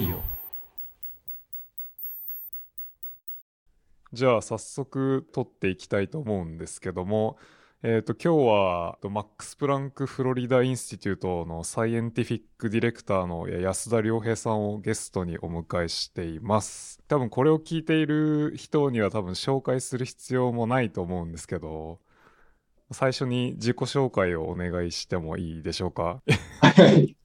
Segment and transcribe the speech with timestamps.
[0.00, 0.20] ディオ
[4.14, 7.36] じゃあ早速撮っていきたいと思うんですけども、
[7.82, 17.02] えー、と今日はマックス・プランク・フロリダ・インスティテュートのサイエンティフィック・ディレクターの安田良平さんをゲストにお迎えしています。
[17.06, 22.00] 多分これを聞いている人には多分紹介する必要もないと思うんですけど
[22.90, 26.22] 最初に自己紹介をお願いしてもいいでしょうか？
[26.62, 27.16] はい。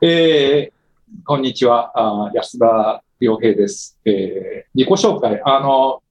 [0.00, 0.77] えー、
[1.24, 1.92] こんにちは。
[1.94, 3.98] あ安田良平です。
[4.04, 5.40] えー、自己紹介。
[5.44, 6.02] あの、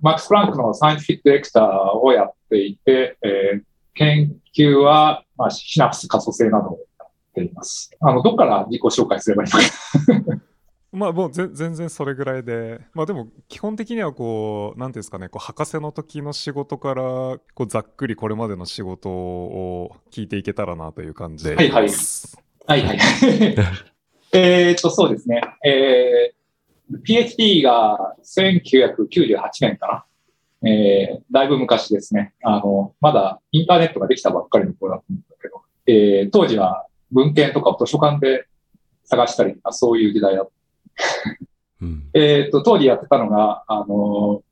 [0.00, 3.62] マックス・プランクのサイエンティフィック・ディレクターをやっていて、えー、
[3.94, 7.90] 研究は、まあ、シナプス可塑性などをやっています。
[8.00, 10.42] あの、どっから自己紹介すればいいのか。
[10.92, 21.88] まあもうぜ全然それぐらいでまあでも基本的にはこう何ていうんですかねこう博士の時の仕事からこうざっくりこれまでの仕事を聞いていけたらなという感じではいはい
[22.66, 23.56] はいはい。
[24.38, 25.40] えっと、そうですね。
[25.64, 30.04] えー、PhD が1998年か
[30.62, 30.68] な。
[30.68, 32.34] えー、だいぶ昔ですね。
[32.42, 38.46] あの、まだインターネットができたばっかりの頃だと思うんだけど、えー、当時は文献とかを図書館で
[39.04, 40.50] 探したりとか、そういう時代だった。
[41.82, 44.42] うん えっ、と、当時やってたのが、あの、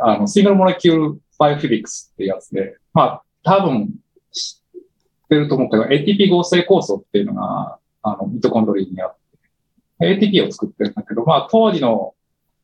[0.00, 3.94] あの、シングルモレキュールバイオフィジックスっていうやつで、まあ、多分
[4.30, 9.16] 知ってると思うけど、ATP 合成酵素っていうのが、あの、ミトコンドリーにあっ
[9.98, 12.14] て、ATP を作ってるんだけど、まあ、当時の、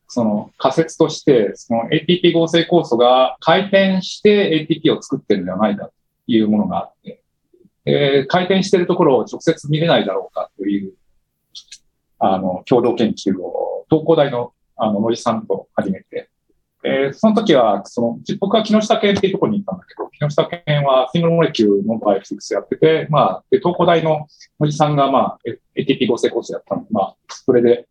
[0.07, 5.93] その仮説として、その ATP 合成酵素が回転して ATP を作ってるんではないかと
[6.27, 7.21] いうものがあって、
[7.85, 10.93] えー回転してるところを直接見れないだろうかという、
[12.19, 16.29] あの、共同研究を、東工大の、あの、森さんと始めて、
[16.85, 24.27] えーその時は、その、僕は木下県っていうところに行ったんだけど、木下県はシングモレキューのバイオフィックスやってて、まあ、で、東工大の
[24.59, 25.39] 森さんが、まあ、
[25.75, 26.83] ATP 合成コースやったの。
[26.83, 27.87] で、まあ、それで、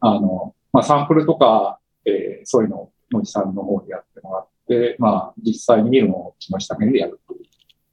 [0.00, 7.40] あの、まあ、サンプルとか、えーそういうのを森さんの方でやってもらって、まあ、実際に見るのを木下県でやるという、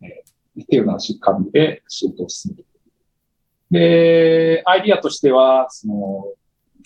[0.04, 2.70] えーっていうような感じで仕事を進めて。
[3.72, 6.26] で、アイディアとしては、その、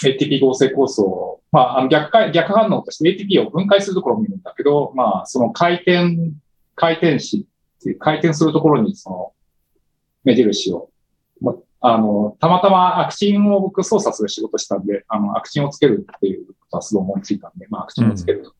[0.07, 6.31] ATP 合成酵素を、まあ、あの逆回逆反応として ATP を分解するところを見るんだけど、まあ、その回転、
[6.75, 9.33] 回転子っていう回転するところにその
[10.23, 10.89] 目印を、
[11.41, 18.53] まあの、たまたまアクチンを僕操作する仕事したんで、あの、アクチンをつけるっていうことはすごい思いついたんで、まあ、アクチンをつけると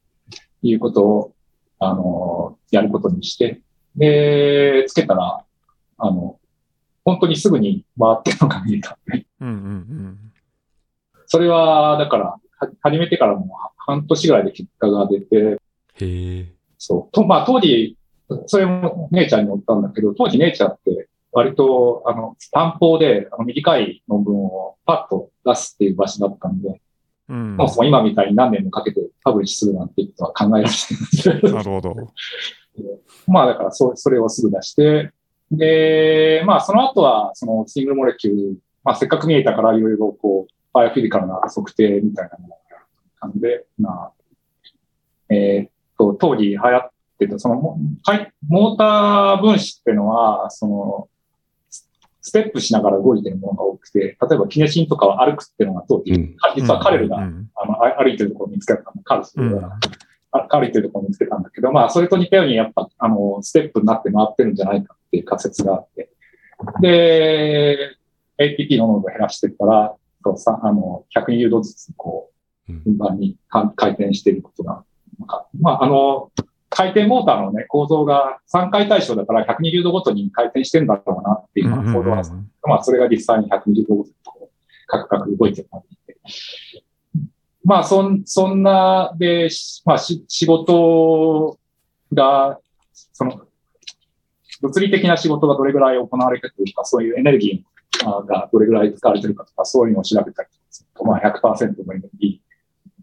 [0.62, 1.36] いうことを、
[1.80, 3.62] あの、やることにして、
[3.96, 5.44] で、つけたら、
[5.98, 6.40] あの、
[7.04, 10.29] 本当にすぐに回ってるのが見えたんで、うんうんうん。
[11.30, 12.42] それは、だから、は
[12.82, 13.48] 始めてからもう
[13.78, 16.54] 半年ぐらいで結果が出て、へえ。
[16.78, 17.12] そう。
[17.14, 17.98] と、まあ当時、
[18.48, 26.82] それも姉ちゃんに載ったんだけど、当時姉ちゃんって割と、あの、単方で、あの、短い論文をパッと出すっていう場所だったんで、
[27.30, 31.96] うんもうその今みたいに何年もかけてパブリッシュするなんてことは考えられないんですなるほど
[33.28, 35.12] まあだからそ、それをすぐ出して、
[35.52, 42.86] で、まあその後は、そのシングルモレキュール、まあせっかく見えたからいろいろこう、バイオフィジカルな測定みたいなものをやる
[43.20, 44.12] 感じで、まあ、
[45.30, 51.10] えーっと、当時流行ってた、そのモはいモーター分子っていうのは、その、
[52.22, 56.36] ステップしながら動いてるものが多くて、例えばキネシンとかは歩くっていうのが当時、うん。
[56.56, 57.24] 実はカレルがうん。
[57.24, 59.66] うんあの、あ歩いてるところを見つけたの、カルスといううん。
[59.66, 59.80] あ
[60.32, 66.10] 歩いてるところを見つけたんだけど、まあ、それと似たように、やっぱ、あの、ステップになって回ってるんじゃないかっていう仮説があって、
[66.82, 67.96] で、
[68.38, 72.32] ATP の濃度を減らしてったら、そうさあの、120度ずつ、こ
[72.68, 72.84] う、うん。
[72.84, 74.84] 順番にか回転していることが、
[75.20, 76.32] なんかまあ、あの、
[76.70, 82.38] 回転モーターのね、構造が3回対象だから120度ごとに回転してんだろうなっていうのが想像はする。
[82.64, 86.18] まあ、それが実際に120度ごとにこう、カクカク動いてる感じで。
[87.64, 91.58] まあ、そん、そんな、で、しまあ、し、仕事
[92.14, 92.60] が、
[92.94, 93.42] その、
[94.62, 100.50] 物理的な仕事がどれぐらい行われてるか、そういうエネルギーあがどれぐらい使われてるかとか、そういうのを調べたり
[100.96, 102.50] とかまあ100%のエネルギー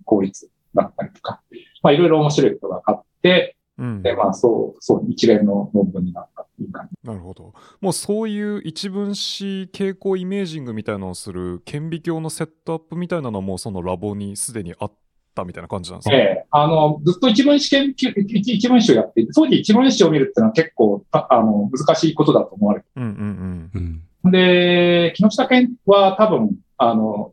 [0.05, 1.41] 効率だったりとか、
[1.82, 6.97] まあいろいろ面白いことがあって、うんで、まあそう、そう、一連の論文になったっていう感じ。
[7.06, 14.93] なるほどもうそういう一分子傾向イメージングみたいなのをする顕微鏡のセットアップみたいなのはもうそのラボにすでにあっ
[15.36, 24.30] たみたいな感じなんですか、ええあの、ずっと一分子研究、一一分子をやっていて、当時一分子を見るっていうのは結構、ああの、難しいことだと思われてうんうんうん。
[24.32, 27.32] で、木下県は多分、あの、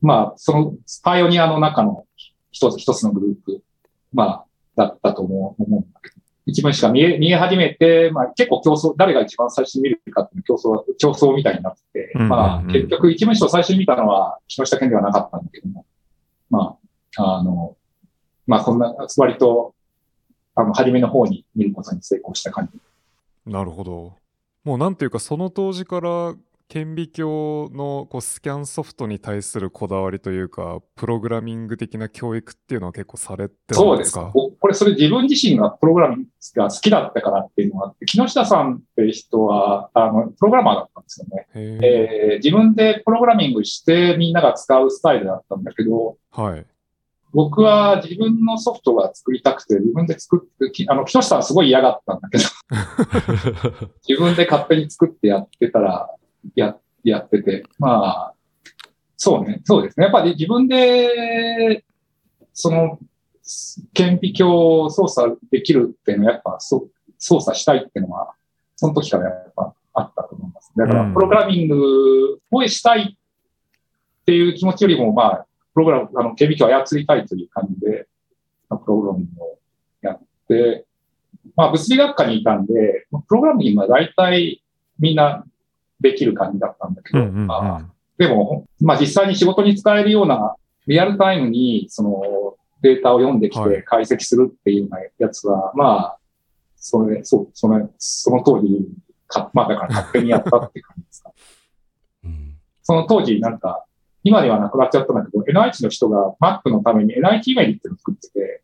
[0.00, 2.04] まあ、そのパイオニアの中の
[2.50, 3.62] 一つ、一つのグループ、
[4.12, 4.44] まあ、
[4.76, 6.18] だったと思う思うんだけど。
[6.48, 15.84] 一文しか見え、見え始めて、まあ結構競争、誰が一番最初に見るかっていう競争、競争みたいになってて、うんうんうんまあ結局一文書を最初に見たのは木下健ではなかったんだけども、
[16.48, 17.76] まあ、あの、
[18.46, 19.74] まあそんな、割と、
[20.54, 22.78] あの、初めの方に見ることに成功した感じ。
[23.50, 24.16] なるほど。
[24.64, 26.34] もうなんていうかその当時から
[26.68, 34.38] 顕微鏡のこうスキャンソフトに対するこだわりというかプログラミング的な教育っていうのは結構されてたそうですすんでかか。
[34.38, 41.46] おこれ、それ自分自身がプログラミングが好きだったからっていうのがあって、木下さんって人は、あの、プログラマーだったんですよね。
[41.54, 46.66] えー自分でプログラミングしてみんなが使うスタイルだったんだけど、はい。
[47.32, 52.44] 僕は自分のソフトが作りたくて、自分で作って、きあの、木下さんはすごい嫌がったんだけど、
[54.08, 56.10] 自分で勝手に作ってやってたら、
[56.54, 58.34] や、やってて、まあ、
[59.16, 60.04] そうね、そうですね。
[60.04, 61.84] やっぱり自分で、
[62.52, 62.98] その、
[63.94, 66.88] 顕微鏡を操作できるっていうのは、やっぱそ
[67.18, 68.34] 操作したいっていうのは、
[68.76, 70.72] その時からやっぱあったと思います。
[70.76, 75.46] だからうん、プログラミングをしたいっていう気持ちよりも、まあ、
[75.78, 78.08] プログラム、あの、顕微鏡を操りたいという感じで、
[78.68, 79.58] まあプログラミングを
[80.02, 80.86] やって、
[81.54, 84.60] まあ、物理学科にいたんで、まあプログラミングは大体
[84.98, 85.44] みんな
[86.00, 87.46] できる感じだったんだけど、うんうんうん。
[87.46, 87.84] まあ、
[88.16, 90.56] でも、まあ実際に仕事に使えるような
[90.88, 93.76] リアルタイムにそのデータを読んできはい。
[93.76, 96.18] て解析するっていうようなやつは、まあ、
[96.74, 98.84] それ、そう、その、その当時、
[99.28, 101.30] かまあだから勝手にやったって感じですか。
[102.24, 102.56] うん。
[102.82, 103.84] その当時なんか、
[104.28, 108.62] 今ではなくなっちゃったんだけど、NIH の人が Mac のために NIH メリっていうのを作ってて、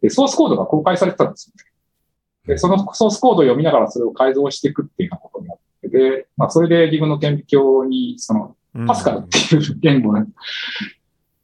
[0.00, 2.54] で、ソースコードが公開されてたんですよね。
[2.54, 10.12] で、そのソースコードを読みながらそれを改造していくっていうようなことになってて、まあ、それで自分の顕微鏡に、その、うんパスカルっていう言語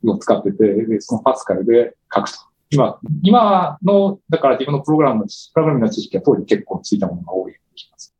[0.04, 2.38] を使ってて、で、そのパスカルで書くと。
[2.70, 8.12] 今、今の、だから自分のプログラムの知、プログラムの知識は当時結構ついたものが多い気がす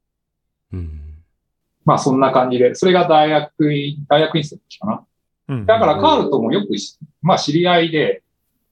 [0.73, 0.79] る。
[0.79, 1.01] うん
[1.85, 5.05] まあそんな感じで、それが大学院、大学院生の時かな。
[5.51, 8.23] うんだからカールともよくし、まあ知り合いで、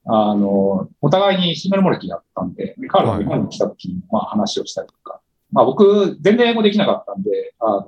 [0.05, 5.19] あの、お互いにシングルモレキだったんで、カールが日本に来た時に、まあ話をしたりとか。
[5.51, 7.85] まあ僕、全然英語できなかったんで、あの、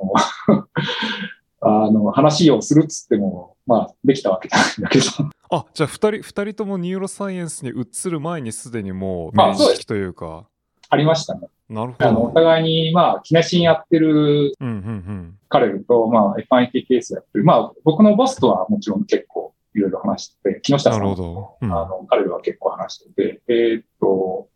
[1.87, 5.05] あの、話をするっつっても、まあできたわけじゃないんだけど。
[5.53, 10.45] あじゃあ2人二人ともニューロサイエンスに移る前にすでにもう面あそうです識というか
[10.91, 11.47] ありましたね。
[11.69, 17.45] なるほあの、おど互いに、まあ、キネシンやってるうんうんうん彼と、まあ、FIT ケースやってる。
[17.45, 24.49] まあ、僕のボスとはもちろん結構いろいろ話してて、木下なるさんほど、うんあの、彼らは結構話してて、えーっと、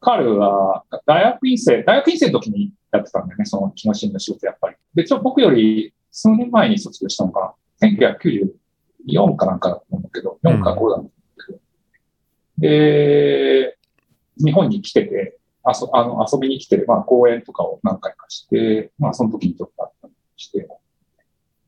[0.00, 4.76] 彼は大学院生、大学院生の時にやってたんだよね、その木下の仕事やっぱり。
[4.94, 7.88] で、ちょ、僕より数年前に卒業したのかな。
[7.88, 11.10] 1994かなんかだと思うけど、4か5だと思う
[11.46, 11.58] けど。
[12.58, 13.76] で、
[14.38, 15.33] 日本に来てて、
[15.64, 20.68] あそあの遊びに来て、まあ講演とかを何回かして、まあその時にちょっとあったりして。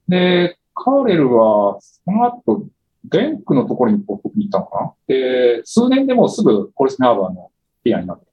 [0.09, 2.67] で、カーレルは、その後、
[3.05, 4.95] ゲンクのところに僕に行ったのかな？
[5.09, 7.51] で、数年でもうすぐコルスハーバーの
[7.83, 8.27] ピアになって、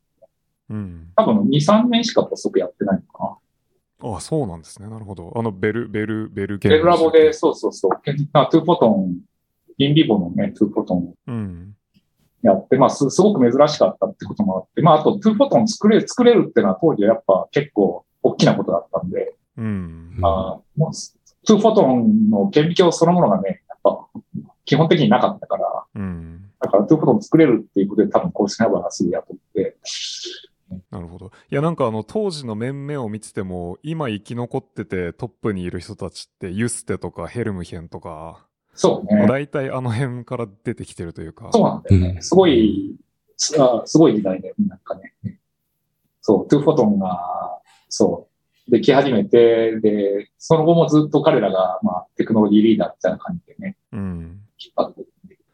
[0.69, 1.11] うん。
[1.15, 3.37] 多分2、3年しか補足やってないのか
[4.01, 4.15] な。
[4.15, 4.89] あそうなんですね。
[4.89, 5.31] なるほど。
[5.35, 7.91] あのベルベルベルベルラボで、そうそうそう、
[8.33, 11.13] まあ two-photon、in vivo のね、 two-photon。
[11.27, 11.75] うん
[12.43, 20.19] やって、まあす、すごく珍しかったってこともあって、まあ、あと、 two-photon 作れる、作れるっていうのは当時はやっぱ結構大きなことだったんで、うん。
[20.21, 20.91] あーもう、
[21.45, 24.07] two-photon の顕微鏡そのものがね、やっぱ、
[24.65, 26.49] 基本的になかったから、うん。
[26.59, 29.77] だから two-photon 作れるっていうことで多分コースナバーがすぐ雇って、
[30.91, 31.31] なるほど。
[31.51, 39.27] いやなんかあの当時の面々を見てても今生き残っててトップにいる人たちってユステとかヘルムチェンとかそうね。
[39.27, 42.07] 大体あの辺から出てきてるというかそうなんだよね。
[42.15, 42.95] うんすごい、
[43.37, 45.13] すあすごい時代で、なんかね。
[46.21, 48.27] そう、トゥーフォトンが、そ
[48.67, 55.03] う、でき始めて、で、その後もずっと彼らが、まあ、テクノロジーリーダーみたいな感じでね、うん引っ張って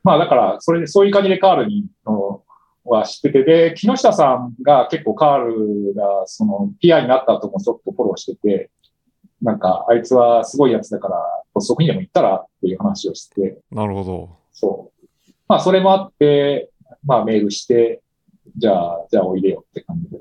[0.03, 2.43] まあだから、それで、そういう感じでカールに、の
[2.85, 8.71] は知ってて、で、木下さんが結構カールが、その、ピアになった後もちょっとフォローしてて、
[9.41, 15.31] なんか、あいつはすごいやつだから、そこにでも行ったらっていう話をして、なるほどそう。
[15.47, 16.69] まあ、それもあって、
[17.03, 18.01] まあ、メールして、
[18.57, 20.19] じゃあ、じゃあおいでよって感じで。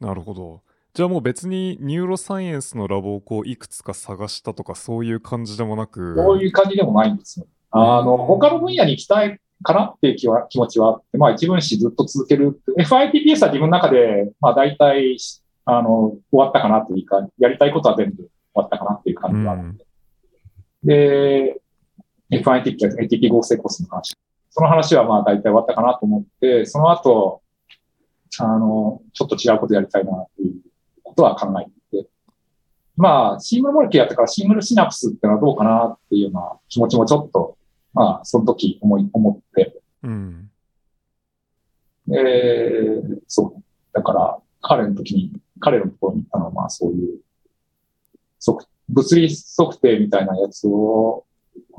[0.00, 0.60] なるほど
[0.92, 7.46] じゃあもう別にニューロサイエンスのラボをこういくつか探したとかそういう感じでもなくそういう感じでもないんですよ。
[7.72, 12.82] あの、他の分野に行きたいかなっていう気は気持ちはあって、まあ一分子ずっと続けるって。
[12.84, 15.16] FIPPS は自分の中で、まあ大体、
[15.64, 19.78] あの、終わったかなっていうか、やりたいことは全部終わったかなっていう感じはあるん
[20.84, 21.60] で。
[22.30, 24.16] で、FITP、ATP 合成コスの話。
[24.50, 27.42] その話はまあ大体終わったかなと思って、その後、
[28.38, 30.54] あの、ちょっと違うことやりたいなっていう
[31.02, 32.08] ことは考えていて。
[32.96, 37.56] まあ、シングルモレキュラーだからシングルシナプスってのはどうかなっていうような気持ちもちょっと、
[37.92, 40.50] まあ、その時思い、思って、うん。
[42.12, 43.62] えー、そう。
[43.92, 47.18] だから、彼の時に、彼のところに行ったのは、まあ、そういう、
[48.44, 51.24] 測、物理測定みたいなやつを、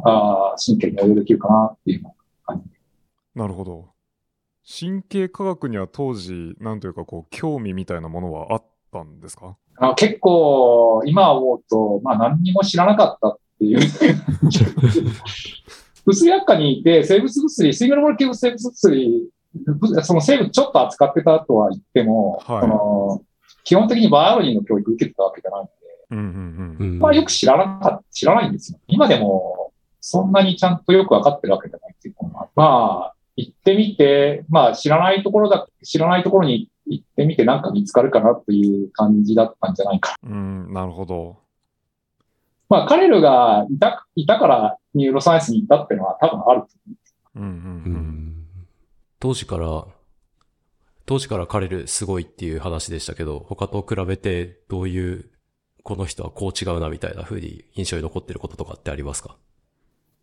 [0.03, 2.15] あー神経に応用できるかなっていうの
[3.35, 3.89] なるほど。
[4.67, 9.57] 神経科学には当時、なんというかこう、興味みたいなものはあったんですか？
[9.77, 13.79] あ結構、今思うと、まあ何にも知らなかったっていう。
[16.05, 23.21] 物理学科にいて、生物物理、シングルモレキュラー生物物理、ぶその生物ちょっと扱ってたとは言っても、はいその
[23.63, 25.71] 基本的にバイオロジーの教育受けてたわけじゃないんで、
[26.11, 26.25] うんうん
[26.79, 26.87] うん。
[26.87, 28.79] うんまあよく知らなかった、知らないんですよ。
[28.87, 29.71] 今でも、
[30.01, 41.37] そんなにちゃんとよくわかってるわけじゃないっていうか、まあ、行ってみて、まあ知らないところだ、知らないところに行ってみてなんか見つかるかなっていう感じだったんじゃないかうん、なるほど。
[42.69, 46.95] まあ、彼らがいた、いたからニューロサイエンスに行ったっていうのは多分あると思
[47.35, 47.93] うんうんううん。
[47.93, 48.45] ん
[49.19, 49.85] 当時から、
[51.05, 55.29] 当時から彼るすごいっていう話でしたけど、他と比べてどういう、
[55.85, 59.37] この人はこう違うなみたいな風に印象に残ってることとかってありますか？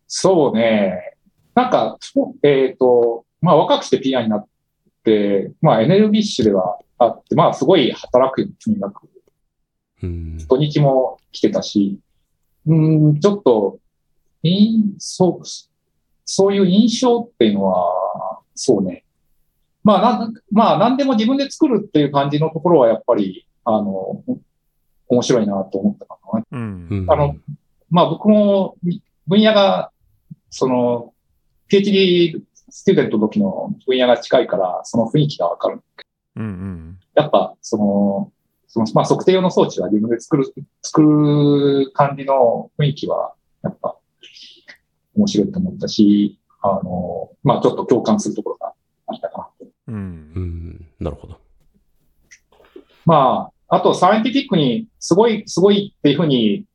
[0.07, 1.15] そうね。
[1.55, 1.97] なんか、
[2.43, 4.45] えっ、と、まあ、若くして PI になっ
[5.05, 9.07] て、まあ、エネルギッシュではあって、まあ、すごい働くよ、とにかく。
[10.01, 10.37] うん。
[10.49, 11.97] 土日も来てたし、
[12.65, 13.79] うん、ちょっと、
[14.43, 15.47] いんそう、
[16.25, 19.05] そういう印象っていうのは、そうね。
[19.81, 24.23] まあ、なん、まあ、なんでも自分で作るっていう感じのところは、やっぱり、あの、
[25.07, 26.43] 面白いなと思ったかな。
[26.51, 27.35] うんうんあの、
[27.89, 28.75] まあ僕も
[29.27, 29.91] 分野が、
[30.49, 31.13] その、
[31.71, 35.81] PhD スチューデントの時の分野が近いから、その雰囲気がわかる。
[36.35, 36.99] うんうん。
[37.15, 38.31] やっぱ、その、
[38.67, 43.97] その、まあ測定用の装置は自分で作る、作る感じの雰囲気は、やっぱ、
[45.15, 48.73] 面白いと思ったし、あの、まあちょっと共感するところが
[49.07, 49.71] あったかなと。
[49.89, 50.39] うんう。
[50.39, 50.87] ん。
[50.99, 51.39] なるほど。
[53.05, 56.65] まあ、あと、サイエンティフィックにすごい、すごいっていうふうに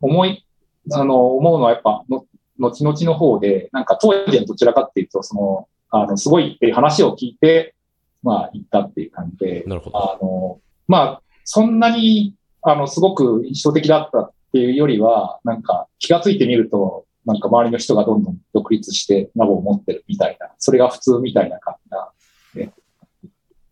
[0.00, 0.46] 思い、
[0.92, 2.24] あの、思うのはやっぱの、
[2.60, 7.74] 後々の方で、なんか当時はどちらかっていうと、その、あの、すごいっていう話を聞いて、
[8.22, 9.98] まあ、行ったっていう感じで、なるほど。
[9.98, 22.10] あの、まあ、そんなに、あの、すごく印象的だったっていうよりは、なんか気がついてみると、なんか周りの人がどんどん独立してラボを持ってるみたいな、それが普通みたいな感じな、
[22.54, 22.72] ね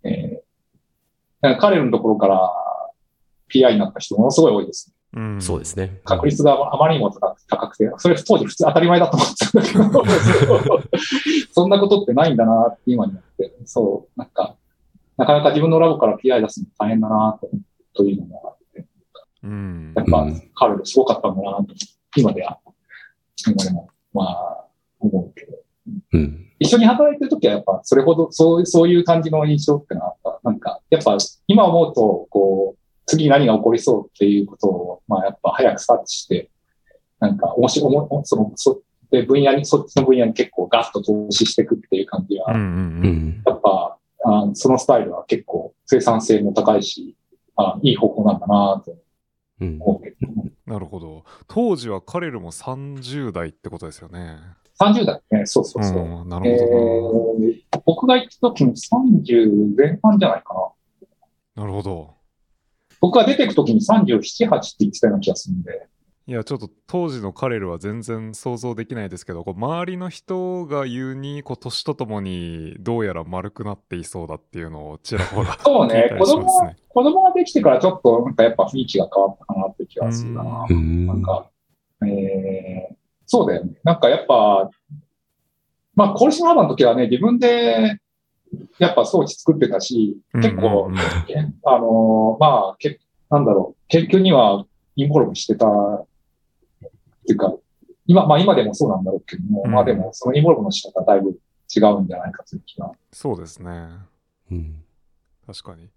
[0.02, 0.43] えー
[1.60, 2.50] 彼らのところから
[3.52, 4.94] PI になった人ものすごい多いです。
[5.14, 5.40] うん。
[5.40, 6.00] そうですね。
[6.04, 7.10] 確率があまりにも
[7.48, 10.04] 高くて、それ当時普通当たり前だと思ってたんだけど、
[11.52, 14.56] そんなことってないんだなって今になって、そう、なんか、
[15.16, 17.48] なかなか自分のラボから PI 出すの大変だなと
[17.94, 18.86] というのがあって、
[19.44, 21.66] うんやっぱうん彼らすごかったんだなと、
[22.16, 22.58] 今では、
[23.46, 24.64] 今でも、まあ、
[24.98, 25.63] 思うけど。
[26.12, 26.50] うん。
[26.58, 36.50] 一緒に働いてるときはやっぱそれほど、そうそういう感じの印象ってのはやっぱ、なんか、やっぱ今思うと、こう、次何が起こりそうっていうことを、まあやっぱ早く察知して、
[37.20, 42.82] なんか面白い、おもその、そ、で分野に、そっちの分野に結構ガッと投資していくっていう感じは、うんうんううん。
[43.28, 43.42] ん。
[43.46, 47.16] やっぱあ、そのスタイルは結構生産性も高いし、
[47.56, 48.96] あいい方向なんだなと
[49.60, 49.78] うん。
[50.66, 51.24] なるほど。
[51.46, 54.38] 当時は彼らも30代ってことですよね。
[54.80, 55.98] 30代ね、そうそうそう。
[55.98, 60.60] うん、なえるほー僕が行った時に30前半じゃないかな。
[61.56, 61.62] どな。
[61.62, 62.14] なるほど。
[63.00, 65.88] 僕が出てく時に37、8って言ってたような気がするんで。
[66.26, 80.66] いや、ちょっと当時の彼らは全然想像できないですけど、こう周りの人が言うに、こう年とともにどうやら丸くなっていそうだっていうのをちらほらそうね聞いた、り子供しますね。、子供ができてからちょっとなんかやっぱ雰囲気が変わったかなって気がするな。
[80.66, 81.06] うん。
[81.06, 81.50] なんか、
[82.06, 82.94] えー、
[83.34, 83.72] そうだよね。
[83.82, 84.70] なんかやっぱ、
[85.96, 87.98] まあ、コールシマーバの時はね、自分で、
[88.78, 90.98] やっぱ装置作ってたし、結構、うんうんうん
[91.28, 93.00] えあのーまあ、け、
[93.30, 94.64] なんだろう、研究には
[94.94, 96.06] involve してた、っ
[97.26, 97.52] ていうか、
[98.06, 101.30] 今、まあ今でもそうなんだろうけども、うんまあでもその involve の仕方はだいぶ
[101.74, 102.92] 違うんじゃないかという気が。
[103.12, 103.88] そうですね。
[104.52, 104.84] うん。
[105.44, 105.88] 確かに。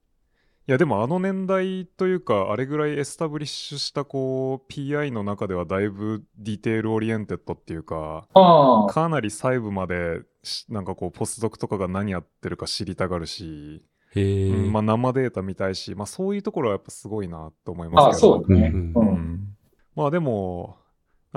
[0.70, 13.84] いやでもあの年代というかあれぐらい establish したこう PI の中ではだいぶ detail-oriented っていうかああ、かなり細部までしなんかこうポスドクとかが何やってるか知りたがるし。
[14.16, 18.72] うんまあ、生データ見たいし、まあ、そういうところはやっぱすごいなと思いああ、ますけどそうだね。
[18.74, 19.00] うんう。
[19.00, 19.58] うんん
[19.96, 20.78] まあでも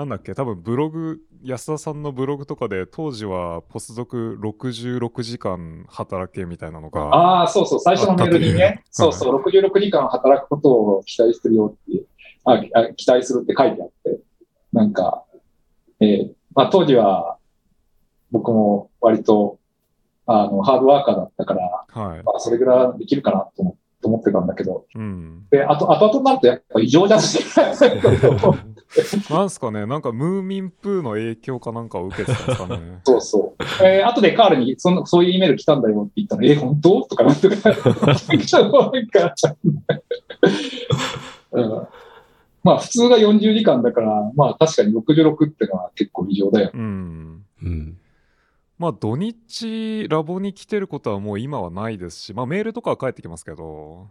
[0.01, 12.03] なんだっけ、多分ブログ、安田さんのブログとかで、当時はポス属66時間働けみたいなのが、ああ、そうそう、最初のメールにね、そうそう、66時間働くことを期待するよって
[12.45, 14.19] ああ期待するって書いてあって、
[14.73, 15.23] なんか、
[15.99, 17.37] えーまあ当時は
[18.31, 19.59] 僕も割と、
[20.25, 22.23] あの、ハードワーカーだったから、はい。
[22.23, 25.45] まあそれぐらいできるかなと思と思ってたんだけど、うん。
[25.51, 27.71] で、あと、後々になるとやっぱ異常だし、な
[29.45, 32.99] んすかね、なんかムーミンプーの影響かなんかを受けてたんですかね？
[33.05, 33.63] そうそう。
[33.83, 37.01] えー後でカールにそんなそういうイメール来たんだよって言ったら、え、本当？
[37.03, 37.71] とかなって、なんか、
[41.51, 41.87] うん
[42.63, 46.71] まあ普通が40時間だから、まあ確かに66ってのは結構異常だよ。
[46.73, 47.43] うん。
[47.63, 47.97] うん。
[48.77, 54.09] まあ土日ラボに来てることはもう今はないですし、まあメールとかは返ってきますけど、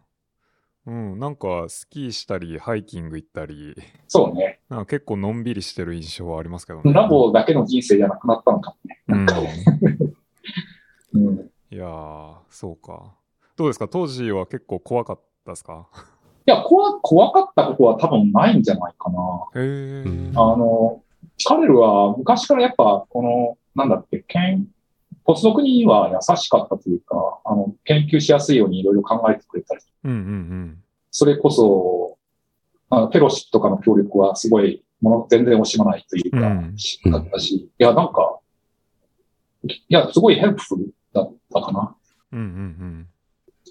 [0.86, 3.74] うん、なんかスキーしたり、ハイキング行ったり、
[4.08, 4.60] そうね。
[4.68, 6.92] なんか結構のんびりしてる印象はありますけどね。
[6.92, 8.74] ラボだけの人生じゃなくなったのか
[9.08, 9.26] もね。
[11.14, 11.28] うん。
[11.28, 11.50] うん。
[11.70, 13.14] いやー、そうか。
[13.56, 13.88] どうですか？
[13.88, 15.86] 当時は結構怖かったですか？
[16.46, 19.18] いや、怖、怖かったことは多分ないんじゃないかな。
[19.56, 21.02] へあの、
[21.46, 24.66] 彼らは昔からやっぱ、この、なんだっけ、研、
[25.24, 32.18] ポスドクには優しかったというか、あの、研究しやすいようにいろいろ考えてくれたり、うんうんそれこそ、
[32.88, 38.38] あのフェローシップとかの協力はすごい、もの、全然惜しまないというかうん、ったし、いや、なんか、
[39.64, 41.96] いや、すごい helpful だったかな。
[42.32, 42.38] うん。
[42.38, 43.06] うんうん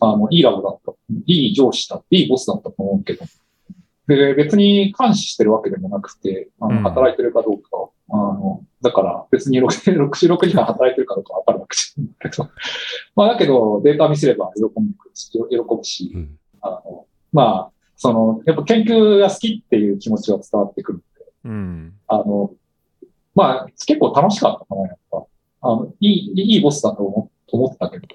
[0.01, 0.93] あの、いいラボだった。
[1.25, 3.25] いい上司だいいボスだったと思うけど。
[4.07, 12.49] で、別に監視してるわけでもなくて、あうんの、働いてるかどうかを、あの、だから別に66 66 時間働いてるかどうかわかるわけじゃないけど。
[13.15, 14.71] まあだけど、データ見せれば喜ぶ
[15.13, 16.39] し、喜ぶし、うん。
[16.61, 21.05] あの、まあ、その、やっぱ研究が好きっていう気持ちが伝わってくるんで、
[21.45, 21.51] うん。
[21.51, 21.93] うん。
[22.07, 22.53] あの、
[23.35, 25.25] まあ、結構楽しかったかな、やっぱ。
[25.61, 28.07] あの、いい、いいボスだと思思ってたけど。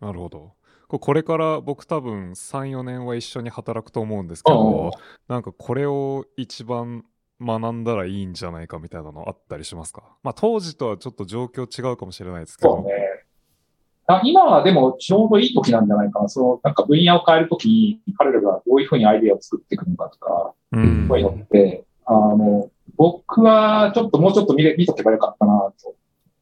[0.00, 0.52] なるほど。
[0.88, 4.90] ここれから僕多分3、4年は一緒に働くと思うんですけど、
[5.28, 7.04] なんかこれを一番
[7.44, 10.02] 学んだらいいんじゃないかみたいなのあったりしますか？
[10.22, 12.76] まあ当時とはちょっと状況違うかもしれないですけど。
[12.76, 12.92] そうね。
[14.06, 16.28] あ今はでもちょうどいい時なんじゃないかな。
[16.28, 25.94] その、なんか分野を変えるときに彼らがどういうふうにアイデアを作っていくのかとか、うんそういうのって、あの、僕はちょっともうちょっと見れ見とけばよかったなと、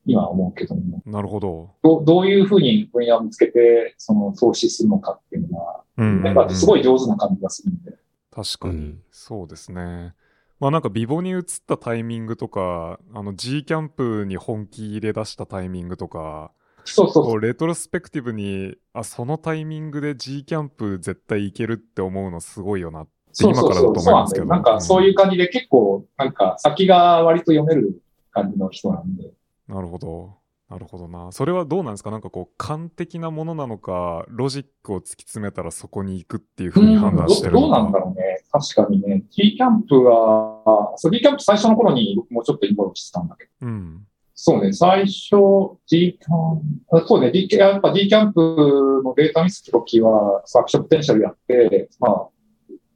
[0.07, 1.71] 今は思うけども、なるほど。
[1.85, 7.93] どうどういうふうに分野を見つけて、その、投資するのかっていうのは、うんやっぱすごい上手な感じがするんで。
[8.35, 10.15] 確かに、うんそうですね。
[10.62, 16.53] まあなんかビボに移ったタイミングとか、あの G キャンプに本気入れ出したタイミングとか、
[16.85, 23.12] そうそうレトロスペクティブに、あ、そのタイミングで G キャンプ絶対行けるって思うのすごいよなって。
[23.40, 23.88] 今からだと。
[23.88, 24.46] 思いますけど。
[24.46, 29.33] なんかそういう感じで結構、なんか先が割と読める感じの人なんで。
[29.66, 30.37] なるほど。
[30.73, 31.31] なるほどな。
[31.33, 32.11] それはどうなんですか？
[32.11, 37.67] なんかこう、勘的なものなのか、ロジックを突き詰めたらそこに行くっていうふうに判断してるのか。
[37.67, 38.43] どどうなんだろうね。
[38.51, 39.23] 確かにね。
[39.31, 43.67] GCaMP は、そう、G キャンプ最初の頃に僕もちょっと involve してたんだけど。
[43.67, 44.07] うん。
[44.35, 52.29] そうね、最初、 GCaMP、そうね、G キャンやっぱ G キャンプのデータ見せた時は、 action potential やって、まあ、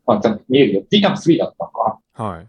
[0.07, 0.83] まあ、ちゃんと見えるよ。
[0.91, 2.25] G キャンプ3だったのかな。
[2.25, 2.49] はい。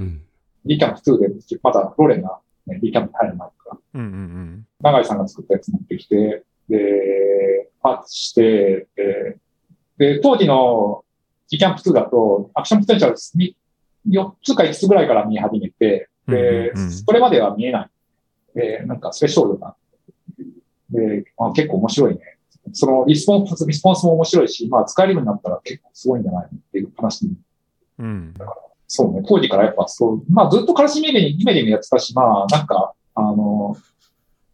[0.00, 0.22] うん。
[0.66, 3.78] G キャンプ2で、まだローレンが、ね、 GCaMP に入る前から。
[3.94, 9.38] うんうん長井さんが作ったやつ持ってきて、で、パッチして、で、
[9.96, 11.04] で当時の
[11.48, 13.56] G キャンプ2だと、アクションポテンシャルに
[14.08, 16.72] 4つか5つぐらいから見え始めて、で、
[17.06, 17.90] それまでは見えない。
[18.54, 19.74] で、なんかスペシャルな。
[20.90, 22.20] で、あ結構面白いね。
[22.72, 27.32] そのリスポンス、リスポンスも面白いし、まあ使えるようになったら結構すごいんじゃないのっていう話に。
[27.98, 28.06] うん。
[28.06, 28.34] うん。
[28.88, 33.76] そうね、当時からやっぱそう、まあずっとカラシメデに、イメディもやってたし、まあなんか、あの、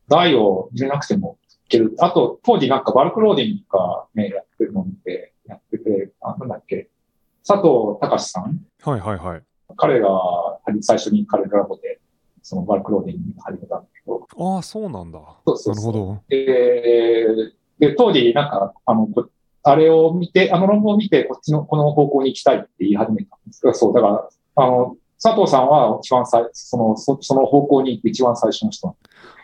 [0.08, 1.94] 台を入れなくてもいける。
[2.00, 6.88] あと、当時なんかバルクローディングとかね、やってるのを見て、やってて、あ、なんだっけ、
[7.46, 9.42] 佐藤隆さんはいはいはい。
[9.76, 10.08] 彼が
[10.80, 12.00] 最初に彼らラボで、
[12.42, 15.20] そのバルクローディングに始めたんだけど、ああ、そうなんだ。
[15.46, 16.22] そうそうそうなるほど。
[16.28, 19.28] で、で、当時なんか、あの、こ
[19.64, 28.94] あれを見て、あの論文を見て、こっちの、この方向に行きたいって言い始めたんですそう、だから、あの、佐藤さんは一番最、その、そその方向に行く一番最初の人。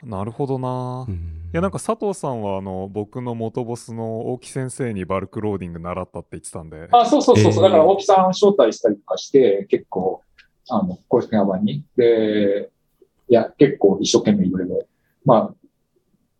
[0.04, 1.06] なるほどな。
[1.08, 6.88] いうんやなんか佐藤さんはあの僕の元ボスの大木先生にバルクローディング習ったって言ってたんで。
[6.92, 10.22] あ、そうそうそうそう、えーだから大木さん招待したりとかして、結構、
[10.68, 11.84] あの、公式の場に。
[11.96, 12.70] で、
[13.28, 14.86] いや、結構一生懸命いろいろ。
[15.24, 15.54] まあ、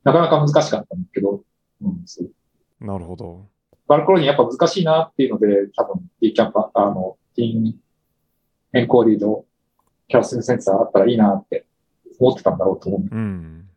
[0.04, 1.42] なかなか難しかったんだけど、
[1.82, 2.30] うん、そう
[2.84, 3.46] なるほど。
[3.90, 7.74] バルクローにやっぱ難しいなっていうので、多分、D キャンパ、あの、ティーン
[8.72, 9.44] エンコーディード
[10.06, 11.66] キャラスミセンサーあったらいいなって
[12.20, 13.00] 思ってたんだろうと思う。
[13.10, 13.68] うん。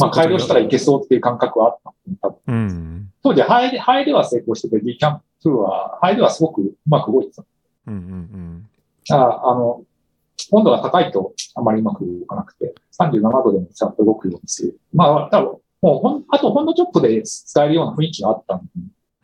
[0.00, 3.12] まあ、改良したらいけそうっていう感覚はあった多分うん。
[3.22, 7.44] 当時、ハエで、ハエでは成功してて、D キャンプ2は、ハエではすごくうまく動いてた。
[7.86, 8.66] うんうん
[9.12, 9.84] ああの、
[10.50, 14.80] 温度が高いとあまりうまく動かなくて、37度でもちゃんと動くようにする。
[14.92, 18.66] まあ、多分、もうほん、あとほんのちょっとで使えるような雰囲気があったんで、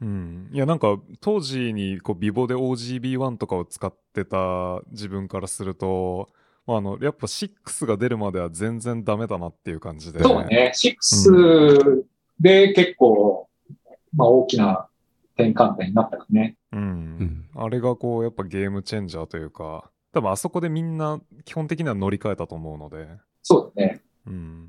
[0.01, 0.09] うん。
[0.09, 0.51] うん。
[0.53, 6.29] いや、なんか、当時に、こう、ビボで OGB1 とかを使ってた自分からすると、
[6.67, 10.23] まあ、あの、やっぱ6が出るまでは全然ダメだなっていう感じで。
[10.23, 12.03] そうね、6
[12.41, 13.49] で結構、
[14.15, 14.89] まあ大きな
[15.35, 16.57] 転換点になったかね。
[16.73, 16.77] う。
[16.77, 16.83] うん
[17.19, 17.49] ん。
[17.55, 23.07] あれがこう、やっぱゲームチェンジャーというか、多分あそこでみんな基本的には乗り換えたと思うので。
[23.43, 24.03] そうだね。
[24.27, 24.69] うん。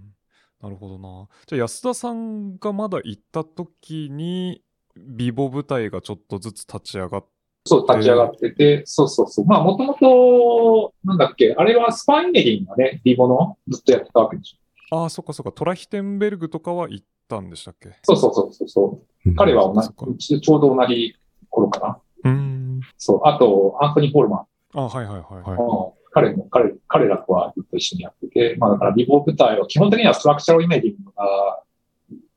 [0.62, 1.28] なるほどな。
[1.48, 4.62] じゃあ安田さんがまだ行った時に、
[5.06, 7.26] ビボ部隊がちょっとずつ立ち上がっ
[7.66, 9.46] そう、立ち上がってて、そうそうそう。
[9.46, 14.98] まあもともと、なんだっけ、あれはスパインメリンがね、リボのずっとやってたわけでしょ。
[14.98, 15.52] ああ、そっかそっか。
[15.52, 17.90] トラヒテンベルグとかは行ったんでしたっけ？
[18.04, 19.36] そうそうそうそうそう。
[19.36, 19.82] 彼は同
[20.18, 21.16] じ、ちょうど同じ
[21.50, 22.32] 頃かな。
[22.32, 22.80] うーん。
[22.98, 23.22] そう。
[23.26, 24.46] あと、アントニー・ホルトマート。
[24.76, 25.60] あはいはいはいはい。
[25.60, 31.62] うん彼も、彼、彼らとはずっと一緒にやってて、まあだから in vivo 部隊は基本的には structural imaging が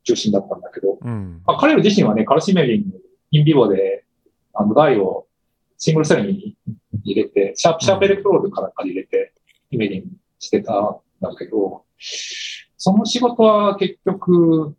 [0.04, 1.42] 中心だったんだけど、うん。
[1.46, 4.04] まあ、彼ら自身はね、 calcium imaging、in vivo で、
[4.54, 5.26] あの、 dye を
[5.78, 6.56] single cell に
[7.04, 9.32] 入れて、 sharp、sharp electrode から入れて、
[9.70, 10.06] イメージング
[10.38, 11.84] してたんだけど、
[12.76, 14.74] その仕事は結局、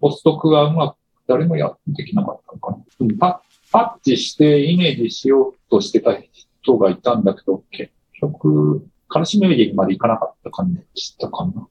[0.00, 2.76] ポストクはうまく誰もやってきなかったのかな。
[3.00, 6.14] うんパパッチしてイメージしようとしてた
[6.60, 11.68] 人がいたんだけど、結局、カルシメリングまでいかなかった感じしたかな。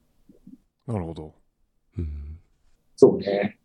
[0.88, 1.32] なるほど。
[1.96, 2.31] うん。
[2.96, 3.58] そうね。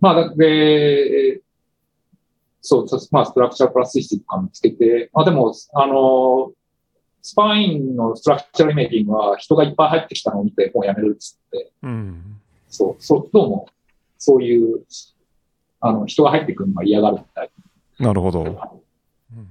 [0.00, 1.40] まあ、だで、
[2.60, 6.52] そう、そまあ、ストラクチャープラスシステムとか見つけて、まあでも、あの、
[7.22, 12.40] スパインのストラクチャーイメージングは人がいっぱい入ってきたのを見て、もうやめるっつって、うん。
[12.68, 13.66] そう、そう、どうも、
[14.18, 14.84] そういう、
[15.80, 17.50] あの、人が入ってくるのが嫌がるみたい
[17.98, 18.44] なるほど。
[18.44, 18.50] な。
[18.50, 19.48] うん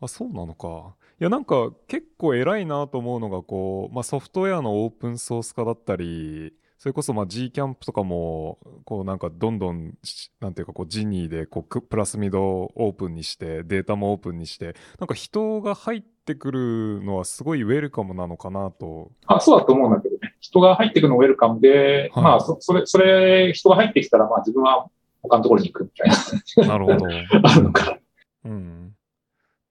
[0.00, 0.94] あそうなのか。
[1.24, 19.10] いやなんか結構偉いなと思うのがこう、まあ、ソフトウェアのオープンソース化だったりそれこそまあ G キャンプとかもこうなんかどんどんしなんていうかこうジニーでこうくプラスミドをオープンにしてデータもオープンにしてなんか人が入ってくるのはすごいウェルカムなのかなと。
[19.24, 20.34] あ、そうだと思うんだけどね。
[20.40, 24.90] 人が入ってくるのウェルカムで、はいまあ、そそれ、それ、人が入ってきたら、まあ自分は
[25.22, 27.06] 他のところに行くみたいな、なるほど。
[27.48, 27.98] あるのか。
[28.44, 28.94] うん。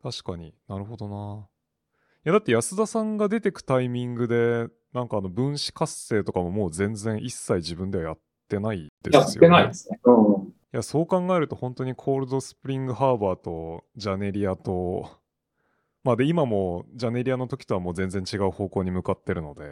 [0.04, 1.48] 確かになるほどな。
[2.26, 9.26] いやだって安田さんが出てくタイミングでなんかあの分子活性とかももう全然一切自分ではやってないですよね。
[9.26, 10.00] やってないですね。
[10.04, 10.48] うん。
[10.48, 15.10] いやそう考えると本当にコールドスプリングハーバーとジャネリアと
[16.04, 19.64] まあで今もジャネリアの時とはもう全然違う方向に向かってるので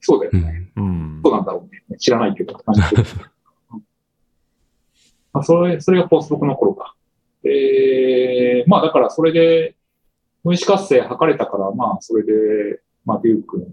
[0.00, 0.72] そうだよね。
[0.76, 0.84] うん。
[0.84, 1.98] うんそうなんだろうね。
[1.98, 2.54] 知らないけど。
[2.54, 2.70] う
[3.76, 3.82] ん
[5.32, 6.96] まあ、それ、それがポスの頃か。
[7.44, 9.76] えー、まあだからそれで、
[10.44, 13.66] 分子活性測れたから、まあそれで、まあデューク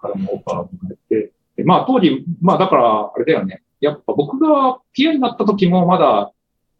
[0.00, 3.62] からもオファーをもらえて、でまあ当時、まあだからあれだよね。
[3.80, 6.32] やっぱ僕が PI になった時もまだ、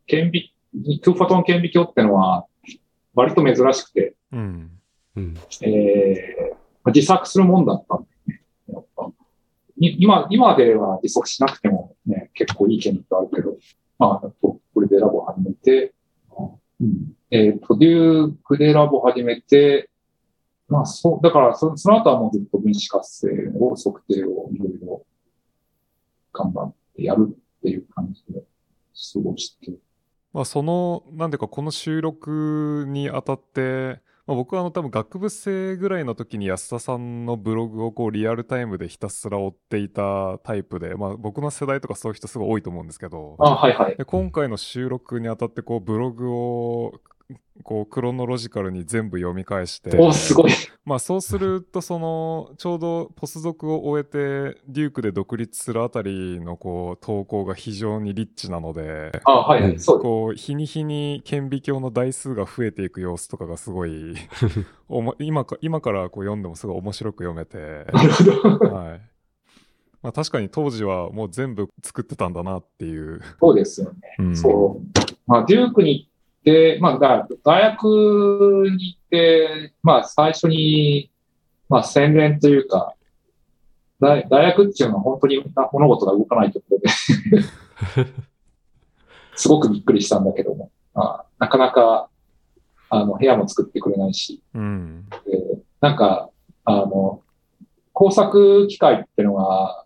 [0.06, 0.52] 顕微、
[1.02, 2.46] トゥーフォトン顕微鏡ってのは
[3.14, 4.70] 割と珍しくて、うん
[5.16, 5.34] うん。
[5.62, 8.34] えーまあ自作するもんだったんだ
[8.74, 9.16] よね。
[9.76, 13.56] 今、今では自足しなくてもね、結構いい顕微鏡あるけど、
[13.98, 15.92] まあ、これでラボ始めて、
[16.82, 19.88] うん、えっ、と、デュークでラボ始めて、
[20.68, 25.06] まあ、そう、だからそ、その後はもうずっと分子活性を測定をいろいろ
[26.32, 29.72] 頑張ってやるっていう感じで過ごして。
[30.32, 34.00] まあそのなんていうかこの収録にあたって、
[34.32, 43.96] まあ、僕はあの多分学部生ぐらいの時に安田さんのブログをこうリアルタイムでひたすら追っていたタイプで、まあ、僕の世代とかそういう人すごい多いと思うんですけどあ、はいはい。
[43.96, 47.00] で今回の収録にあたってこうブログを
[47.62, 50.52] こうクロノロジカルに全部読み返してお、すごい。
[50.84, 59.78] まあそうするとそのちょうどポスドクを終えてデュークで独立するあたりのこう投稿が非常にリッチなのであ、はいはい。
[59.78, 60.00] そう。
[60.00, 64.14] こう日に日に顕微鏡の台数が増えていく様子とかがすごい
[65.20, 68.74] 今か今からこう読んでもすごい面白く読めて、なるほど。
[68.74, 69.00] はい
[70.02, 74.16] まあ、確かに当時はもう全部作ってたんだなっていう、そうですよね。
[74.18, 75.02] うんそう。
[75.26, 76.10] まあ、デュークに
[76.44, 77.84] 行って、まあ、だ大学
[78.76, 81.10] に行って、まあ、最初に、
[81.68, 82.94] まあ、洗練というか、
[84.00, 86.88] 大大学っていうのは本当に物事が動かないところで、
[89.36, 92.08] すごくびっくりしたんだけども、まあ、なかなか、
[92.90, 95.06] あの、部屋も作ってくれないし、うん。
[95.24, 96.30] でなんか、
[96.64, 97.22] あの、
[97.92, 99.84] 工作機械ってのが、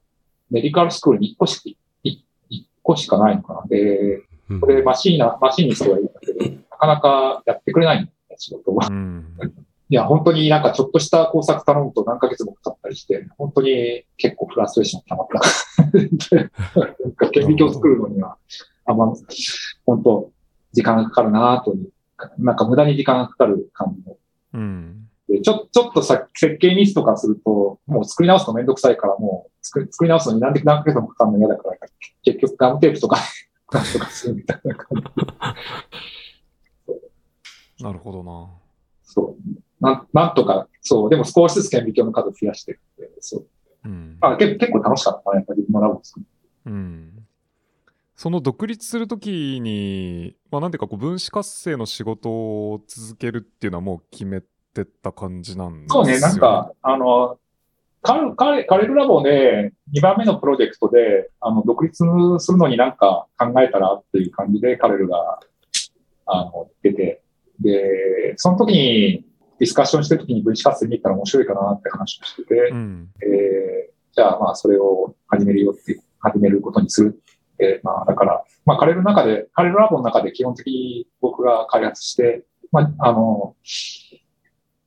[0.50, 1.62] メディカルスクールに1個しか、
[2.02, 3.62] い一個しかないのかな。
[3.68, 4.25] で、うん
[4.60, 8.78] これマシーナ、マシーニストがいるんだけど、なかなかやってくれないんだよね、仕事を。
[8.88, 9.26] うん。
[9.88, 15.40] いや、本当になんかちょっとした工作頼むと何ヶ月もかかったりして、本当に結構フラストレーション溜まった。
[17.04, 18.36] なんか顕微鏡を作るのには、
[18.84, 19.12] あんま、
[19.84, 20.30] 本当、
[20.72, 21.92] 時間がかかるなという、
[22.38, 24.16] なんか無駄に時間がかかる感じの
[24.54, 25.08] うん。
[25.28, 31.76] でちょ、ちょっとさ、設計ミスとかすると、もう作り直すのめんどくさいから、もう作り作り直すのに何で何ヶ月もかかるの嫌だから、
[32.22, 33.18] 結局ガムテープとか、
[33.72, 35.04] なんとかするみたいな感じ。
[37.84, 38.48] なるほどな。
[39.02, 39.84] そう。
[39.84, 41.10] なんなんとか、そう。
[41.10, 43.46] でも少しずつ顕微鏡の数増やしていって、そう。
[43.84, 44.16] うん。
[44.20, 46.26] あ結結構楽しかったな、やっぱり自分のラボを作る。
[46.66, 47.26] うん。
[48.14, 57.38] その独立するときに、まあなんていうかこう分子活性の仕事を続けるっていうのはもう決めてた感じなんですよそうね、なんか、あの、
[58.06, 62.04] カレルラボで2番目のプロジェクトで、あの、独立
[62.38, 65.40] するのになんか考えたらっていう感じでカレルが、
[66.26, 67.22] あの、出て、
[67.60, 69.24] で、その時に
[69.58, 73.08] ディスカッションしてる時に分子活性見たら面白いかなって話をしてて、うん。
[73.22, 77.20] えーじゃあまあそれを始めるよって、始めることにする
[77.54, 82.42] って、まあだから、まあカレルの中で、カレルラボの中で基本的に僕が開発して、
[82.72, 83.54] まああの、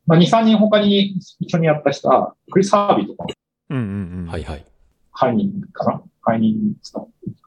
[0.10, 3.28] まあ2、3人他に一緒にやった人は、クリス・ハービーとか、
[3.70, 4.26] うんうんうん。
[4.28, 4.66] はいはい。
[5.12, 6.02] ハイニンかな？
[6.22, 6.74] ハイニン、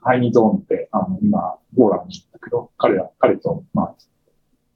[0.02, 3.94] ハイニンゾーンって、あの、今、ゴーランにいるんだけど、彼ら、彼と、まあ、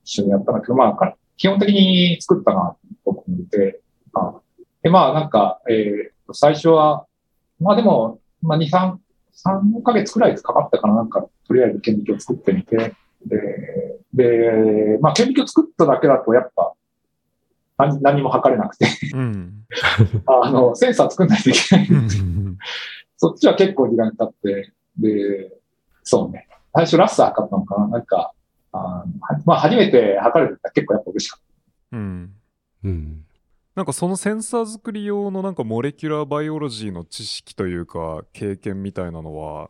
[0.03, 3.81] 一緒にやったんだけど、まあ、彼基本的に作ったな、と思って、
[4.15, 4.35] あ
[4.83, 7.07] で、まあ、なんか、えー最初は、
[7.61, 8.97] まあでも、まあ、2、3、
[9.45, 12.95] 3ヶ月くらいかかったかな、なんか、とりあえず顕微鏡作ってみて、
[13.25, 16.73] で、で、まあ、顕微鏡作っただけだと、やっぱ、
[17.79, 19.65] 何何も測れなくて、うん。
[20.27, 21.89] あの、センサー作んないといけない。
[21.89, 22.59] うん
[23.19, 25.51] そっちは結構時間かかって、で、
[26.03, 26.49] そうね。
[26.75, 28.33] 最初ラッサー測ったのかななんか、
[28.73, 29.05] あ
[29.47, 31.45] まあ初めて測れてたら結構やっぱ嬉しかっ
[31.93, 32.33] うん。
[32.85, 33.25] うん。
[33.75, 39.69] なんかそのセンサー作り用のなんかモレキュラーバイオロジーの知識というか経験みたいなのは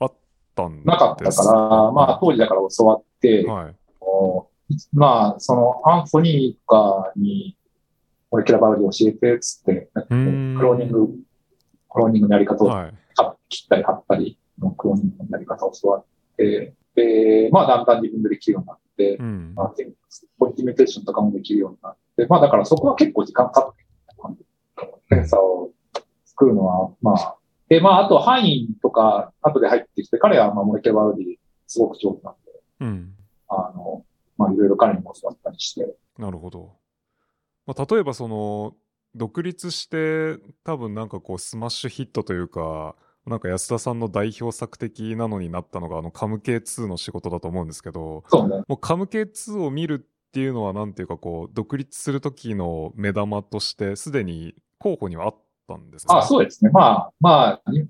[0.00, 0.12] あっ
[0.54, 0.92] たんですた。
[0.92, 3.74] なかったから、まあ当時だから教わって、はい。
[4.92, 7.56] まあそのアンソニーとかに、
[8.30, 10.00] molecular bio 教えて、つって、ク
[10.60, 11.08] ローニング、
[11.90, 12.94] クローニングのやり方をはい。
[13.14, 16.04] か切ったり貼ったりのクローニングのやり方を教わっ
[16.36, 19.52] て、で、まあだんだん自分でできるようになって、うん。
[19.54, 19.74] まあ、
[20.38, 23.82] point mutation とかもできるようになって、まあだからそこは結構時間かかった。
[25.14, 25.70] センサーを
[26.24, 27.36] 作るのは、まあ、
[27.68, 33.14] で、まああと範囲とか後で入ってきて、彼はまあ molecular biology すごく上手なんで、うん。
[33.48, 34.04] あの、
[34.42, 36.76] まあいろいろ彼にも教わったりして、なるほど。
[37.66, 38.74] まあ、例えばその
[39.14, 48.62] 独立して多分なんかこうスマッシュヒットというかなんか安田さんの代表作的なのになったのがあのカム K2 の仕事だと思うんですけどそうね。
[48.66, 55.36] もうカム K2 を見るっていうのはなんていうかこう独立する時の目玉としてすでに候補にはあっ
[55.68, 56.70] たんですかあそうですね。
[56.72, 57.86] まあ、まあ、ニ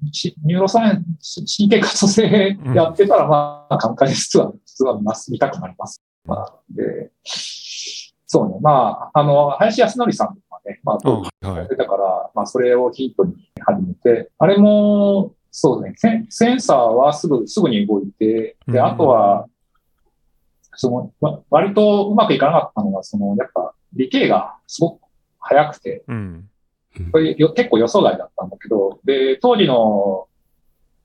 [0.55, 6.03] ューロサイエンス、神経活動性やってたら、まあ、感慨実は、実は見ます見たくなります。
[6.25, 7.11] まあ、で、
[8.27, 8.57] そうね。
[8.61, 18.85] まあ、あの、林康則さんとかね、まあ、やってたから、まあ、それをヒントに始めて、あれも、そうね、センセンサーはすぐ、すぐに動いて、で、うん。
[18.85, 19.49] あとは、
[20.75, 25.03] その、わ割とうまくいかなかったのは、その、やっぱ、理系がすごく
[25.39, 26.49] 早くて、うん。
[27.11, 30.27] これよ結構予想外だったんだけど、で、当時の、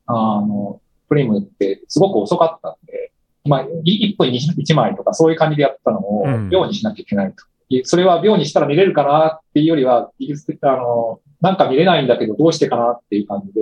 [0.06, 3.07] あの、プリムってすごく遅かったんで、
[3.48, 6.50] まあ、い1分に1枚とかそういう感じでやってたのをうん。
[6.50, 7.44] 秒にしなきゃいけないと。
[7.70, 13.62] いそれは秒にしたら見れるかなっていうよりは、技術的あの、なんか見れないんだけどどうしてかなっていう感じで、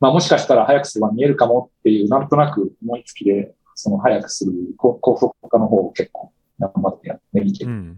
[0.00, 7.64] まあもしかしたら早くすれば見えるかもっていう、なんとなく思いつきで、その早くする高高速化の方を結構頑張ってやってみて。
[7.64, 7.96] う、ん。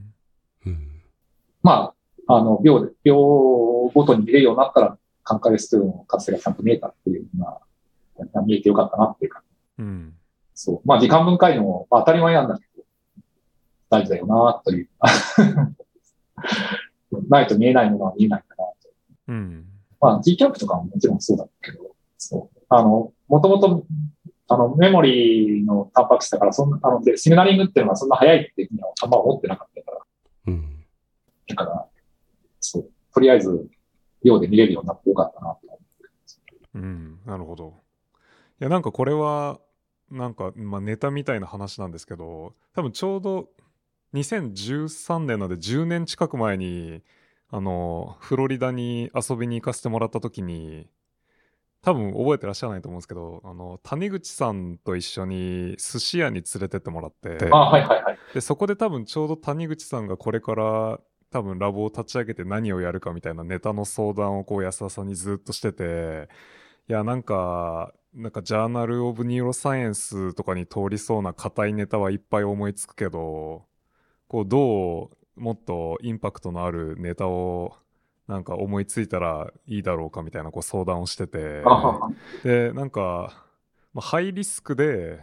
[0.67, 1.03] うん。
[1.63, 1.95] ま
[2.29, 3.17] あ、あの、秒で、秒
[3.95, 7.61] ごとに見れるようになったら、カンカレス2の活性がちゃんと見えたっていうのが、
[8.43, 9.43] 見えてよかったなっていうか、
[9.79, 10.15] うん
[10.55, 10.81] そう。
[10.85, 12.85] まあ、時間分解のも、まあ、当たり前なんだけど、
[13.91, 14.89] 大事だよなという。
[17.29, 18.75] ないと見えないものは見えないかなと。
[19.29, 19.67] うん
[20.01, 22.61] まあ、G キャンプとかももちろんそうだけど、そう。
[22.69, 23.87] あの、もともと、
[24.49, 29.99] あの、メモリーのタンパク質だから、そんな、あの、で、シグナリングっていうのはそんな早いっていうふうにはあんま思ってなかったから、
[30.49, 30.85] うん。
[31.49, 31.87] だから、
[32.61, 32.91] そう。
[33.15, 33.67] とりあえず、
[34.23, 35.79] 量で見れるようになってよかったなと思
[36.75, 37.75] うん、なるほど。
[38.61, 39.61] いや、なんかこれは、
[40.15, 43.49] なんか、まあ、ネタみたいな話なんですけど、多分ちょうど
[44.15, 47.03] 2013年なので10年近く前に、
[47.51, 50.89] あの、フロリダに遊びに行かせてもらった時に、
[51.83, 58.19] 多分覚えてらっしゃらないと思うんですけど、あの、谷口さんと一緒に寿司屋に連れてってもらって、あ、はいはいはい。
[58.33, 61.01] で、そこで多分ちょうど谷口さんがこれから
[61.31, 66.29] 多分ラボを立ち上げて何をやるかみたいなネタの相談をこう安田さんにずっとしてて、
[66.89, 73.65] いや、なんか、なんか Journal of Neuroscience とかに通りそうな硬いネタはいっぱい思いつくけど、
[74.29, 77.77] こうどうもっとインパクトのあるネタを
[78.29, 81.63] なんか思いついたらいいだろうかみたいなこう相談をしてて、
[82.45, 83.45] で、なんか、
[83.93, 85.21] まあ、ハイリスクで、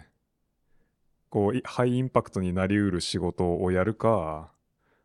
[1.29, 4.51] こう、いハイインパクトになりうる仕事をやるか、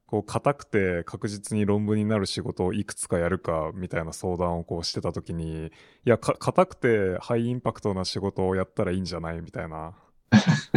[0.07, 5.71] こう、硬くて確実に論文になる仕事をいくつかやるか、みたいな相談をこうしてたときに、い
[6.05, 9.95] や、か、硬くてハイインパクトな仕事をやったらいいんじゃないみたいな。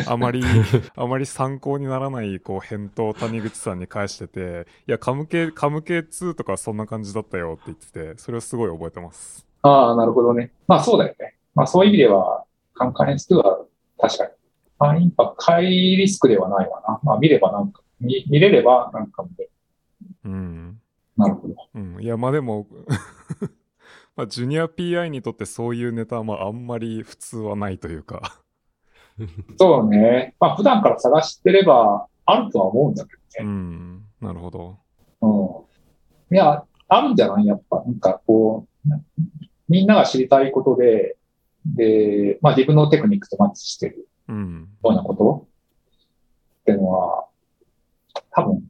[0.07, 0.41] あまり、
[0.95, 9.45] あまり参考にならない、こう、返答を谷口さんに返してて、いや、カム系、カム系2とかそんな感じだったよって言ってて、それをすごい覚えてます。
[9.61, 10.51] ああ、なるほどね。
[10.67, 11.35] まあそうだよね。
[11.53, 13.65] まあそういう意味では、カンカレンス2は
[13.99, 14.31] 確かに。
[14.79, 16.99] ハイインパクト、ハイリスクではないわな。
[17.03, 19.51] まあ見ればなんか、見見れればなんか見れる。
[20.25, 20.81] うん。
[21.17, 21.55] なるほど。
[21.75, 22.67] うん、いや、まあでも、
[24.15, 28.41] まあ、ジュニア PI にとってそういうネタはまああんまり普通はないというか。
[29.57, 30.35] そうね。
[30.39, 33.49] まあ普段から探してればあるとは思うんだけうどね。
[33.51, 34.77] ん、なるほど。
[35.21, 35.27] う
[36.33, 36.35] ん。
[36.35, 37.45] いや、あるんじゃない？
[37.45, 38.89] やっぱ、なんかこう、
[39.67, 41.17] みんなが知りたいことで、
[41.65, 45.47] で、まあ自分のテクニックとマッチしてるうん、ようなこと
[46.61, 47.25] っていうのは、
[48.31, 48.63] 多分、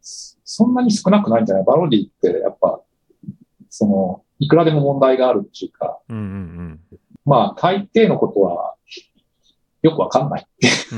[0.00, 1.64] そそんなに少なくないんじゃない？
[1.64, 2.80] バロディってやっぱ、
[3.70, 6.80] その、いくらでも問題があるっていうか、うん、うん、
[7.24, 8.74] まあ大抵のことは
[9.82, 10.46] よくわかんない。
[10.92, 10.96] う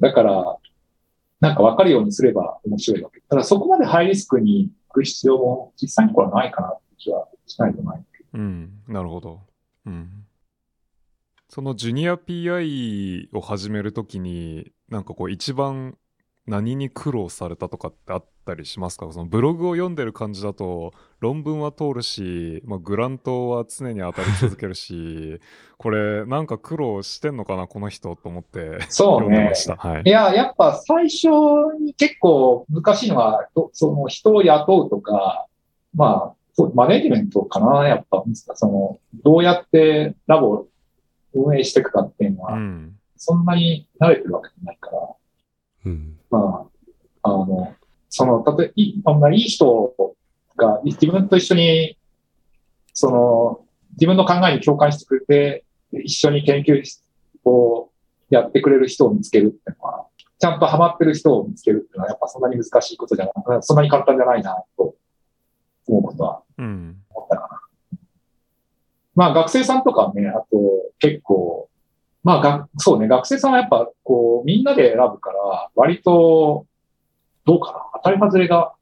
[0.00, 0.56] だから、
[1.40, 3.20] なんかわかるようにすれば面白いわけ。
[3.28, 8.04] ただそこまでハイリスクに行く必要も実際にこれはないかなって気はしないとない。
[8.34, 9.40] うん、なるほど。
[9.86, 10.24] うん。
[11.48, 15.96] そのジュニア PI を始めるときに、なんかこう一番
[16.46, 19.10] 何に苦労されたとかってあったりしますか？
[19.12, 25.40] そのブログを読んでる感じだと論文は通るし、まあ、グラントは常に当たり続けるし、
[25.78, 29.54] これなんか苦労してんのかなこの人と思ってそうね読んでま。
[29.54, 29.76] した。
[29.76, 30.08] はいい。
[30.10, 31.28] や、やっぱ最初
[31.80, 35.46] に結構難しいのは、とその人を雇うとか、
[35.94, 38.22] まあ、マネジメントかな、やっぱ、
[38.54, 40.66] その、どうやってラボを
[41.34, 42.96] 運営していくかっていうのは、うん。
[43.16, 45.08] そんなに慣れてるわけじゃないから、
[45.86, 46.18] うん。
[46.30, 46.68] ま
[47.22, 47.74] あ、あの、
[48.08, 49.94] その、たとえ、いあんまりいい人
[50.56, 51.98] がい自分と一緒に、
[52.92, 56.82] その、自分の考えに共感してくれて、一緒に研究
[57.44, 57.90] を
[58.30, 60.06] やってくれる人を見つけるっていうのは、
[60.38, 64.94] ちゃんとハマってる人を見つけるっていうのは、やっぱそんなに難しいことじゃない、そんなに簡単じゃないな、と
[65.88, 66.96] 思うことはうん。
[67.10, 67.60] 思ったかな。
[69.18, 70.48] まあ学生さんとかね、あと
[71.00, 71.68] 結構、
[72.22, 76.66] まあが、そうね、学生さんはやっぱこう、みんなで選ぶから、割と、
[77.44, 78.74] どうかな、当たり外れが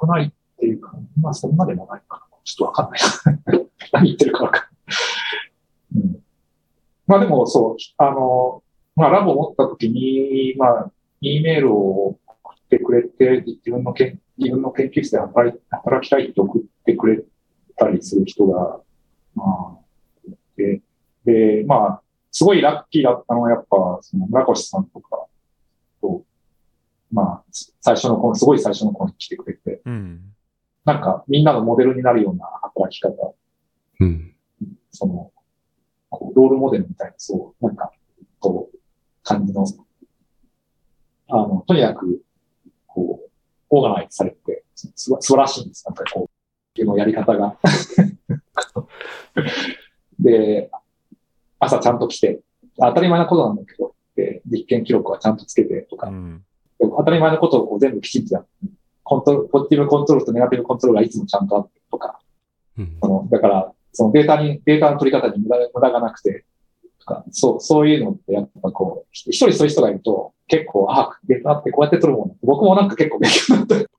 [0.00, 2.22] 少ないっていうか、まあそんなでもないかな。
[2.44, 3.00] ちょっとわかんない。
[3.92, 6.04] 何言ってるかわかんない。
[6.06, 6.20] うん、
[7.06, 8.62] まあでもそう、あの、
[8.94, 15.58] まあラボ持った時に、まあ、E メールを送ってくれて、自分のけ自分の研究室で働
[16.00, 17.22] きたいって送ってくれ
[17.76, 18.80] たりする人が、
[19.36, 20.82] まあ、で、
[21.24, 25.26] で、まあ、すごいラッキーだったのは、やっぱ、その、村越さんとか
[26.00, 26.24] と、
[27.12, 27.44] まあ、
[27.80, 30.32] 最初の頃、すごい最初の頃に来てくれて、うん。
[30.84, 33.34] なんか、みんなのモデルになるような働き方、
[34.00, 34.34] うん。
[34.90, 35.30] その、
[36.08, 37.92] こうロールモデルみたいな、そう、なんか、
[38.38, 38.78] こう、
[39.22, 39.66] 感じの、
[41.28, 42.22] あの、とにかく、
[42.86, 43.30] こう、
[43.70, 45.84] オーガナイズされてて、すす素晴らしいんです。
[45.86, 46.35] なんかこう、
[46.82, 47.56] いうのやり方が。
[50.18, 50.70] で、
[51.58, 52.40] 朝ちゃんと来て、
[52.78, 56.44] 当たり前なことなんだけど、で、実験記録はちゃんとつけてとか、うん。
[56.78, 58.48] 当たり前のことをこう全部きちんとやって、
[59.02, 62.18] コントロール、ポジティブコントロールとネガティブコントロールがいつもちゃんとあってとか、
[62.78, 66.44] うんその、だから、そのデータに、データの取り方に無駄無駄がなくて、
[67.00, 73.95] とか、そう、そういうのってやっぱこう、一人そういう人がいると、結構、あ、データってこうやって取るもんだ僕もなんか結構勉強になった。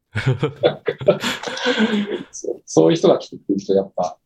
[2.32, 4.18] そうそういう人が来てくる人やっぱ、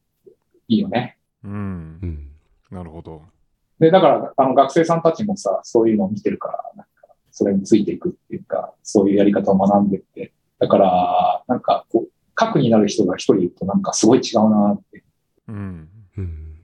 [0.67, 1.17] いいよね。
[1.43, 2.05] うんう。
[2.05, 2.31] ん。
[2.69, 3.21] なるほど。
[3.79, 10.31] で、だから、あの、学生さんたちもさ、そういうのを見てるから、なんか、それについていくっていうか、そういうやり方を学んでって。
[10.59, 15.03] だから、なんか、こう、核になる人が一人いるとなんかすごい違うなって。
[15.47, 15.89] うん。
[16.17, 16.57] うん。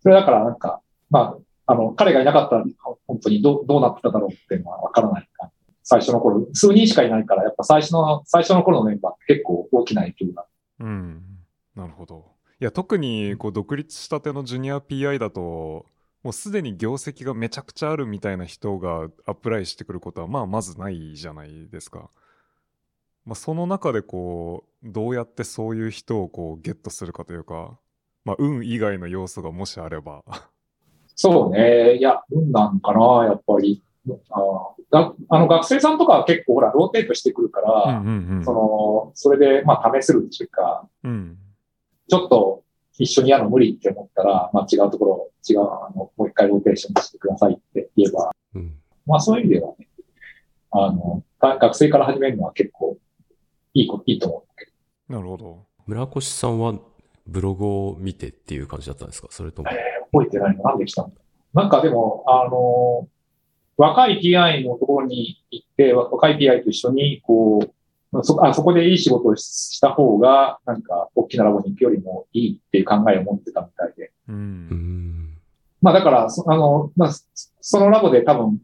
[0.00, 2.64] それだからなんか、まあ、あの、彼がいなかったら、
[3.06, 5.51] 本当にどうどうなってただろうっていうのはわからないか。
[5.82, 10.46] 最初の頃、数人しかいないから、やっぱ最初の、最初の頃のメンバーって結構大きな影響が。
[10.80, 11.22] うん。
[11.74, 12.26] なるほど。
[12.60, 15.86] いや、特に、こう、独立したてのジュニア PI だと、
[16.22, 22.10] もうすでに業績がめちゃくちゃあるみたいな人がアプライしてくることは、まあ、まずないじゃないですか。
[23.24, 27.76] まあ、その中でこう、どうやってそういう人をこう、ゲットするかというか、
[28.24, 30.22] まあ、運以外の要素がもしあれば。
[31.16, 31.96] そうね。
[31.96, 33.82] いや、運なのかな、やっぱり。
[35.30, 41.38] あの学生さんとかは結構ほら、 rotate してくるから、うんうんうんその、それで、まあ、試せるっていうか、うん。
[42.08, 42.64] ちょっと
[42.98, 48.74] 一緒にやるの無理って思ったら、まあ、違うところ、違う、あの、もう一回ローテーションしてくださいって言えば、うん。
[49.06, 49.88] まあ、そういう意味ではね、
[50.72, 52.96] あの、が学生から始めるのは結構
[53.74, 54.66] いいこと、いいと思うけ
[55.08, 55.16] ど。
[55.16, 55.66] なるほど。
[55.86, 56.74] 村越さんは
[57.26, 59.28] ブログを見てっていう感じだったんですか？
[59.30, 59.68] それとも。
[60.12, 61.20] 覚えてないのなんで来たんだ
[61.54, 63.08] なんかでも、あの、
[63.76, 67.60] 若い PI のところに行って、若い PI と一緒に、こ
[68.12, 74.12] う、そ、あそこでいい仕事をした方が、なんか、大きなラボに行くよりもいいっていう考えを持ってたみたいで。
[74.28, 74.32] う。
[74.32, 75.38] うんん。
[75.80, 77.26] まあだから、そあの、まあ、そ
[77.60, 78.60] そのラボで多分、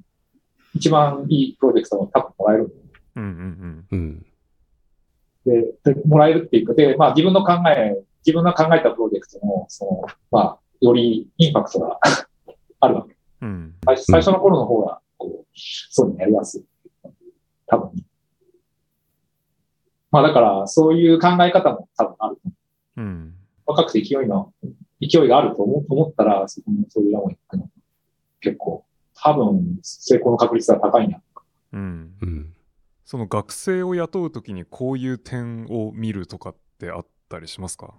[0.75, 2.75] 一番いいプロジェクトを多分もらえる。
[3.17, 4.27] うんうんうん。
[5.47, 11.99] で、でもらえるっていうか、で、まあ自分の考え、自分が考えたプロジェクトの、その、まあ、よりインパクトが
[12.81, 13.18] あるわけ。
[13.43, 13.49] うん。
[13.49, 13.75] うん。
[13.85, 16.65] 最最初の頃の方が、こう、そういうのやりやすい。
[17.67, 17.93] 多分。
[20.11, 22.39] まあだから、そういう考え方も多分ある。
[22.97, 23.35] うん。
[23.67, 24.53] 若くて勢いの、
[25.01, 27.71] 勢いがあると思思ったら、そこのそういうラボに行くの
[28.41, 28.85] 結構、
[29.15, 31.21] 多分、成功の確率が高いな。
[31.73, 32.15] うん。
[32.23, 32.55] うん。
[33.05, 37.95] その学生を雇うときにこういう点を見るとかってあったりしますか？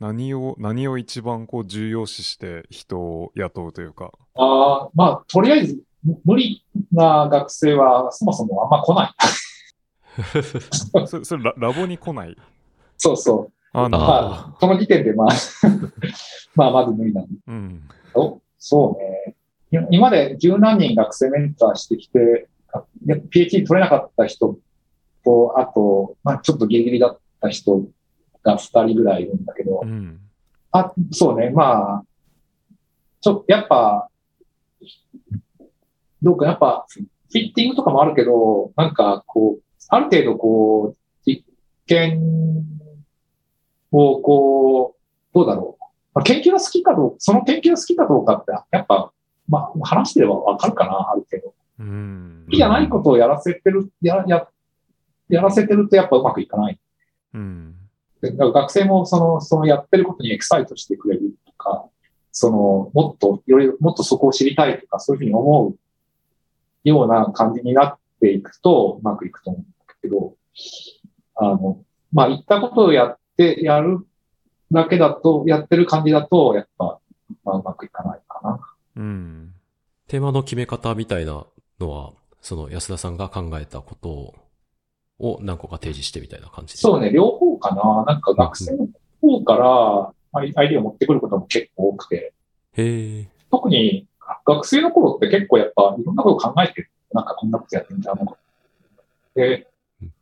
[0.00, 4.12] 何を、何を一番こう重要視して人を雇うというか？
[4.34, 9.12] ああ、まあ、とりあえず、む無理な学生はそもそもあんま来ない。
[11.06, 12.36] それ、それララボに来ない？
[12.98, 13.52] そうそう。
[13.72, 15.28] あまあ、その時点で、まあ、
[16.54, 17.52] まあ、まず無理なんだど。
[17.52, 17.82] うん。
[17.88, 19.34] けど、そうね。
[19.72, 22.48] い今まで十何人学生メンターしてきて、
[23.30, 24.58] PhD 取れなかった人
[25.24, 27.86] と、あと、まあ、ちょっとギリギリだった人
[28.46, 30.20] が二人ぐらいいるんだけど、うん。
[30.70, 32.04] あ、そうね、まあ、
[33.20, 34.08] ちょ、やっぱ、
[36.22, 41.44] どうか、やっぱ、フィッティングとかもあるけど、なんか、こう、ある程度、こう、実
[41.86, 42.22] 験
[43.90, 45.84] を、こう、どうだろう。
[46.14, 49.12] まあ、研究が好きかどうか、その研究が好きかどうかって、やっぱ、
[49.48, 51.54] まあ、話してればわかるかな、ある程度。
[51.78, 54.48] うん好きじゃないことをやらせてる、や、や、
[55.28, 56.78] やらせてるとやっぱうまくいかない。
[57.34, 57.74] うん。
[58.30, 61.86] で学生もその、そのやってることにエキサイトしてくれるとか、
[62.32, 65.78] その、もっと、より、もっとそこを知りたいとか、そういうふうに思う
[66.84, 70.34] ような感じになっていくと、うまくいくと思うんだけど、
[71.36, 74.06] あの、まあ、言ったことをやって、やる
[74.70, 76.98] だけだと、やってる感じだと、やっぱ、
[77.44, 78.60] まあ、うまくいかないかな。
[78.96, 79.54] うん。
[80.06, 81.46] テーマの決め方みたいな
[81.80, 82.12] のは、
[82.42, 84.34] その安田さんが考えたことを
[85.18, 86.78] を何個か提示してみたいな感じで。
[86.78, 88.04] そうね、両方かな。
[88.06, 88.88] なんか学生の
[89.20, 92.32] 方からアイデアを持ってくることも結構多くて、
[92.72, 93.28] へえ。
[93.50, 94.06] 特に
[94.44, 96.90] 学生の頃って結構やっぱいろんなこと考えてる。
[97.12, 98.36] なんかこんなことやってみたいな。
[99.34, 99.68] で
[100.02, 100.12] うん、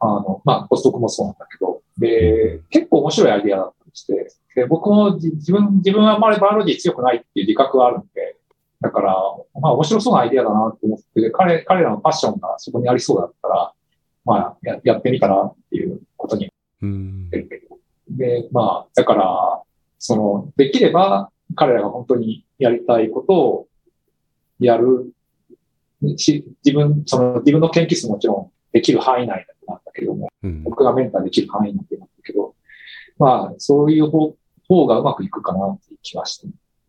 [0.00, 8.36] あの、まあ、ポストクもそうなんだけど、で、結構面白いアイデアだったりして、で僕もじ自分、自分はあまりバイオロジー強くないっていう自覚はあるんで、
[8.80, 9.14] だから、
[9.60, 13.72] まあ面白そうなアイデアだなと思って、で彼、彼らのパッションがそこにありそうだったら、
[14.28, 16.50] まあや、やってみたらっていうことに
[16.82, 17.28] うん。
[17.30, 17.78] てるけど。
[18.10, 19.62] で、まあ、だから、
[19.98, 23.68] その、できれば、彼らが本当にやりたいことを
[24.60, 25.12] やる
[26.16, 30.62] し、自分、その自分の研究室ももちろんできる範囲内なんだけども、うん。
[30.64, 32.54] 僕がメンターできる範囲内なんだけど、
[33.18, 34.36] まあ、そういう方
[34.68, 36.48] 方がうまくいくかなっていう気がして。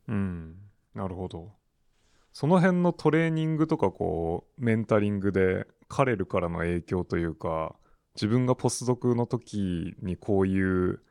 [0.10, 0.56] うん。
[0.94, 1.54] なるほど。
[2.34, 7.76] その辺のトレーニングとかこう、メンタリングで、カレルからの影響というか、
[8.16, 11.02] 自分がポスドクの時にこういう、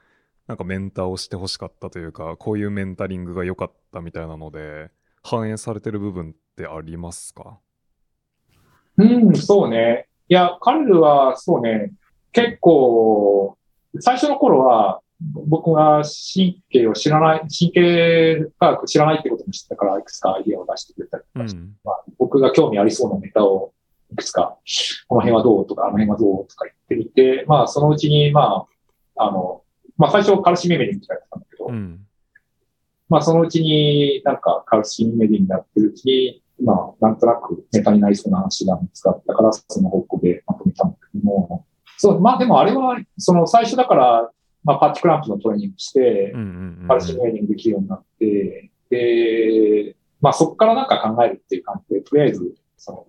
[0.47, 4.91] なんかメンターをしてほしかったというか、こういうメンタリングが良かったみたいなので、
[5.23, 7.59] 反映されてる部分ってありますか？
[8.97, 10.07] うん、そうね。
[10.29, 11.93] いや、彼らは、そうね、
[12.33, 13.57] 結構、
[14.01, 16.03] 最初の頃は、僕が
[16.35, 21.77] 神経を知らない、神経科学知らないってことも知ったから、いくつかアイディアを出してくれたりとかして、うん。
[21.85, 23.73] まあ、僕が興味ありそうなネタを、
[24.13, 24.57] いくつか、
[25.09, 28.67] この辺はどうとか、あの辺はどうとか言ってみて、まあ、そのうちに、ま
[29.17, 29.63] あ、あの、
[29.97, 32.09] まあ、最初、カルシメメリンとかやってたんだけど、うん。
[33.09, 41.65] まあそのうちになんかカルシウムメディになってるうちに、まあなんとなくネタになりそうな話が見つかったから、その方向でまとめたんだけども、
[41.97, 44.31] そう、まあでもあれは、その最初だから、
[44.63, 46.33] まあパッチクランプのトレーニングして
[46.87, 53.07] カルシウムメディングできるようになって、で、まあそこからなんか考えるっていう感じで、とりあえず、その、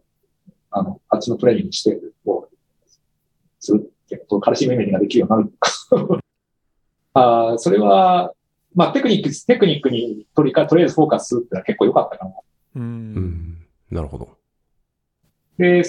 [0.71, 2.55] あの、あっちのトレーニングして、こう、
[3.59, 6.19] するってことをカルシウムメディングができるようになる。
[7.13, 8.33] あーそれは、
[8.75, 12.31] まあテクニック、テクニックにとりか、とりあえずフォーカスするっていうのは結構良かったかな。
[12.31, 13.57] ううんん。
[13.89, 14.29] なるほど。
[15.57, 15.83] で、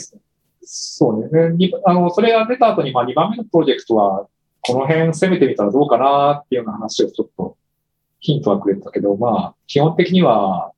[0.62, 1.28] そうね。
[1.28, 4.26] でにあの、それが出た後に、まあ2番目のプロジェクトは、
[4.62, 7.56] この辺攻めてみたらどうかなっていうような話をちょっと
[8.20, 10.72] ヒントはくれたけど、まあ、基本的には、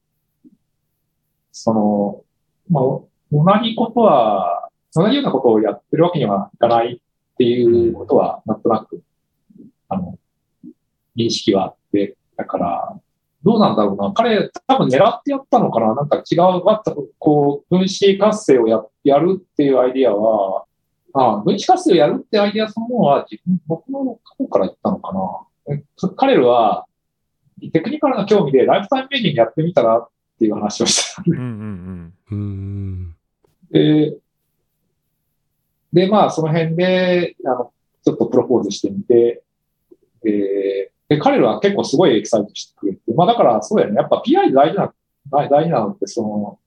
[1.51, 2.25] その、
[2.71, 3.01] まあ、
[3.33, 7.01] 同じことは、同じようなことをやってるわけにはいかない
[7.33, 9.03] っていうことは、なんとなく、
[9.89, 10.19] あの、
[11.17, 13.01] 認識はあって、だから、
[13.43, 14.13] どうなんだろうな。
[14.13, 15.95] 彼、多分狙ってやったのかな。
[15.95, 16.63] なんか違う、
[17.19, 20.65] こう、分子活性をややるっていうアイディアは、
[21.15, 25.13] あ分子活性をやるってアイディアそのものは自分、僕の方から言ったのか
[25.67, 26.11] な。
[26.17, 26.87] 彼らは、
[27.73, 30.09] テクニカルな興味でライフタイムメディングやってみたらっ
[30.39, 32.15] ていう話をしてたんでうんうん。
[32.31, 33.17] うーん。
[33.73, 34.17] で、
[35.93, 37.73] で、まあ、その辺で、あの、
[38.05, 39.43] ちょっとプロポーズしてみて、
[40.23, 43.95] で、で彼らは結構すごいエキサイトしてくれて、まあ、だから、そうやね。
[43.97, 44.95] やっぱ PI 大事な、
[45.31, 46.59] 大大事なのって、その、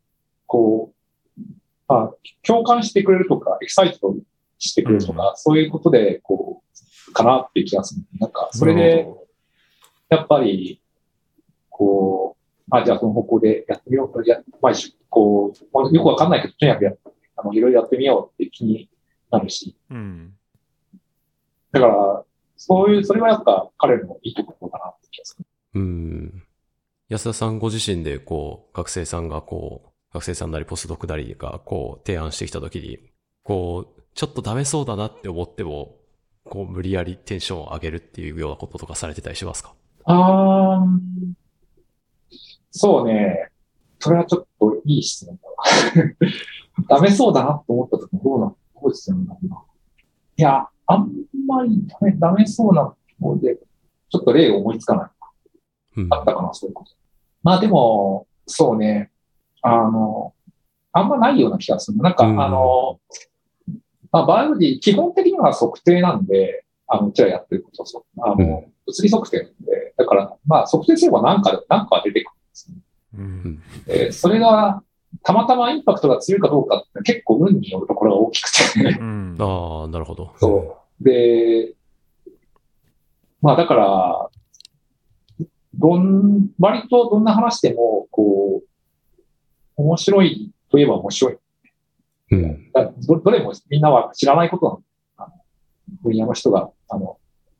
[0.47, 0.91] こ
[1.37, 1.41] う、
[1.87, 4.15] まあ、共感してくれるとか、エキサイト
[4.57, 6.63] してくれるとか、そういうことで、こ
[7.07, 8.01] う、かなっていう気がする。
[8.19, 9.27] なんか、それで、ほ
[10.09, 10.81] やっぱり、
[11.69, 12.34] こう、
[12.71, 14.73] あ、じゃあその方向でやってみようと、や、まあ、
[15.09, 16.91] こう、まあよくわかんないけど、とにかくや
[17.37, 18.89] あの、いろいろやってみようって気に
[19.29, 20.33] なるし、どうん。
[21.71, 22.23] だから、
[22.57, 25.45] そういう、それはやっぱ彼のいいところかなって気がする。
[25.75, 26.43] うん。
[27.09, 32.97] 安田さんご自身で、こう、学生さんがこう、学生さんなりポスドクなりが、こう、提案してきたときに、
[33.43, 35.97] こう、ちょっとダメそうだなって思っても、
[36.45, 39.75] こう、無理やりテンションを上げるっていうようなこととかされてたりしますか？
[40.05, 40.85] あー
[42.77, 43.49] そうね。
[43.99, 45.55] それはちょっといい質問だわ。
[46.99, 49.63] ダメそうだなと思った時どうな、どうしてるんだろうな。
[50.37, 51.09] いや、あん
[51.47, 53.57] まりダメ、ダメそうなので、
[54.09, 56.01] ちょっと例を思いつかない。
[56.01, 56.13] うん。
[56.13, 56.91] あったかな、そういうこと。
[57.41, 59.09] まあでも、そうね。
[59.61, 60.33] あの、
[60.91, 61.97] あんまないような気がする。
[61.99, 62.99] なんか、うんあの、
[64.11, 72.77] まあ、バイオロジー、基本的には測定なんで、あの、うちらやってることはそう、あの、うん物理測定なんで、だから、まあ、測定すれば何か、何かは出てくるんですね。
[73.17, 74.81] うんえーそれが、
[75.23, 80.33] たまたまインパクトが強いかどうかって結構運によるところが大きくて、うんああ、なるほど。
[80.37, 81.03] そう。
[81.03, 81.73] で、
[83.41, 84.29] まあだから、
[85.75, 88.67] どん、割とどんな話でも、こう、
[89.77, 91.37] 面白いといえば面白い。
[92.31, 92.71] うん。
[92.71, 94.81] だどどれもみんなは知らないこと
[95.17, 95.33] なの
[96.01, 97.17] 分野の人が、あの、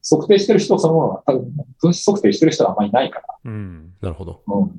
[0.08, 1.52] 測定してる人そのものは、多分
[1.82, 3.26] 分子測定してる人はあんまりいないから。
[3.46, 4.44] うんなるほど。
[4.48, 4.72] うん。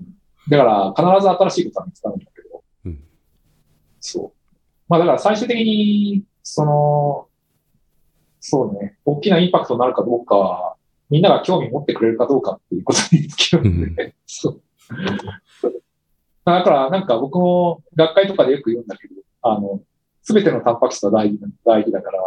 [0.48, 2.62] だから、必ず新しいことは見つかるんだけど。
[2.84, 3.00] うん
[4.00, 4.32] そう。
[4.88, 7.28] まあだから最終的に、その、
[8.40, 10.76] そうね、大きなインパクトになるかどうかは、
[11.10, 14.62] みんなが興味持ってくれるかどうかっていうことに尽きるんで、そう。
[16.44, 19.80] だから、なんか僕も学会とかでよく言うんだけど、あの、
[20.22, 22.18] すべてのタンパク質は大事大事だから、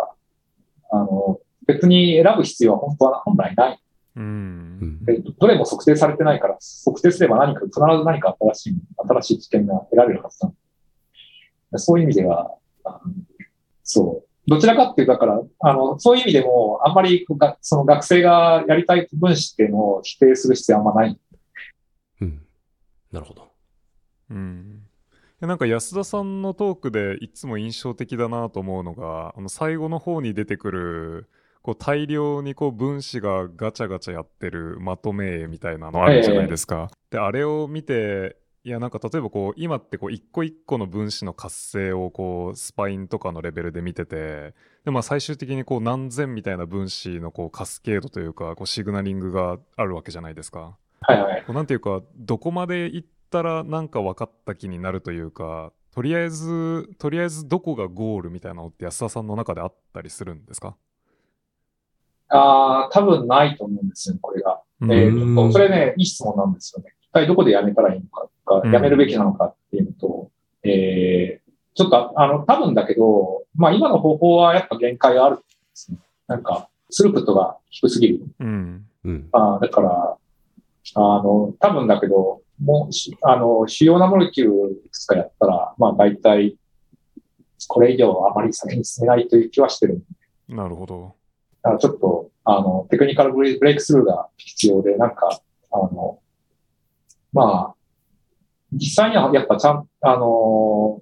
[0.92, 1.40] あの、
[1.70, 3.80] 別に選ぶ必要は本当は本来ない。
[4.16, 5.06] ううん
[5.40, 10.54] どれも測定されてないから、測定すれば何か、必ず何か新しい、新しい知見が得られるはずなん
[11.72, 13.00] でそういう意味では、あの
[13.84, 14.50] そう。
[14.50, 21.20] どちらかっていうと、だから、あの、そういう意味でも、あんまりが、その学生がやりたい分子っていうのを否定する必要はあんまない。
[22.22, 22.42] うん。
[23.12, 23.52] なるほど。
[24.32, 24.90] うん
[25.42, 31.30] なんか安田さんのトークでいつも印象的だなと思うのがあの最後の方に出てくる
[31.62, 36.90] こう大量にこう分子がガチャガチャやってるまとめ絵みたいなのあるじゃないですか。
[37.12, 44.54] であれを見ていやなんか例えばこう今ってこう一個一個の分子の活性をこうスパインとかのレベルで見てて
[44.84, 50.78] で、まあ、最終的にこう何千みたいな分子のこうカスケードというかこうシグナリングがあるわけじゃないですか。
[51.02, 51.44] はいはい。
[51.48, 60.76] こうなんていうかどこまで行ったらなんか分かった気になるというかとりあえずとりあえずどこがゴールみたいなのって安田さんの中であったりするんですか？
[62.30, 64.62] ああ、多分ないと思うんですよ、これが。
[64.82, 66.94] えーうんちょっとそれね、いい質問なんですよね。
[67.02, 70.32] 一体どこでやめたらいいのかとか、うんやめるべきなのかっていうのと、
[70.64, 75.98] えーちょっと、あの、多分だけど、まあ今の方法はやっぱ限界があるんですね。
[76.28, 78.22] なんか、スループットが低すぎる。
[78.40, 79.30] うんうん。
[79.32, 80.18] あーだから、
[80.96, 86.58] あの、多分だけど、もうし、あの、主要なモレキュールいくつかやったら、まあ大体、
[87.70, 90.04] これ以上あまり先に進めないという気はしてる。
[90.50, 91.14] なるほど。
[91.62, 95.40] だからちょっと、あの、テクニカルブレイクスルーが必要で、なんか、
[95.72, 96.20] あの、
[97.34, 97.76] まあ、
[98.74, 101.02] 実際にはやっぱちゃん、あの、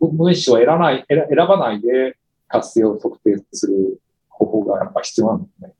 [0.00, 2.16] 分子を選ばない、選選ばないで
[2.48, 5.72] 活性を特定する方法がやっぱ必要なんですね。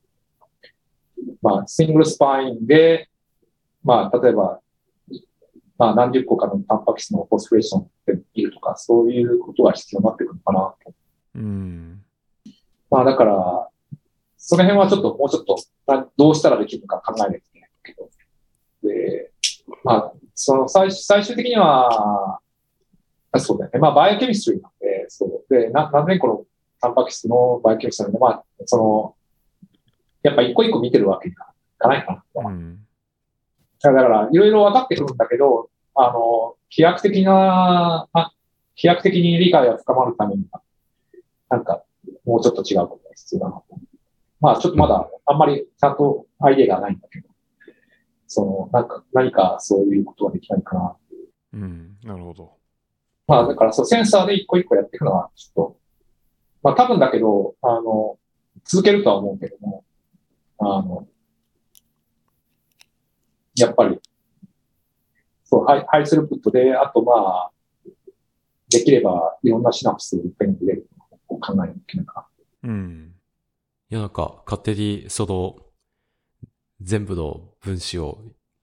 [1.41, 3.09] まあ、シングルスパインで、
[3.83, 4.59] まあ、例えば、
[5.77, 10.93] まあ、何十個かのタンパク質のフォスフレーションでいるとか、そういうことが必要になってくるのかなと。
[11.35, 12.04] うん。
[12.95, 13.67] まあ、だから、
[14.37, 18.09] その辺はちょっと、もうちょっと、などうしたらできるのか考えないといけないけど。
[18.83, 19.31] で、
[19.83, 22.39] まあ、その最最終的には、
[23.33, 23.79] あそうだよね。
[23.81, 25.53] まあ、バイオケミストリーなんで、そう。
[25.53, 26.45] で、な何年個の
[26.79, 29.15] タンパク質のバイオケミストリーなんで、まあ、その、
[30.23, 32.47] やっぱ一個一個見てるわけにはいかないかなと。
[32.47, 32.79] うん。
[33.81, 38.31] だから、いろいろ分かってくるんだけど、あの、飛躍的な、あ
[38.75, 40.61] 飛躍的に理解が深まるためには、
[41.49, 41.84] なんか、
[42.25, 43.63] もうちょっと違うことが必要だなと。
[44.41, 47.29] まあ、ちょっとまだ、あんまりちゃんとアイデアがないんだけど、
[48.27, 50.95] その、なんか、何かそういうことができないかな。
[51.53, 51.97] うん。
[52.03, 52.53] なるほど。
[53.27, 55.77] まあ、だから、そう、センサーで一個一個やっていくのは、ちょっと、
[56.63, 58.17] まあ、多分だけど、あの、
[58.65, 59.83] 続けるとは思うけども、
[60.57, 61.07] あの、
[63.57, 63.99] やっぱり、
[65.43, 67.51] そう、ハイハイスループットで、あとまあ、
[68.69, 70.89] できればいろんなシナプスをいっぺんに入れる
[71.35, 72.27] のを考えなきゃいけないか
[72.63, 73.11] うん。
[73.89, 75.57] いや、なんか、勝手に、その、
[76.81, 78.19] 全部の分子を、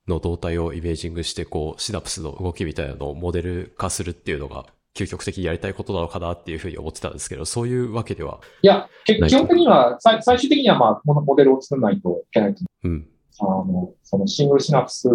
[0.08, 13.08] の動態をイメージングして、こう、シナプスの動きみたいなのをモデル化するっていうのが、究極的にやりたいことなのかなっていうふうに思ってたんですけど、そういうわけでは、いや、基本的には、最終的にはまあ、モモデルを作らないといけないとうん。
[13.38, 15.08] あの、そのシングルシナプス、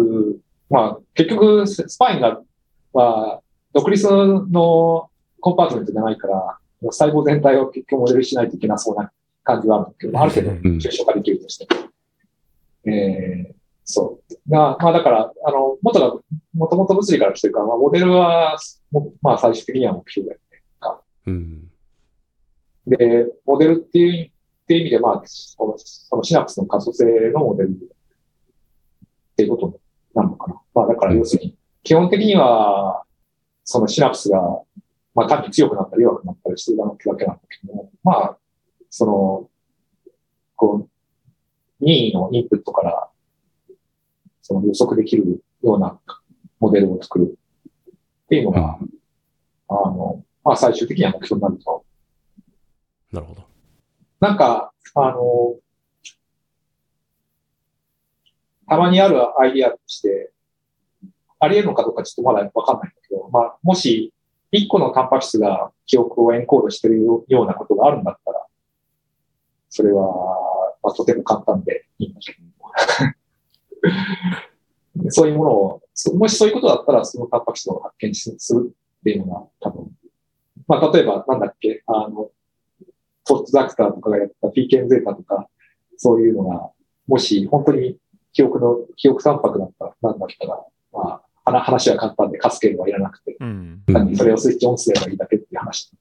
[0.70, 2.40] まあ、結局、スパインが、
[2.92, 3.40] は、
[3.72, 9.10] 独立のコンパートメントじゃないから、細胞全体を結局モデルしないといけなそうな
[9.44, 11.66] 感じはあるんだけど、ある程度、うん抽象化できるとして。
[12.84, 13.54] えー、
[13.84, 14.50] そう。
[14.50, 16.20] が、まあだから、あの、元が、
[16.54, 18.58] もともと物理から来てるから、まあモデルは、
[18.90, 20.40] もまあ最終的には目標だよ
[21.26, 21.68] うん。
[22.86, 22.96] ね。
[22.96, 24.30] で、モデルっていう、っ
[24.66, 27.72] ていう意味で、まあ、そのそのシナプスの可塑性のモデルっ
[29.36, 29.74] ていうことに
[30.14, 30.60] なるのかな。
[30.74, 33.04] まあだから要するに、基本的には、
[33.64, 34.60] そのシナプスが、
[35.18, 38.38] まあ単に強くなったり弱くなったりしてるわけなんだけども、まあ、
[38.88, 39.50] その、
[40.54, 43.08] こう、任意のインプットから、
[44.42, 45.98] その予測できるような
[46.60, 47.36] モデルを作る
[47.86, 48.78] っていうのが、
[49.68, 51.84] あの、まあ最終的には目標になると。
[53.10, 53.42] なるほど。
[54.20, 55.56] なんか、あの、
[58.68, 60.30] たまにあるアイディアとして、
[61.40, 64.12] あり得るのかどうかちょっとまだわかんないんだけど、まあ、もし、
[64.50, 68.46] 一個のタンパク質が記憶をエンコードしてるようなことがあるんだったら、
[69.68, 70.02] それは、
[70.82, 72.38] まあ、とても簡単でいいんだけど。
[75.10, 75.82] そういうものを、
[76.14, 79.90] もしそういうことだったら、そのタンパク質を発見するっていうのが多分、
[80.66, 82.30] まあ、例えば、なんだっけ、あの、
[83.24, 85.48] トッツザクターとかがやった PKM ゼータとか、
[85.96, 86.70] そういうのが、
[87.06, 87.98] もし本当に
[88.32, 95.92] 記憶の、記憶タンパクだったら、なんだったら、まあ、話話は簡単でカスケードはいらなくて、単にそれをスイッチオンすればいいだけっていう話。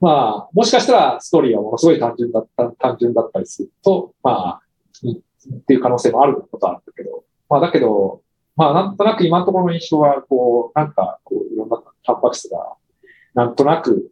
[0.00, 4.62] まあ、もしかしたらストーリーはものすごい単純だった、単純だったりすると、まあ、
[5.02, 8.22] いっていう可能性もあることはあるんだけど、まあだけど、
[8.56, 12.74] まあなんとなく今のところの印象は、こう、なんか、こう、いろんなタンパク質が、
[13.34, 14.10] なんとなく、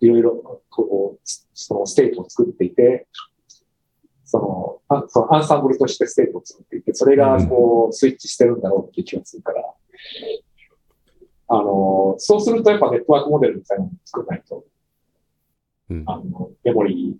[0.00, 3.06] いろいろ、こう、その state を作っていて、
[4.34, 9.62] その、あそのアンサンブルとして state を作っていて、それがこう、スイッチしてるんだろうっていう気がするから、
[11.46, 14.64] あの、そうするとやっぱネットワークモデルみたいなのを作らないと、
[15.90, 16.02] うん。
[16.06, 17.16] あの、メモリ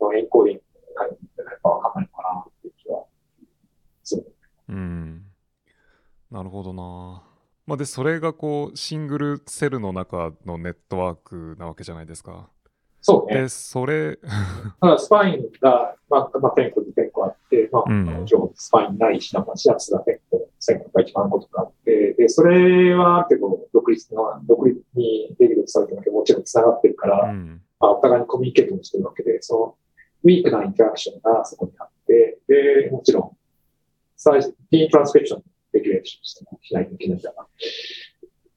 [0.00, 3.04] ーのエンコーディングがやっぱわかんないのかなっていう気は
[4.04, 4.34] する。
[4.68, 5.22] うん。
[6.30, 7.22] なるほどな。
[7.66, 12.50] まあ、で、それがこう、シングルセルの中のネットワークなわけじゃないですか。
[13.00, 13.42] そうね。
[13.42, 14.18] で、それ、
[14.80, 27.60] ただスパインが、まあ、まあ、10個、10個あって、まあ、うん今日スパインないし、なんかシナプスが10個、1000個が1万個とかあって、で、それはある程度独立の、独立にできるされてるけど、もちろん繋がってるから、うん。
[27.80, 29.76] まあ、お互いにコミュニケートもしてるわけで、その、
[30.24, 33.36] ウィークなインタラクションがそこにあって、で、もちろん、
[34.16, 35.42] 最初、ピントランスペクション
[35.72, 37.46] レギュレーションしてもしないといけないから。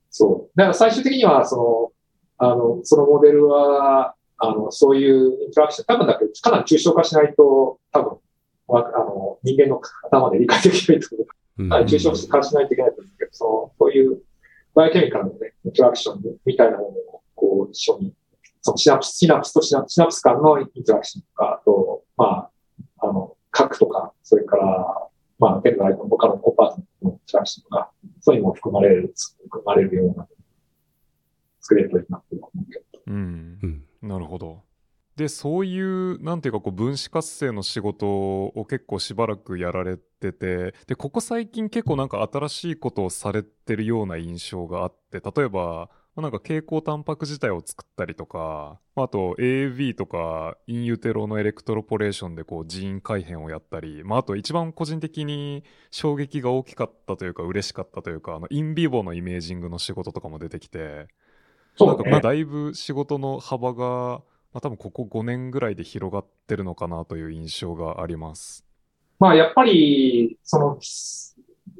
[0.09, 0.57] そう。
[0.57, 1.93] だから最終的には、そ
[2.37, 8.17] の、あの、そのモデルは、あの、そういうインタラクション、多分だけど、かなり抽象化しないと、多分、
[8.67, 14.21] まあ、あの、人間の頭で理解できないとかなり抽象して感じないといけないと思うんですけど、その、そういう
[14.75, 18.13] バイオケミカルのね、インタラクションみたいなものを、こう、一緒に、
[18.61, 29.13] そのシナプス、シナプスとシナシナプス間のインタラクションとか、あと、まあ、あの、核とか、それから、まあ、ペンドライトの他のコンパートのインタラクションとか、そういうのも含まれる、
[29.43, 30.27] 含まれるような、
[31.61, 33.01] 作れるといいなって思うけど。
[33.07, 33.83] うんうん。
[34.01, 34.63] なるほど。
[35.19, 61.07] でそういうなんていうかこう分子活性の仕事を結構しばらくやられててでここ最近結構なんか新しいことをされてるような印象があって例えばまあなんか蛍光タンパク自体を作ったりとかあと AAV とかインユテロのエレクトロポレーションでこうジーン改変をやったり、まあ、あと一番個人的に衝撃が大きかったというか嬉しかったというかあのインビボのイメージングの仕事とかも出てきて
[61.79, 61.95] そうね。
[61.95, 64.21] なんかまあだいぶ仕事の幅が、
[64.51, 68.65] まあ、多分ここ5年ぐらいで広がってるのかなという印象があります。
[69.19, 70.77] まあ、やっぱり、その、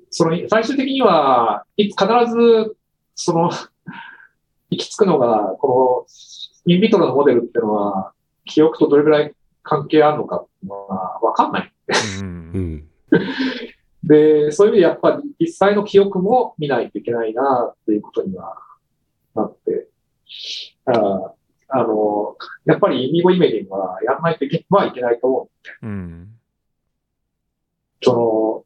[0.09, 2.75] その、最終的には、いつ必ず、
[3.15, 3.49] その、
[4.71, 6.05] 行き着くのが、こ
[6.65, 8.13] の、インビトロのモデルっていうのは、
[8.45, 9.33] 記憶とどれぐらい
[9.63, 11.73] 関係あるのかっていうのはわかんない。
[14.03, 18.55] で、そういう意味でやっぱり実際の記憶も見ないといけないなっていうことには
[19.35, 19.87] なって、
[20.85, 21.33] あ
[21.71, 25.49] あの、やっぱりインビゴイメージングはやらないといけはいけないと思
[25.81, 25.85] う。
[25.85, 26.29] うん。
[28.01, 28.65] そ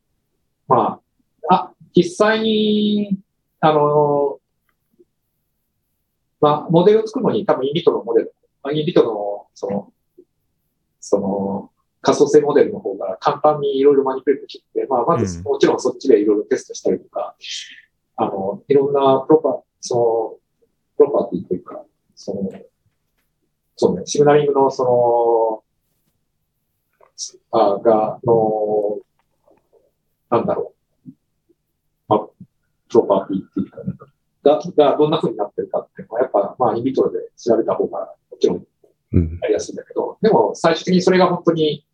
[0.69, 1.01] の、ま
[1.49, 3.19] あ、あ、実際に、
[3.59, 4.39] あの、
[6.39, 8.33] まあ、モデルを作るのに多分インビトロのモデル、
[8.63, 9.93] まあインビトロの、その、
[10.99, 15.43] その、仮想性モデルの方が簡単にいろいろマニピュレートしてて、まあ、まず、うん。
[15.43, 17.35] もちろんそっちでいろいろテストしたりとか、
[18.15, 20.42] あの、いろんなプロパ、その、
[21.03, 21.83] プロパティというか、
[22.15, 22.49] その、
[23.75, 25.63] そうね、シグナリングのその、
[27.51, 28.99] あが、の、
[30.29, 30.73] なんだろ
[31.05, 31.11] う。
[32.07, 32.19] まあ、
[32.89, 33.93] プロパティっていうか、ね、
[34.43, 34.59] が、
[34.91, 38.67] がどんな風になってるかっていうのは、やっぱ、まあ、インビトロで調べた方が、もちろん
[39.13, 39.39] うん。
[39.41, 41.85] やりやすいんだけど、でも、最終的にそれが本当に、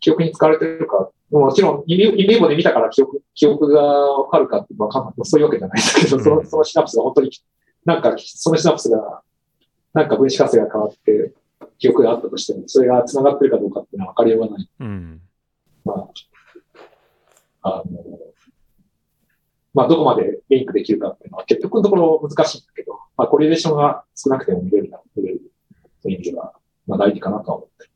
[0.00, 5.14] 記憶に使われてるか、もちろん、インビインビーボで見たから記憶、記憶がわかるかってわかんない。
[5.22, 7.30] そういうわけじゃないですけど、その、そのシナプスが本当に、
[7.84, 9.22] なんか、そのシナプスが、
[9.94, 11.32] なんか分子活性が変わって、
[11.78, 14.70] 記憶があったとしても、それが繋がってるかどうかっていうのは分かりようがない。
[14.80, 15.20] うん
[15.84, 16.08] まあ、
[17.62, 18.18] あの、
[19.72, 25.40] まあ、どこまでリンクできるかっていうのは結局のところ難しいんだけど、まあ、コリレーションが少なくても見れるな、見れる
[26.02, 26.54] という意味では、
[26.86, 27.89] まあ、大事かなとは思ってる。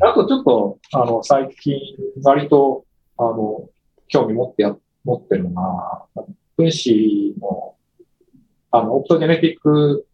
[0.00, 1.78] あとちょっと、あの、最近、
[2.22, 2.84] 割と、
[3.16, 3.68] あの、
[4.08, 6.06] 興味持ってや、持ってるのが、
[6.56, 7.74] 分子の、
[8.70, 10.06] あの、 optogenetic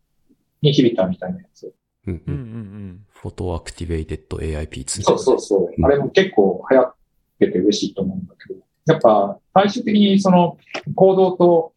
[0.63, 1.73] inhibitor みたいなやつ。
[2.07, 5.03] うんうんうんうんフォトアクティベイテッド AIP2。
[5.03, 5.81] そうそうそうう。
[5.81, 6.95] んあれも結構流行っ
[7.39, 10.57] てて嬉しいと思うんだけど、やっぱ最終的にその
[10.95, 11.75] 行動と、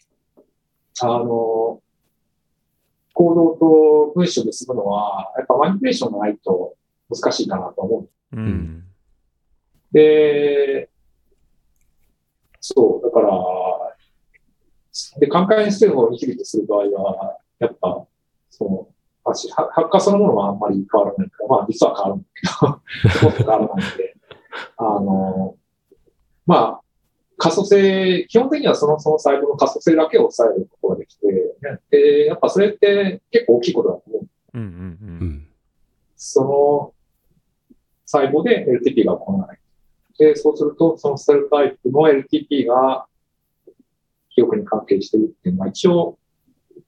[1.01, 1.81] あの、
[3.13, 6.75] 行動と分子で結ぶのは、やっぱ manipulation がないと
[7.13, 8.35] 難しいかなと思う。
[8.35, 8.83] うんうん
[9.93, 10.89] で、
[12.59, 13.29] そう、だから、
[15.19, 18.05] で、寛解ステルをインヒビットする場合は、やっぱ、
[18.49, 18.87] その、
[19.23, 19.47] 発
[19.89, 24.15] 火そのものはあんまり変わらないから、まあ実は変わるんだけど、 ほとんど変わらないんで、
[24.77, 25.55] あの、
[26.45, 26.81] まあ、
[27.37, 34.27] 可塑性、基本的にはその、その細胞の可塑性だけを抑えることができて、ねで、やっぱそれって結構大きいことだと思う。
[34.53, 35.47] うんうんううんん。
[36.15, 36.93] その
[38.13, 39.59] 細胞で LTP が行わない。
[40.19, 43.07] で、そうすると、そのセルタイプの LTP が
[44.29, 46.19] 記憶に関係しているっていうのは一応、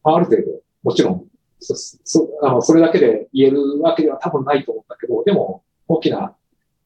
[0.03, 0.43] ある程度、
[0.83, 1.25] もちろん、
[1.59, 6.35] そそあのそれだけで言えるわけでは多分ないと思うんだけど、でも大きな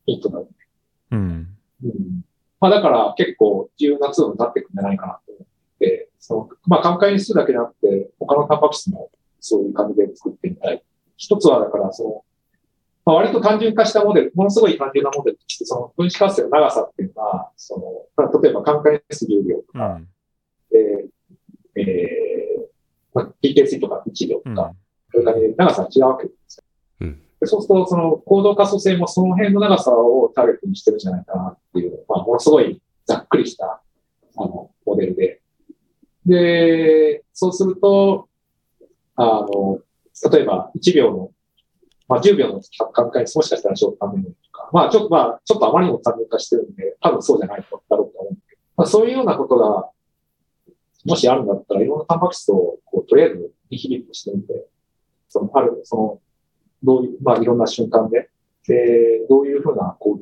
[0.05, 1.47] ヒントだ、うん
[1.83, 2.21] うん。
[2.61, 5.47] まあだから結構重要なツールになっていくんじゃないかなと思っ
[5.79, 9.11] て、その、まあ寛解にするだけじゃなくて、他のタンパク質も
[9.41, 10.81] そういう感じで作ってみたい。
[11.17, 12.23] 一つはだからその、
[13.05, 17.83] まあ、割と単純化したモデル、ものすごい単純なモデルとして、その分子活性の長さっていうのは、その、
[18.15, 20.07] まあ例えば寛解数10秒とか、うん
[20.71, 21.05] で、
[21.75, 22.61] えー、
[23.13, 24.73] まあ、PKC とか1秒とうんか、
[25.11, 26.63] それからね長さが違うわけですよ。
[27.01, 33.81] うんでそうすると、その行動可塑性もその辺の長さをターゲットにしてるんじゃないかなっていう、まあ、ものすごいざっくりした、
[34.35, 35.41] あの、モデルで。
[36.25, 38.27] で、そうすると、
[39.15, 39.79] あの、
[40.31, 41.31] 例えば1秒の、
[42.09, 49.89] まあ、10秒の間隔にもしかしたらショートタームメモリとか、まあ、ちょっと、まあ、ちょっとあまりにも単純化してるんで、多分そうじゃないだろうと思うんだけど、まあ、そういうようなことが、
[51.05, 54.65] もしあるんだったらいろんなタンパク質を、こう、とりあえずインヒビットしてみて、
[55.29, 56.19] その、ある、その、
[56.83, 58.29] どういう、まあ、いろんな瞬間で、
[58.67, 60.17] で、どういうふうな行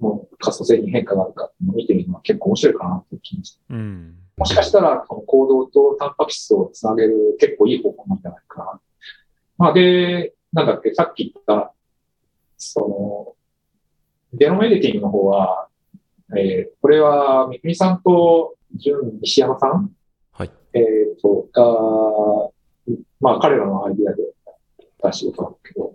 [0.00, 3.60] 動の可塑性に変化があるかっていうのを見てみるのは結構面白いかなという気がして。
[3.70, 4.14] うん。
[4.36, 8.80] もしかしたら、この行動とタンパク質をつなげる結構いい方法なんじゃないかな。
[9.58, 11.72] まあ、で、なんだっけ、さっき言った、
[12.56, 15.68] その、ゲノムエディティングの方は、
[16.36, 19.94] えーこれは、みくみさんと、純西山さん？
[20.32, 20.50] はい。
[20.72, 20.80] え
[21.14, 25.94] っ、と、が、まあ、彼らのアイディアでやった仕事なんだけど、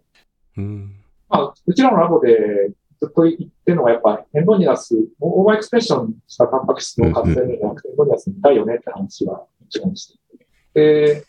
[0.57, 0.95] うん。
[1.27, 10.45] まあ、うちらのラボでずっと言ってるのが、やっぱ endogenous、overexpression したタンパク質の活性じゃなくて、 endogenous 見たいよねって話は一番して。
[10.73, 11.25] で、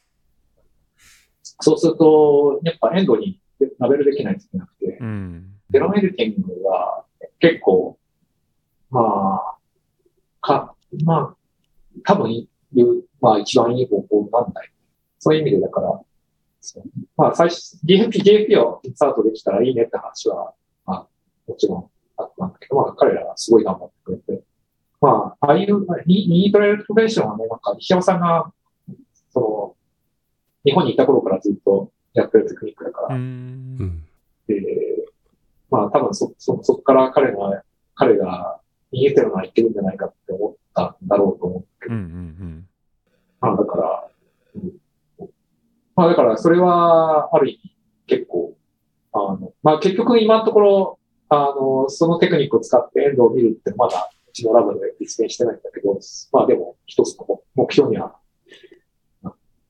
[1.61, 3.41] そうすると、やっぱ endo に
[3.79, 5.53] ラベルできないといけなくて、うん。
[5.71, 7.05] genome editing は
[7.41, 7.99] 結構、
[8.91, 9.57] まあ、
[10.41, 11.37] か、まあ、
[12.05, 14.71] 多分言う、まあ一番いい方法なんだよ。
[15.19, 16.01] そういう意味でだから、
[17.17, 20.55] まあ最初、DFP、DFP をインサートできたらいいねって話は、
[20.87, 21.07] まあ、
[21.47, 24.43] もちろんあったんだけど、まあ彼らはすごい頑張ってくれて、
[25.01, 28.53] まあ、ああいう、ニニートレートレーションはね、なんか、石山さんが、
[29.33, 29.77] その、
[30.65, 33.17] 日本にいた頃からずっとやってるテクニックだから。
[34.47, 34.63] で、
[35.71, 37.63] まあ多分そ、そ、そこから彼が、
[37.95, 38.61] 彼が
[38.93, 41.97] 逃げてるのはいけるんじゃないかって思ったんだろうと思うけうん。
[41.97, 41.99] う
[42.39, 42.69] ど、ん。
[43.41, 44.09] まあだから、
[44.55, 44.73] うん
[45.97, 47.75] まあだからそれはある意味
[48.07, 48.57] 結構、
[49.13, 50.99] あの、まあ結局今のところ、
[51.29, 55.99] あの、そのテクニックを使ってエンドを見るってまだうちのラボで実現してないんだけど、
[56.33, 58.15] まあでも一つの目標には、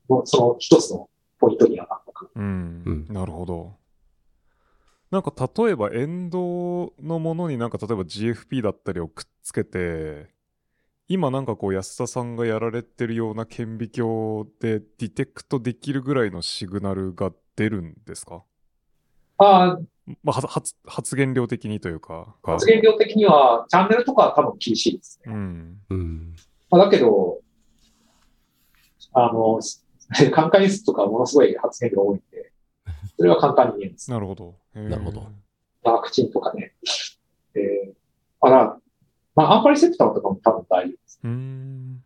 [0.09, 2.41] もうその一つのポイントにはなったかな。
[2.41, 3.05] うん。
[3.09, 3.75] なるほど。
[5.11, 10.27] なんか例えばエンドのものになんか例えば GFP だったりをくっつけて、
[11.07, 18.43] 今なんかこう安田さんがやられてるような顕微鏡でディテクトできるぐらいのシグナルが出るんですか？
[19.37, 19.79] ああ、
[20.23, 22.35] まあ、は発発言量的にというか。
[22.43, 25.33] か発言量的にはチャンネルとかは多分厳しいですね。
[25.33, 25.81] うん。
[25.89, 26.35] うん。
[26.69, 27.39] まあ、だけど、
[29.13, 29.59] あの、
[30.31, 32.51] 寛解率とかものすごい発言量多いんで、
[33.17, 34.09] それは簡単に見えます。
[34.11, 34.55] なるほど。
[34.73, 35.27] なるほど。
[35.83, 36.73] ワクチンとかね。
[37.55, 37.93] えー、
[38.41, 38.79] まあ、
[39.35, 41.19] まあ、アンパリセプターとかも多分大丈夫です。
[41.23, 42.03] うーん。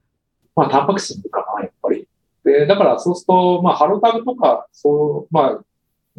[0.55, 2.07] まあ、タンパク質かな、やっぱり。
[2.43, 5.63] で、だからそうすると、まあ、ハロタグとか、そう、まあ、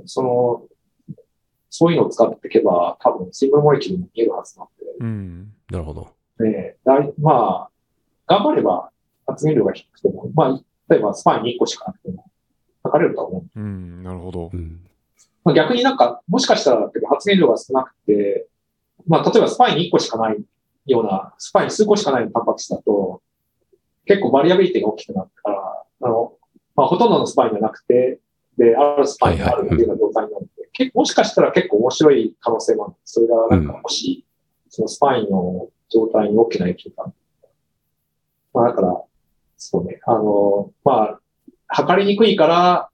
[0.07, 0.63] その、
[1.71, 4.69] そういうのを使っていけば、多分、シングルモレキュルも見えるはずなん
[5.01, 5.53] うん。
[5.71, 6.09] なるほど。
[6.39, 7.71] で、ね、だいまあ、
[8.27, 8.91] 頑張れば
[9.27, 12.25] 発言量が低くても、まあ、例えばスパインに1個しかなくても、
[12.83, 13.61] 測れるとは思う。
[13.61, 14.03] うん。
[14.03, 14.57] なるほどう。
[14.57, 14.81] ん。
[15.45, 18.47] まあ、逆になんか、もしかしたらだけど発現量が少なくて、
[19.07, 20.43] まあ、例えばスパインに1個しかない
[20.87, 23.23] ような、スパイン数個しかないタンパク質だと、
[24.07, 26.35] 結構 variability が大きくなってから、あの、
[26.77, 28.21] まあ、ほとんどのスパインじゃなくて、
[28.59, 32.95] で、あるスパインがあるっていうような状態になるので、結構もしかしたら結構面白い可能性もある。
[33.05, 34.25] それがなんかもし、
[34.69, 37.13] そのスパインの状態に大きな影響がある。
[38.53, 39.03] まあ、だから、
[39.57, 41.21] そうね、あの、まあ、
[41.67, 42.91] 測りにくいから、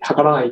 [0.00, 0.50] 測らないっ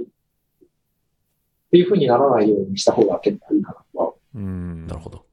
[1.70, 4.12] ていう風にならないようにした方が結構いいかなとは。
[4.35, 4.87] うん。
[4.87, 5.26] なるほど。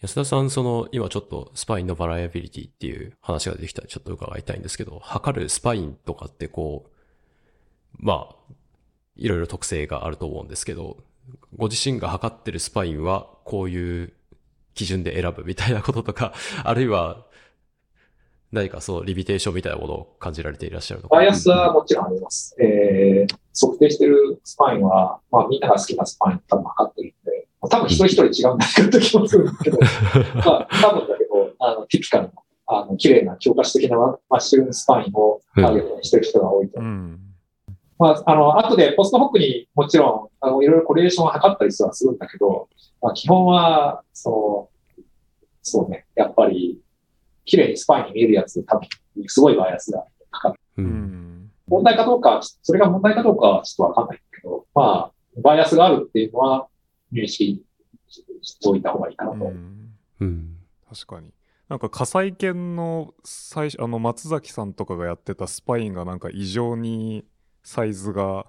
[0.00, 6.90] 安田さん、その、今ちょっとスパインのバラエビリティっていう話が出てきたらちょっと伺いたいんですけど、測るスパインとかってこう、
[7.98, 8.54] まあ、
[9.16, 10.96] いろいろ特性があると思うんですけど、
[11.54, 14.12] ご自身が測ってるスパインはこういう
[14.74, 16.32] 基準で選ぶみたいなこととか、
[16.64, 17.26] あるいは
[18.52, 22.56] 何かそう、リミテーションみたいなものを感じられていらっしゃるのかバイアスはもちろんあります。
[22.60, 29.78] えー、測定してるスパインは、まあみんなが好きなスパイン多分測ってるんで、多分一人一人違うんだけど気もするんですけど、
[30.44, 32.30] まあ多分だけど、あの、ティピカルな、
[32.66, 36.82] あの、綺麗な強化指的なマッシュルームスパインをターゲットにしてる人が多いとう。
[36.82, 37.20] ん。
[38.00, 42.68] まあ、あの、後でポストホックにもちろん、あの、いろいろコレレーションを測ったりするはするんだけど、
[43.02, 45.04] まあ、基本は、その、
[45.62, 46.80] そうね、やっぱり、
[47.44, 48.88] 綺麗にスパイに見えるやつ、多分、
[49.26, 50.60] すごいバイアスがかかる。
[50.78, 50.82] う。
[50.82, 51.50] うんん。
[51.66, 56.68] 問題かどうか、それが問題かどうかはちょっとわかんないけど、まあ、バイアスがあるっていうのは、
[57.12, 57.62] 認識
[58.42, 59.44] しておいた方がいいかなと。
[59.44, 60.56] うんうん。
[60.88, 61.32] 確かに。
[61.68, 67.24] なんか火災犬の最初、あの松崎さんとかがやってたスパインがなんか異常に
[67.62, 68.46] サイズが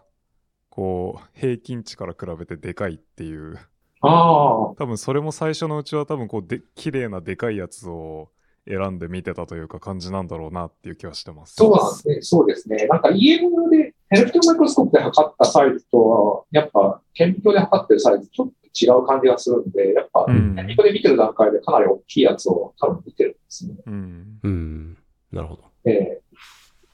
[0.69, 3.59] こう平均値から比べてでかいっていう
[4.01, 8.31] ああ、多分それも最初のうちは多分こうで綺麗なでかいやつを
[8.67, 11.55] 選んで見てたというか感じなんだろうなっていう気はしてます。
[11.55, 12.21] そうなんですね。
[12.21, 12.87] そうですね。
[12.87, 23.75] なんか EM で、 electron microscope で測ったサイズとは、やっぱ顕微鏡で測ってるサイズちょっと違う感じがするんで、やっぱうん顕微鏡で見てる段階でかなり大きいやつを多分見てるんですね。
[23.85, 24.39] うん。
[24.43, 24.97] うん。
[25.31, 25.63] なるほど。
[25.85, 26.21] ええ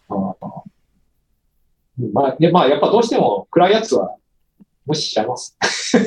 [0.09, 0.63] ああ
[2.13, 4.15] まあ、で、まあ、やっぱどうしても暗いやつは、
[4.85, 5.57] 無視しちゃいます。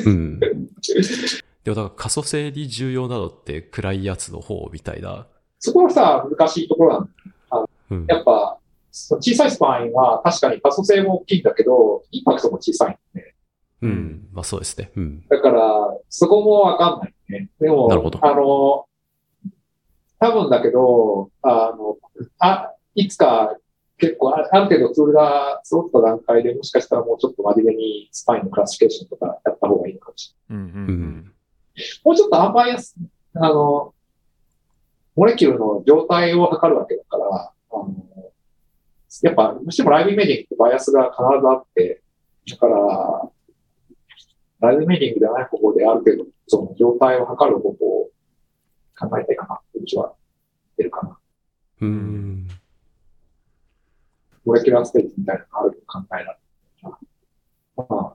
[0.05, 0.39] うん。
[1.63, 5.27] でもだから可塑性に重要なのって暗いやつの方みたいな。
[5.61, 7.65] そこはさ、難しいところなんだ。
[7.91, 8.05] うん。
[8.07, 8.57] やっぱ、
[8.91, 13.35] その小さいスパインは確かに可塑性も大きいんだけど、インパクトも小さいんで。
[13.83, 14.27] うん。
[14.33, 14.91] まあそうですね。
[14.95, 15.23] うん。
[15.29, 17.49] だから、そこもわかんないね。
[17.59, 18.85] でも、なるほどあの、
[20.19, 21.97] 多分だけど、あの、
[22.39, 23.55] あ、いつか
[24.01, 30.65] 結構あある程度ツールが揃った段階でもしかしたらもうちょっと真面目にスパインの classification とかやった方がいいのかもしれない。
[30.65, 31.33] うんうんうん。
[32.03, 32.95] もうちょっと unbiased、
[33.35, 33.93] あの、
[35.15, 37.95] molecule の状態を測るわけだから、あの、
[39.23, 42.01] やっぱ、どうしても live imaging ってバイアスが必ずあって、
[42.49, 43.29] だから、
[44.61, 48.09] live imaging ではない方法である程度、その状態を測る方法を
[48.97, 50.13] 考えたいかなう気は
[50.77, 51.17] 出るかな。
[51.81, 52.47] うん。
[54.45, 56.37] モレキュラーステージみたいなのがあると考えられる。
[57.75, 58.13] まあ、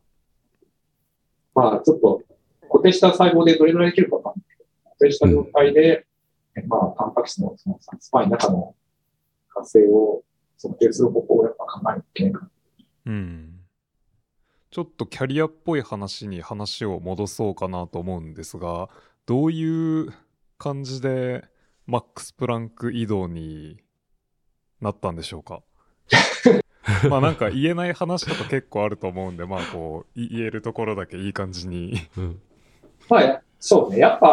[1.54, 2.22] まあ、ちょっと
[2.70, 6.05] 固定した細胞でどれぐらいできるかわかんないけど、固定した状態で、
[6.66, 8.74] まあ、タンパク質のそのスパインの中の
[9.48, 10.22] 活性を
[10.60, 12.50] 測定する方法をやっぱ考えなきゃいけないかな。
[13.06, 13.52] うん
[14.70, 18.90] ちょっとキャリアっぽい話に話を戻そうかなと思うんですが
[19.24, 20.12] どういう
[20.58, 21.44] 感じで
[21.86, 23.78] マックス・プランク移動に
[24.80, 25.62] なったんでしょうか？
[27.08, 32.40] まあなんか言えない話とか結構あると思うんでまあこうい言えるところだけいい感じにうん。
[33.08, 33.98] まあ、そうね。
[33.98, 34.26] やっぱ、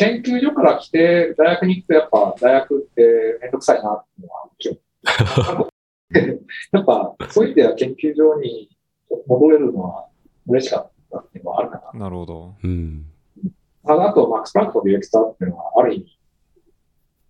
[0.00, 5.70] 研究所から来て、大学に行くとやっぱ、大学ってめんどくさいなっていうのはもちろん。
[6.72, 8.70] やっぱ、そういう意味では研究所に
[9.26, 10.08] 戻れるのは
[10.46, 12.00] 嬉しかったっていうのはあるかな。
[12.00, 13.04] なるほどうん。
[13.84, 16.18] ただ、あと、マックス・プランクのディレクターっていうのは、ある意味、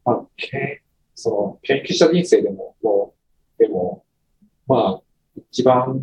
[0.05, 0.83] まあ、け
[1.17, 3.15] その、研究者人生でも、も
[3.59, 4.05] う、でも、
[4.69, 5.03] まあ、
[5.51, 6.01] 一番、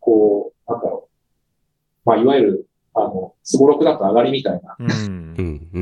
[0.00, 2.08] こう、なんだろう。
[2.08, 4.76] まあ、いわゆる、あの、スゴロクだと上がりみたいな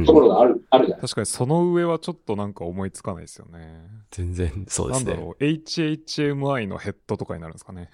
[0.06, 1.00] ところがある、あるじゃない。
[1.02, 3.82] 確かにその上はちょっとなんか思いつかないですよね。
[4.10, 5.12] 全然、そうですね。
[5.12, 7.90] なんだろう HHMI のヘッドとかになるんですかね。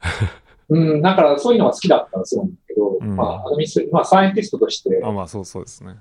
[0.70, 3.16] うん、だからそういうのが好きだったらそうなんだけど、うん。
[3.16, 5.96] まあ、アドミニスまあ、サイエンティストとして、あまあそうそうですね。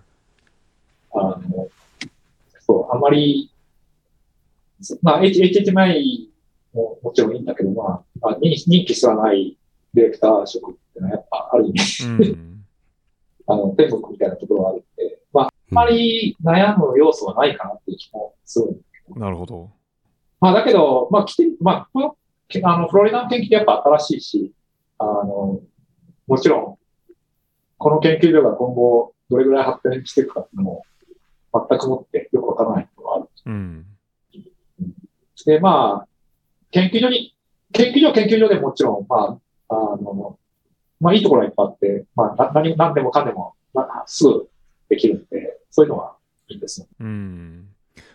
[1.14, 1.68] あの、
[2.60, 3.51] そう、あんまり、
[5.01, 6.28] まあ、H- HHMI
[6.74, 9.58] ももちろんいいんだけど、まあ、あ任任期すらない
[9.93, 12.46] ディレクター職っていうのはやっぱある意味、うん
[13.47, 18.73] あの、天国みたいなところがあるんで、まあ、あんまり悩む要素はないかなっていう気もするんだ
[19.05, 19.71] けど、なるほど。
[20.39, 22.17] まあ、だけど、まあ、来て、まあ、この、
[22.47, 24.53] けあの、フロリダの研究ってやっぱ新しいし、
[24.99, 25.61] あの、
[26.27, 26.77] もちろん、
[27.77, 30.83] この研究所が今後どれぐらい発展していくかっていうのも、
[31.69, 33.29] 全くもってよくわからないことがある。
[33.45, 33.85] うん。
[35.45, 36.07] で、まあ、
[36.71, 37.35] 研究所に、
[37.73, 39.39] 研究所は研究所でもちろん、ま
[39.69, 40.37] あ、あの、
[40.99, 44.47] まあ、いいところはいっぱいあって、まあ、な何、何でもかんでも、まあ、すぐ
[44.89, 46.15] できるんで、そういうのは
[46.47, 46.87] いいんですよ。
[46.99, 47.67] うん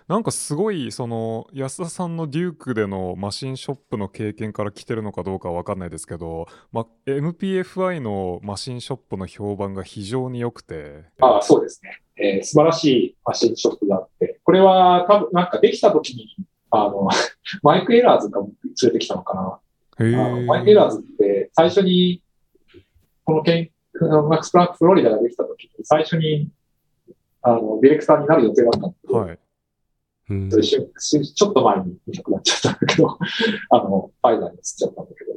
[0.08, 12.02] なんかすごいその安田さんのデュークでのマシンショップの経験から来てるのかどうかは分かんないですけど、ま、MPFI のマシンショップの評判が非常に良くてああ、そうですね。
[12.16, 16.36] えー素晴らしいマシンショップがあって、これは多分なんかできた時に、
[16.70, 17.08] あの、
[17.62, 18.50] マイク・エラーズが連
[18.82, 19.58] れてきたのかな。
[20.46, 22.22] マイク・エラーズって最初に、
[23.24, 23.70] この研
[24.00, 26.48] マックス・プランク・フロリダができた時に、最初に、
[27.42, 29.38] あの、ディレクターになる予定だったんだけど、はい。
[30.30, 30.50] うん。
[30.50, 33.18] ちょっと前にいなくなっちゃったんだけど、
[33.70, 35.32] あの、ファイザーに移っちゃったんだけど、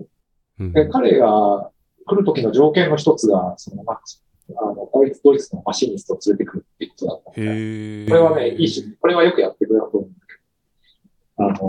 [0.60, 0.74] うん。
[0.74, 1.72] で彼が
[2.06, 4.24] 来る時の条件の一つが、その、マックス、
[4.56, 10.34] あの、ドイツ、ドイツのマシニストを連れてくるっていうことだったので、これはね、いいし、これはよくやってくれたと思うんだけ
[11.38, 11.68] ど、あの、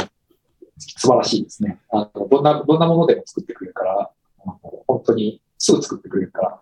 [0.78, 1.80] 素晴らしいですね。
[1.90, 4.10] あの、どんな、どんなものでも作ってくれるから、
[4.86, 6.60] 本当にすぐ作ってくれるから。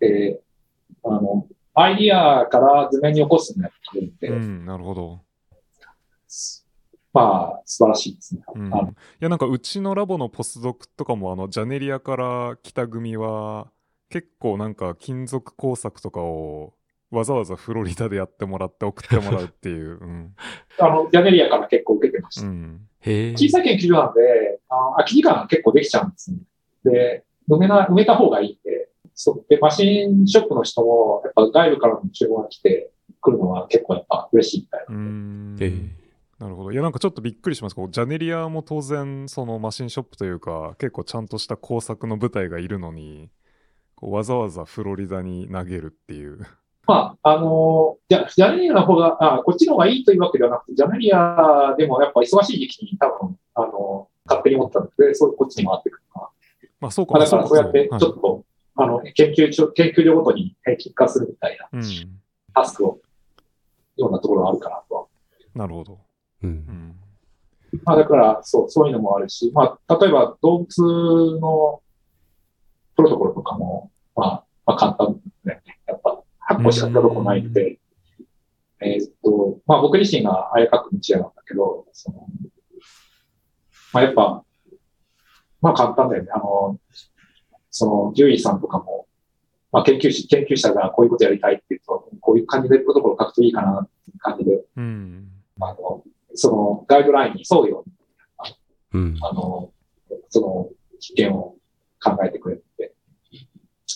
[0.00, 0.40] で、
[1.04, 5.20] あの、アイディアから図面に起こすのやってくれるんで、うんなるほど、
[7.12, 8.42] まあ、素晴らしいですね。
[8.54, 8.70] うん、い
[9.20, 13.68] やなんかうちのラボのポスドクとかもあのジャネリアから来た組は
[14.08, 16.74] 結構なんか金属工作とかを
[17.10, 20.34] わざわざフロリダでやってもらって送ってもらうっていう、うん
[20.78, 22.46] あの、ジャネリアから結構受けてました。
[22.46, 23.32] うん、へえ。
[23.32, 26.38] 小さい研究所なんで、あ空き時間が結構できちゃうんですね。
[26.84, 29.46] で、埋めな、埋めた方がいいんで、そう。
[29.48, 32.90] で、マシンショップの人も、やっぱ外部からの注文が来て
[33.20, 34.94] くるのは結構やっぱ嬉しいみたいな。
[36.38, 36.72] なるほど。
[36.72, 37.76] いやなんかちょっとびっくりします。
[37.76, 43.30] こうジャネリアも当然そのマシンショップというか結構ちゃんとした工作の部隊がいるのに
[43.94, 46.40] こうわざわざフロリダに投げるっていう。
[46.86, 56.03] まあ、あのじゃ、ジャネリアの方が、あ、こっちの方がいいというわけではなくて、ジャネリアでもやっぱ忙しい時期に多分、あの、勝手に思ったので、そうこっちに回ってくる
[56.84, 57.14] まあ、そうか。
[57.14, 58.44] まあ、だからそうやってはいちょっと、
[58.76, 61.82] あの、研究所、研究量ごとに平均化するみたいなうん。
[62.52, 63.00] タスクを、
[63.96, 65.06] ようなところがあるかなとは。
[65.54, 65.94] なるほど。
[66.42, 66.46] う。
[66.46, 66.96] うんん。
[67.84, 71.80] まあだから、そう、そういうのもあるし、まあ、例えば動物の
[72.96, 75.62] プロトコルとかも、まあ、まあ簡単ね。
[75.86, 77.78] やっぱ発行しかプロトコルないんで、
[78.82, 82.26] えーっと、まあ僕自身があやかくのチアなんだけど、その、
[83.94, 84.44] まあやっぱ、
[85.64, 86.28] まあ簡単だよね。
[86.34, 86.78] あの、
[87.70, 89.06] その、獣医さんとかも、
[89.72, 95.28] まあ研究士、研究者がこういうことやりたいっていうと、こういう感じでプロトコルを書くといいかなっていう感じで、うん。
[95.60, 96.04] あの、
[96.34, 98.54] そのガイドラインに沿うように
[98.92, 99.18] うん。
[99.22, 99.72] あの、
[100.28, 100.68] その
[101.00, 101.56] 実験を
[102.02, 102.92] 考えてくれて。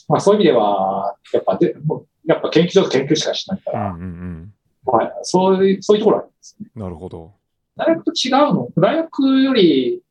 [0.09, 1.77] まあそういう意味では、やっぱで、
[2.25, 3.77] やっぱ研究所と研究しかしないかうん。
[3.77, 4.53] うら、ん。
[4.85, 6.71] まあそういう、そういうところはあるんですね。
[6.75, 6.83] うん。
[6.83, 7.33] なるほど。
[7.77, 8.69] 大学と違うの？
[8.77, 10.03] 大学より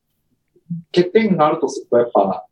[0.93, 2.45] 欠点があるとすると、やっぱ、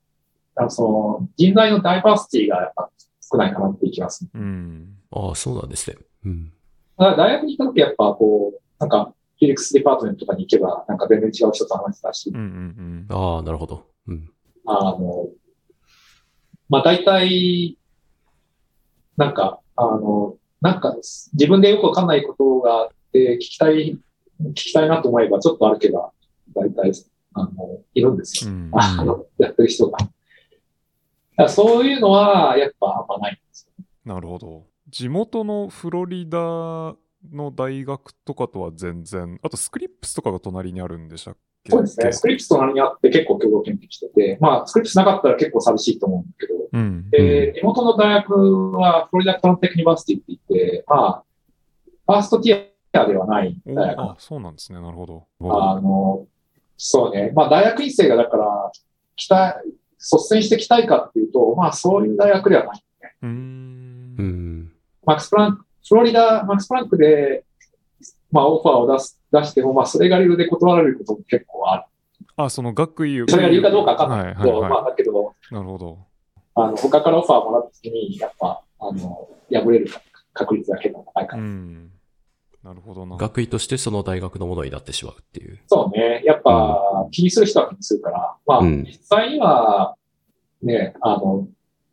[0.57, 2.89] あのその人材のダイバーシティがやっぱ
[3.21, 4.29] 少ないかなっていう気がする。
[4.33, 4.97] うん。
[5.11, 5.97] ああ、そうなんですね。
[6.25, 6.53] うん。
[6.97, 13.05] だから大学に行った時やっぱこう、なんか、フィリックスデパートメントとかに行けば、なんか全然違う人と話してたしうん。
[13.09, 13.17] う、ん。
[13.17, 13.85] ああ、なるほど。
[14.07, 14.29] うん。
[14.65, 15.27] あの、
[16.69, 17.77] まあ大体、
[19.17, 23.99] なんか、あの、なんか自分でよくわかんないことがあって、聞きたい、
[24.41, 26.11] 聞きたいなと思えばちょっと歩けば、
[26.55, 26.91] 大体、
[27.35, 28.51] あの、いるんですよ。
[28.51, 28.71] うん。
[28.73, 29.97] あの、やってる人が。
[31.37, 33.85] だそういうのは、やっぱあんまないんですよ。
[34.05, 34.63] なるほど。
[34.87, 41.71] 地元のフロリダの大学とかとは全然、あとスクリプスとかが隣にあるんでしたっけ？
[41.71, 42.11] そうですね。
[42.13, 47.09] スクリプス隣にあって結構共同研究してて、まあ、スクリプスなかったら結構寂しいと思うんだけど、うん。
[47.09, 50.39] で、地元の大学は Florida Atlantic University って言っ
[50.71, 51.23] て、まあ、
[52.05, 54.79] ファーストティアではないお大学あ、そうなんですね。
[54.79, 55.27] なるほど。
[55.41, 56.27] あの、
[56.77, 57.31] そうね。
[57.35, 58.71] まあ、大学院生がだから、
[59.15, 59.59] 期待、
[59.97, 62.83] 率先してきたいかっていうと、まあ、そういう大学ではない。
[63.23, 63.29] うー。
[63.29, 64.71] うんん。
[65.05, 67.43] マックス・プランク、フロリダ、マックス・プランクで、
[68.31, 71.83] まあ、オファーを出す、出しても、まあ、それが理由で断られることも結構ある。
[72.37, 73.27] あ、その学位を。
[73.27, 75.99] それが理由かどうかわかんないけど、はいはいはいまあ、だけど、なるほど。
[76.55, 79.87] あの、他からオファーもらった時に、やっぱ、あの、破れる
[80.33, 81.45] 確率が結構高いから。
[81.45, 81.91] ん。
[82.65, 83.15] なるほどな。
[83.15, 85.59] 学位としてその大学のものになってしまうっていう。
[85.67, 86.23] そうね。
[86.25, 89.95] やっぱ、気にする人は気にするから、まあ、うん実際には、
[90.63, 91.47] ね、あの、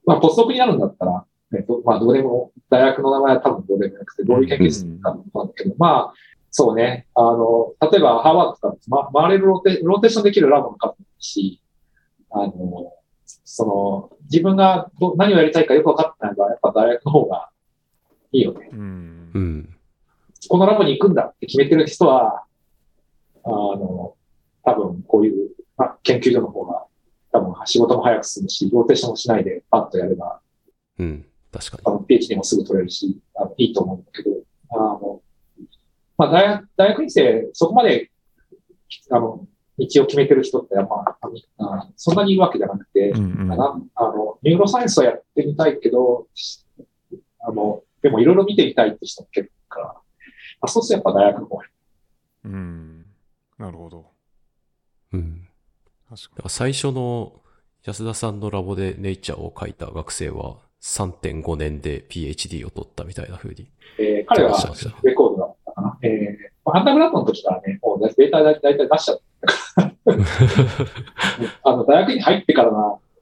[0.07, 6.15] まあ、ポスドクになるんだったら、ね、どまあ、どうでも、大学の名前は多分どうでもなくて、どういう研究室かなんだけど、まあ、
[6.51, 11.61] そうね、あの、例えば、ハーバードとか、ま、回れるローテローテーションできるラボの数もいいし、
[12.31, 12.95] あの、
[13.45, 17.51] その、自分がど何をやりたいかよく分かってない場合、やっぱ大学の方が
[18.33, 18.71] いいよね。
[18.73, 19.39] うんう。
[19.39, 19.72] ん。
[20.49, 22.45] このラボに行くんだって決めてる人は、
[23.45, 24.15] あの、
[24.65, 26.85] 多分こういう、まあ、研究所の方が、
[27.33, 30.41] 多分仕事も早く進むし、ローテーションもしないでパッとやれば、
[30.99, 31.27] うん。
[31.53, 31.83] 確かに。
[31.87, 34.31] あの、PhD もすぐ取れるし、あのいいと思うんだけど、
[34.71, 35.23] あの、
[36.19, 38.11] まあ、大学、大学院生、そこまで、
[39.11, 39.47] あの、
[39.79, 41.17] 道を決めてる人って、まあ、
[41.59, 46.27] あそんなにいるわけじゃなくて、うんうんあの、あのニューロサイエンスはやってみたいけど、
[47.41, 50.02] あの、でもいろいろ見てみたいって人も結構
[50.63, 51.65] あ、そうするとやっぱ大学の方が
[52.45, 53.07] うん。
[53.59, 54.07] なるほど。
[55.13, 55.49] うん。
[56.09, 57.41] 確かだから最初の
[57.85, 63.71] 安田さんのラボでネイチャーを書いた学生は3.5年で PhD を取ったみたいな風に。
[63.99, 64.57] えー彼は
[65.03, 65.99] レコードだったかな。
[66.03, 69.21] えーまあアンダーグラッドの時からね、もうデータだいたい出しちゃっ
[69.75, 70.15] たから、
[71.65, 72.71] あの、大学に入ってから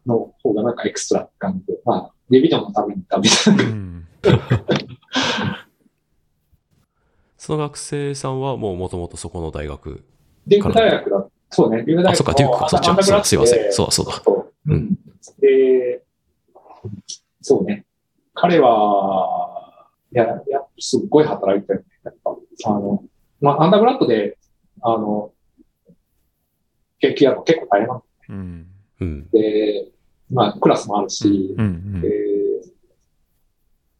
[0.06, 3.64] の方がなんかエクストラって感じで、まあ、レビジョンのためにために。
[3.64, 3.70] に。
[3.70, 4.08] うん。
[7.40, 10.04] その学生さんはもう元々そこの大学。
[10.46, 13.24] デューク大学だ、そうね、デューク大学あ、そっか、デュークか、そっちは。
[13.24, 13.62] すいません。
[13.62, 14.12] でそうだそうだ。
[14.12, 14.70] そう。
[14.70, 14.94] うん。
[15.40, 16.02] で、
[17.40, 17.86] そうね。
[18.34, 21.84] 彼は、いや、いや、すっごい働いてるね。
[22.04, 22.36] やっぱ、
[22.66, 23.04] あの、
[23.40, 24.36] まあ、アンダーグラッドで、
[24.82, 25.32] あの、
[26.98, 28.66] 研究やるの結構大変なのうん。
[29.00, 29.30] うん。
[29.30, 29.88] で、
[30.30, 32.06] まあ、クラスもあるし、うんえ。
[32.06, 32.70] ー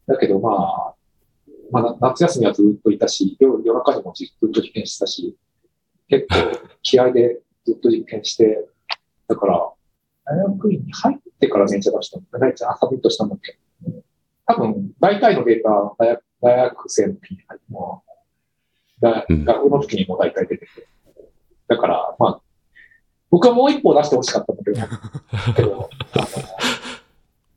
[0.09, 0.90] だけどまあ、
[1.71, 5.37] まあ、な夏休みはずっといたし、夜夜中にもずっと実験してたし、
[6.09, 8.67] 結構気合でずっと実験して、
[9.29, 9.73] だから、
[10.25, 12.39] 大学院に入ってからめっちゃ出したんだ。
[12.39, 14.03] めっちゃサミットしたんだけど、
[14.47, 18.03] 多分、大体のデータ、大学大学生の時に入っても、
[19.01, 20.89] 大うん学部の時にも大体出てて。
[21.69, 22.41] だから、まあ、
[23.31, 24.81] 僕はもう一歩出してほしかったんだけど、
[25.55, 26.27] けど、あの、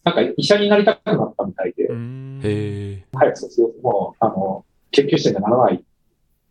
[0.04, 2.42] なんか医者になりたくなったみたいで、うん。
[2.44, 3.06] へえ。
[3.14, 5.82] 早く卒業、もう、あの、研究者にはならないっ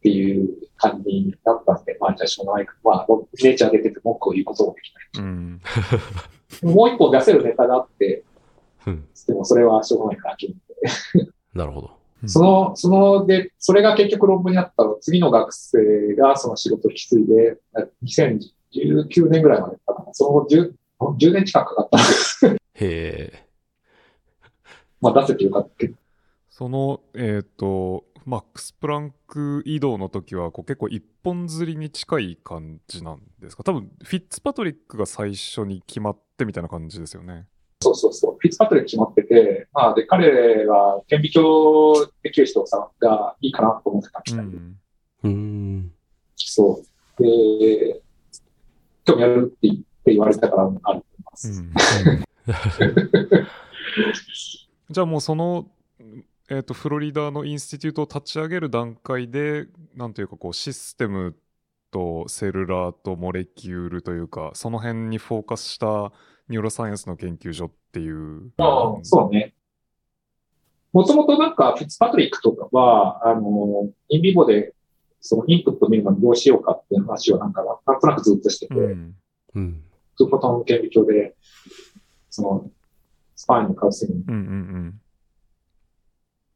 [0.02, 2.74] ていう感じになったんで、まあ、じゃあしょうがないか。
[2.82, 3.06] まあ、
[3.42, 5.24] ネイチャー出てて文句を言うこともできない。
[5.24, 5.60] うん。
[6.62, 8.24] もう一個出せるネタがあって、
[8.86, 9.04] うん。
[9.26, 10.54] でもそれはしょうがないから諦め
[11.24, 11.32] て。
[11.54, 12.02] なるほど。
[12.26, 17.58] その、その、で、それが結局論文になったの、次の学生がその仕事を引き継いで、
[18.04, 20.06] 2019年ぐらいまでかな。
[20.12, 22.61] その後 10, 10年近くかかったんです。
[22.74, 23.48] へえ。
[25.00, 25.94] まあ出せてよかったけど。
[26.50, 33.64] その、えっ、と、マックス・プランク移動の時はこう結構一本釣りに近い感じなんですか？
[33.64, 37.46] 多分、フィッツパトリックが最初に決まってみたいな感じですよね。
[37.82, 38.36] そうそうそう。
[38.38, 44.78] フィッツパトリック決まってて、まあで、彼は顕微鏡できる人さがいいかなと思ってたみたいで、うん。
[45.24, 45.92] うーん。
[46.36, 46.80] そ
[47.18, 47.22] う。
[47.22, 48.00] で、
[49.04, 51.48] 興味あるって言って言われたからあると思います。
[51.50, 52.24] うん
[54.90, 55.66] じゃあもうその、
[56.48, 61.36] えー、とフロリダの institute を立ち上げる段階でなんというかこうシステム
[61.90, 66.12] と cellular と molecule というかその辺にフォーカスした
[66.48, 68.52] neuroscience の研究所っていう。
[68.58, 69.54] ああそうね。
[70.92, 74.74] もともとなんか、フィッツパトリックとかは、あの、 in vivo で、
[75.20, 79.14] そのインプット見るのにどうしようかっていう話をなんか、なんとなくずっとしてて、うん。
[79.54, 79.82] うん。
[80.18, 81.34] two-photon 顕微鏡で、
[82.32, 82.70] その、
[83.36, 85.00] スパインのカウセリン、うんうん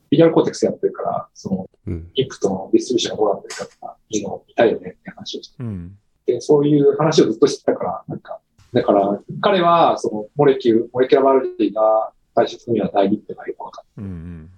[0.09, 2.11] visual cortex やってるから、その、うん。
[2.15, 5.67] インプットのディストリビューションがどうなってるかとか、いうのを見たいよねって話をしてうん。
[5.67, 5.99] うん。
[6.27, 8.39] で、そういう話をずっとしてたから、なんか、
[8.73, 14.05] だから、彼は、その、 molecu、molecular biology が最終的には大事っていうのがよくわかる。
[14.05, 14.51] うんうん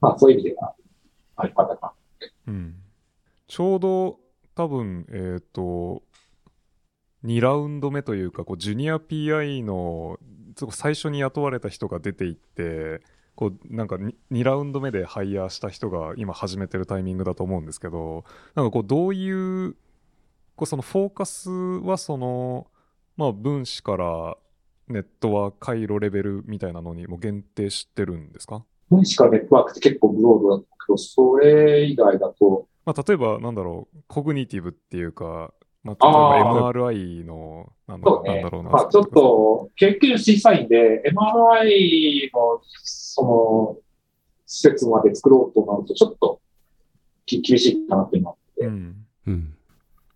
[0.00, 0.74] まあ、そういう意味では、
[1.36, 1.92] あ、よかったか
[2.48, 2.74] うん
[3.46, 4.18] ちょうど
[4.54, 6.02] 多分えっ、と
[7.24, 10.18] 2ラウンド目というかこうジュニア PI の
[10.70, 13.00] 最初に雇われた人が出ていって
[13.34, 13.96] こうなんか
[14.30, 18.24] 2, ラウンド目でハイヤーした人が今始めてるタイミングだと思うんですけど
[18.54, 19.30] なんかこうどうい
[19.66, 19.76] う
[20.56, 22.66] こうそのフォーカスはその
[23.16, 24.36] まあ分子から
[24.88, 28.64] ネットワーク回路レベルみたいなのにも限定してるんですか？
[28.90, 35.52] 分子からネットワークって結構ブロードだけど、それ以外だと、まあ、例えば、なんだろう、コグニティブっていうか、
[35.98, 38.70] まああ、例えーば MRI の、なんだそうねなんだろうな。
[38.70, 43.76] まあ、ちょっと、研究小さいんで、MRI の、その、
[44.46, 46.40] 施設まで作ろうとなると、ちょっと
[47.26, 49.06] き厳しいかなっていうのはうん。
[49.26, 49.54] うん。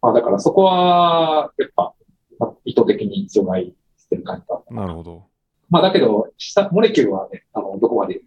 [0.01, 1.93] まあ、だからそこは、やっぱ、
[2.39, 4.75] まあ、意図的に除外してる感じだった。
[4.75, 5.25] なるほど。
[5.71, 8.21] まあ、だけど、下、モレキュールはね、あの、どこまで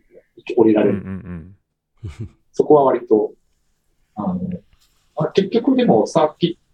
[0.58, 1.06] 降りらうんうれる。
[1.10, 1.56] ん
[2.52, 3.34] そこは割と、
[4.16, 4.36] あの、
[5.18, 6.65] まあ、結局でもサーキッ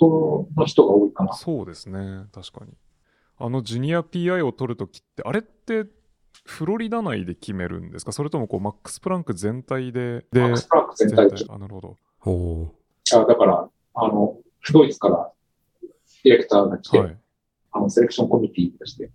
[0.00, 1.28] トの人が多いかうん。
[1.28, 1.34] な。
[1.34, 2.72] そうですね、確かに。
[3.38, 5.86] あの、ジュニア PI を取るときって、あれって、
[6.44, 8.12] フロリダ内で決めるんですか？
[8.12, 11.36] それともこうマックス・プランク全体で、でマックスプランク全体で。
[11.48, 11.96] あ、なるほど。
[12.24, 12.68] おー
[13.16, 14.38] あだから、あの、
[14.72, 15.32] ドイツから
[16.24, 17.16] ディレクターが来て、はい。
[17.72, 19.10] あの、セレクションコミュニティとして、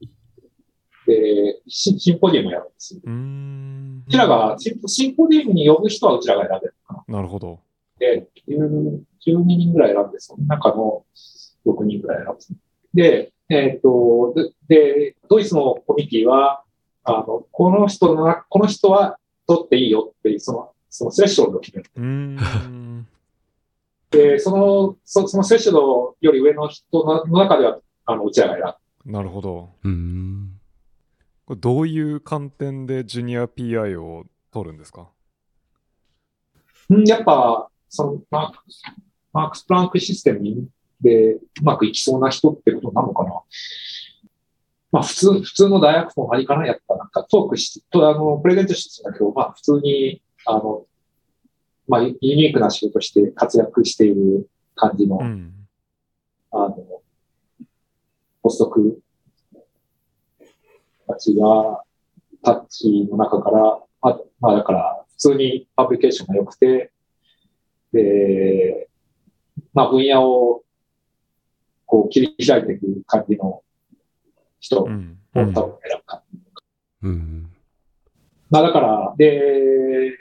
[1.07, 3.01] で、シシンポディウムやるんですよ。
[3.03, 4.03] うーん。
[4.07, 7.15] うちらが、シンシンポディウムに呼ぶ人はうちらが選べるかな。
[7.17, 7.59] なるほど。
[7.99, 11.05] で、10 12人ぐらい選んで、その中の
[11.65, 12.59] 6人ぐらい選ぶんですね。
[12.93, 14.33] で、えっ、と
[14.67, 16.63] で、で、ドイツのコミュニティは、
[17.03, 19.17] あの、この人のな、この人は
[19.47, 23.05] 取っていいよっていう、その、そのセレッションを決める。
[24.11, 28.63] で、その、そそのセレッションより上の人のの中では、あの、うちらが選
[29.05, 29.11] ぶ。
[29.11, 29.69] なるほど。
[29.83, 30.59] うーん。
[31.45, 35.09] これどういう観点でジュニア PI を取るんですか？
[36.89, 38.83] うんやっぱ、そのマークス、
[39.31, 40.67] マークス・プランクシステム
[40.99, 43.31] でうまくいきそうな人ってことなのかな？
[44.91, 50.85] まあ普通、普通の大学もありかな、やっぱなんかトークし、とあの、プレゼントしてたんだけど、まあ普通に、あの、
[51.87, 55.53] まあユユニークな仕事して活躍している感じの、うん。
[56.51, 56.77] あの、
[58.41, 58.99] ポストク
[61.07, 61.81] たちが、
[62.43, 66.91] タッチの中から、あまあだから、普通にパブリケーションが良くて、
[67.95, 68.89] で、
[69.73, 70.63] まあ分野を、
[71.85, 73.61] こう切り開いていく感じの
[74.59, 75.17] 人をうん。
[75.33, 76.23] 多分選ぶか。
[77.03, 77.51] うん。
[78.49, 80.11] まあだから、で、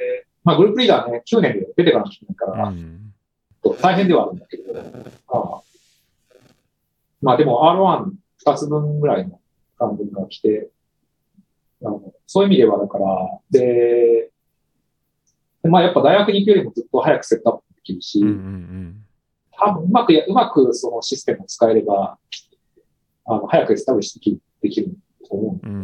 [0.45, 3.13] まあグループリーダーね、9年で出てからなきゃいけないから、うん。
[3.81, 4.81] 大変ではあるんだけど、ま
[5.33, 5.63] あ、
[7.23, 7.63] まあでも
[8.45, 9.41] R12 つ分ぐらいの
[9.79, 10.69] ファンドが来て、
[12.27, 14.31] そういう意味ではだから、で、
[15.69, 19.05] まあやっぱ大学に行くよりもずっと早くセットアップできるし、うんうん
[19.57, 22.19] 多分うまくや、うまくそのシステムを使えれば、
[23.25, 24.97] あの、早く establish できできる
[25.29, 25.67] と思う。
[25.67, 25.75] うん。
[25.75, 25.77] う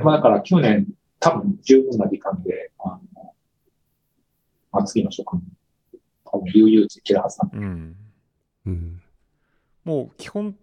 [0.00, 0.04] ん。
[0.04, 0.86] まあだから9年
[1.18, 3.34] 多分十分な時間で、あの、
[4.70, 5.42] まあ次の職に
[6.24, 7.96] 多分悠々といけるはずなんでうん。
[8.66, 9.02] うん。
[9.84, 10.56] もう基本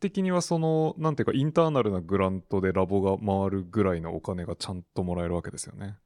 [0.00, 5.96] 的にはその、なんていうか、インターナルなグラントでラボが回るぐらいのお金がちゃんともらえるわけですよね。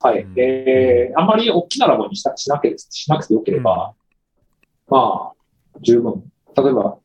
[0.00, 0.22] はい。
[0.22, 3.94] うんで、あんまり大きなラボにしなしなけしなくてよければ、
[4.88, 6.24] まあ、十分。
[6.56, 6.98] 例えば、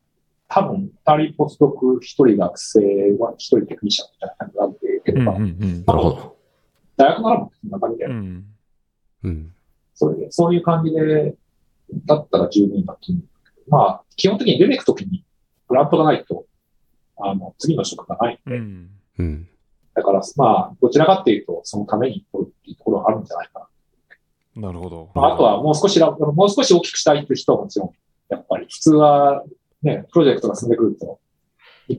[0.48, 2.80] 多分、二人ポスドク、一人学生
[3.18, 6.36] は一人テクニシャンみたいな感じがあってよければ、うんなるほど。
[6.96, 8.44] 大学のラボってそんな感じで、うん
[9.24, 9.52] うん。
[9.94, 11.34] それで、そういう感じで、
[12.06, 13.24] だったら十分だと思う。
[13.68, 15.24] まあ、基本的に出ていくときに、
[15.68, 16.46] グラントがないと、
[17.18, 19.48] あの、次の職がないんで、うんうん。
[19.96, 23.68] だから、まあ、どちらかっていうと、そのために取るっていうところがあるんじゃないか
[24.54, 24.68] な。
[24.68, 25.10] なるほど。
[25.14, 27.90] まあ、あとはもう少しラ、もう少し大きくしたいっていう人はもちろん、
[28.28, 29.44] やっぱり、普通は、
[29.82, 31.18] ね、プロジェクトが進んでくると、
[31.88, 31.98] い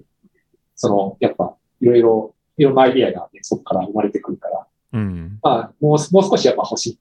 [0.76, 5.40] その、やっぱ、いろいろ、いろんなアイディアが、ね、そこから生まれてくるから、うん。
[5.41, 6.99] まあ、もう、もう少しやっぱ欲しい。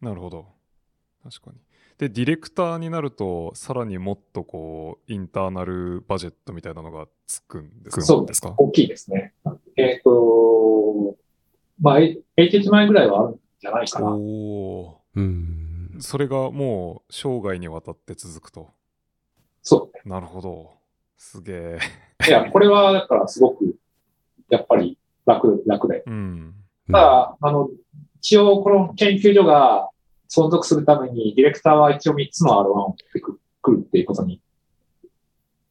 [0.00, 0.46] なるほど。
[1.22, 1.58] 確かに。
[1.96, 8.02] で、ディレクターになると、さらにもっとこう、インターナルバジェットみたいなのがつくんですか？
[8.02, 9.32] そうですか大きいですね。
[9.76, 11.16] えっ、と、
[11.80, 14.08] まあ、え8万円ぐらいはあるんじゃないかな。
[14.08, 15.90] おおうん。
[15.96, 16.00] ー。
[16.00, 18.70] それがもう生涯にわたって続くと。
[19.62, 20.08] そう。
[20.08, 20.72] なるほど。
[21.16, 21.78] すげえ。
[22.28, 23.76] いや、これは、だからすごく、
[24.50, 26.04] やっぱり楽、楽で。
[26.06, 26.54] うん。
[26.90, 27.70] ただ、あの、
[28.18, 29.90] 一応この研究所が
[30.30, 35.10] 存続するために、ディレクターは一応3つの R1 を持ってくくるっていうことに、っ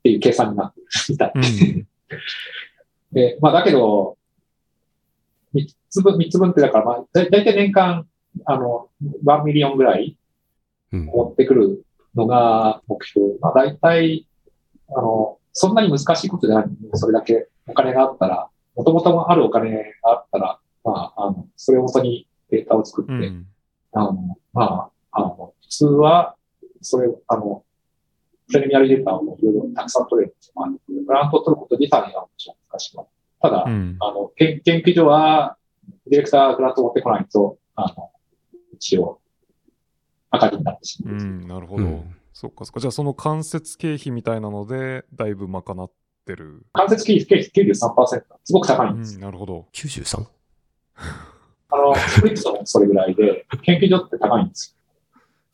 [0.04, 1.32] ていう計算になってるみたい。
[1.36, 1.88] うん。
[3.14, 4.18] で、まあだけど、
[5.54, 8.08] 3つ分、三つ分ってだから、まあ、だだいたい年間、
[8.46, 8.90] あの、
[9.24, 10.18] 1 million ぐらい
[10.94, 11.06] うん。
[11.06, 11.86] 持ってくる
[12.16, 13.40] のが目標。
[13.42, 14.28] まあ大体、
[14.96, 19.72] あの、そんなに難しいことじゃないそれだけお金があったら、もともとあるお金
[20.04, 23.48] があったら、まあ、あの、それを元にデータを作って、うん。
[23.94, 26.36] あの、まあ、あの、普通は、
[26.82, 27.64] それ、あの、
[28.52, 30.54] preliminary データをいろいろたくさん取れるんですよ。
[30.56, 32.98] まあ、 grant を取ること自体はもちろん難しい。
[33.42, 33.98] ただ、うん。
[34.00, 35.58] あの、研研究所は、
[36.08, 38.12] ディレクターがグラントを持ってこないと、あの、
[38.74, 39.20] 一応、
[40.32, 41.16] 赤字になってしまう。
[41.16, 41.48] うん。
[41.48, 41.84] なるほど。
[41.84, 42.80] うんそっかそっか。
[42.80, 45.92] じゃあその間接経費みたいなので、だいぶ賄っ
[46.26, 46.66] てる。
[46.74, 48.24] 間接経費93%。
[48.44, 49.16] すごく高いんです。
[49.16, 49.22] うん。
[49.22, 49.68] なるほど。
[49.72, 50.26] 93?
[51.70, 54.76] あの、スプリットもそれぐらいで、研究所って高いんです。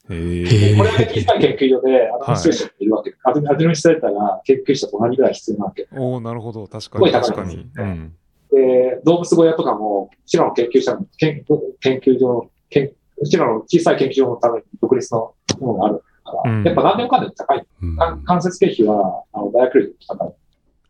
[0.10, 5.90] これだけ小さい研究所で、アドミニストレーションっているわけで、アドミニストレーターが研究者と同じぐらい必要なわけで。
[5.96, 6.68] おおなるほど。
[6.68, 7.58] 確かに確かに。
[7.58, 8.16] ですねうん。
[8.52, 11.46] で、動物小屋とかも、うちらの研究者の、研
[11.80, 12.92] 研究所の、研
[13.22, 17.68] うちらの小さい研究所のために独立のものがあるから、うんやっぱ何でもかんでも高い。
[17.84, 20.34] うんか間接経費は、あの、大学より高い。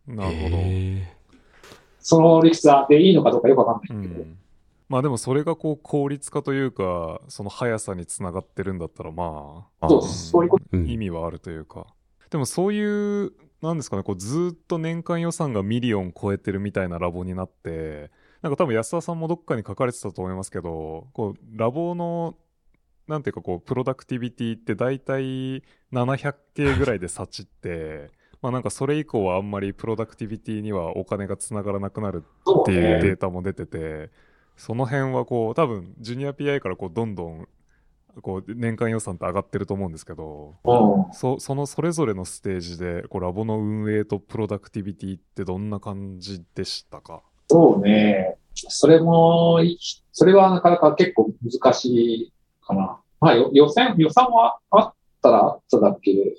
[0.08, 0.58] なるほど。
[0.58, 1.20] へ
[2.00, 4.39] その理屈はでいいのかどうかよくわかんうないけど、ん。
[4.90, 9.88] まあでもそれがこう効率化というか、その速さにつながってるんだったらまあ、
[10.86, 11.88] 意味はあるというか。
[12.30, 18.12] でもそういう、なんですかね、こうずーっと年間予算が million 超えてるみたいなラボになって、
[18.42, 22.38] なんか多分安田さんもどっかに書かれてたと思いますけど、こうラボの、
[23.08, 28.12] なんていうかこう、 productivity って大体700K ぐらいでサチって、
[28.42, 33.14] まあなんかそれ以降はあんまり productivity にはお金がつながらなくなるっていうデね。
[33.14, 34.12] ータも出てて、
[34.60, 37.48] その辺はこう、多分、 junior PI からこう、どんどん、
[38.22, 41.14] こう、年間予算って上がってると思うんですけど、うん。
[41.14, 47.24] そそのそれぞれのステージで、こう、ラボの運営とプロダクティビティってどんな感じでしたか？
[47.50, 48.36] そうね。
[48.54, 49.80] それも、い
[50.12, 51.86] それはなかなか結構難し
[52.24, 53.00] いかな。
[53.22, 56.36] まあ、よ予算、予算はあったらあっただけで、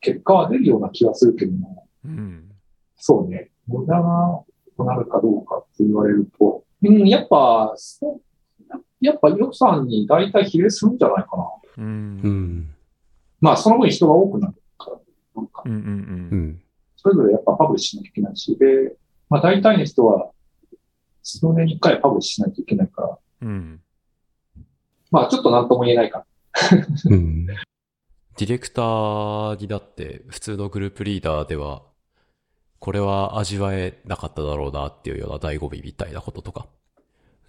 [0.00, 2.50] 結果は出るような気はするけども、うん。
[2.96, 3.50] そうね。
[3.66, 4.44] 無駄な
[4.76, 7.74] くなるかどうかって言われると、うん、やっぱ、
[9.00, 11.44] やっぱ予算に大体比例するんじゃないかな。
[11.76, 11.80] う。
[11.80, 12.74] うんん。
[13.40, 14.96] まあ、その分人が多くなるから、
[15.36, 16.48] なんかうんうんううん。
[16.50, 16.62] ん。
[16.96, 18.96] それぞれやっぱパブリッシュしなきゃいけないし、で、
[19.28, 20.30] まあ大体の人は
[21.22, 23.80] 数年に一回パブリッシュしないといけないから、うん。
[25.10, 26.24] まあちょっとなんとも言えないか
[27.06, 27.46] うん。
[28.38, 31.82] ディレクターになって、普通のグループリーダーでは、
[32.82, 36.66] これは味わえなかっただろうなっていうような醍醐味みたいなこととか、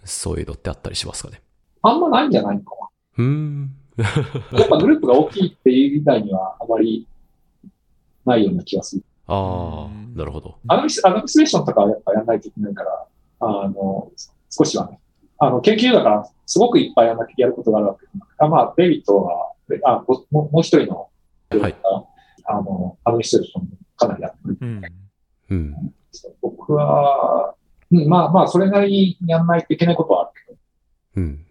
[0.04, 1.42] そういうのってあったりしますかね？
[1.82, 2.88] あんまないんじゃないのか
[3.18, 3.74] うーん。
[3.96, 4.04] な。
[4.56, 7.08] やっぱグループが大きいっていう以外にはあまり
[8.24, 9.02] ないような気がする。
[9.26, 10.56] ああうん、なるほど。
[10.68, 13.06] アドミスアドミストレーションとかはやっぱやらないといけないから、
[13.40, 14.12] あの、
[14.50, 15.00] 少しはね。
[15.38, 18.06] あの、研究だから、すごくいっぱいやらなきゃやることがあるわけ
[18.38, 19.50] あまあ、デビットは、
[19.84, 21.08] あ、もももう一人の、
[21.60, 21.74] はい
[22.44, 24.82] あの、アドミストレーションかなりやってるうん。
[25.54, 25.94] うん。
[26.40, 27.54] 僕は、
[27.90, 30.58] うん、まあまあ、それなりにやんないといけないことはあるけど、
[31.16, 31.46] うん。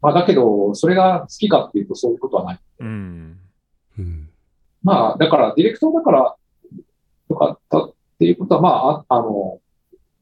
[0.00, 2.60] まあだけど、それが好きかっていうとそういうことはない。
[2.80, 3.38] うん。
[3.98, 4.28] うん。
[4.82, 6.36] まあ、だから、ディレクターだから、
[7.28, 9.60] よかったっていうことは、まあ、ああの、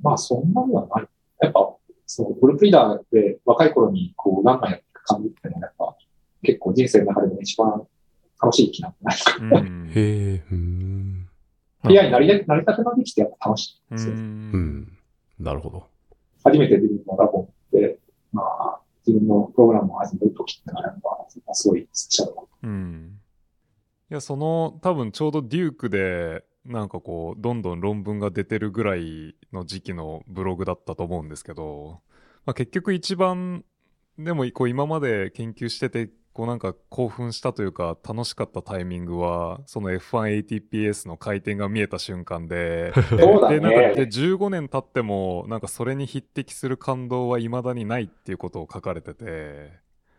[0.03, 1.09] まあ、そんなにはない。
[1.43, 1.75] やっぱ、
[2.07, 5.97] その、グループリーダーで若い頃に、こう、ガンガンやっていく感じっていうのは、やっぱ、
[6.43, 7.87] 結構人生の中でも一番
[8.43, 9.37] 楽しい気なんじゃないですか。
[9.41, 9.91] うん。
[9.95, 11.20] へえ、うん。
[11.85, 14.15] PI になりたなりたくなってきて、やっぱ楽しいんうですよ。
[14.15, 14.98] うん。
[15.39, 15.86] なるほど。
[16.44, 17.98] 初めて自分のラボで、
[18.32, 23.20] まあ、自分のプログラムを始めるときってのは、やっぱ、すごいスペシャルなうん。
[24.11, 32.01] いや、その、多分ちょうどデュークで、なんかこう、どんどん論文が出てるぐらいの時期のブログだったと思うんですけど、
[32.44, 33.65] まあ、結局一番、
[34.19, 36.11] でもこう今まで研究してて、
[36.41, 44.03] こうなんか興奮したというか楽しかったタイミングは、その F1ATPS の回転が見えた瞬間で、 そうだで、なんかでね。
[44.05, 49.69] 15年経っても、なんかそれに匹敵する感動は未だにないっていうことを書かれてて、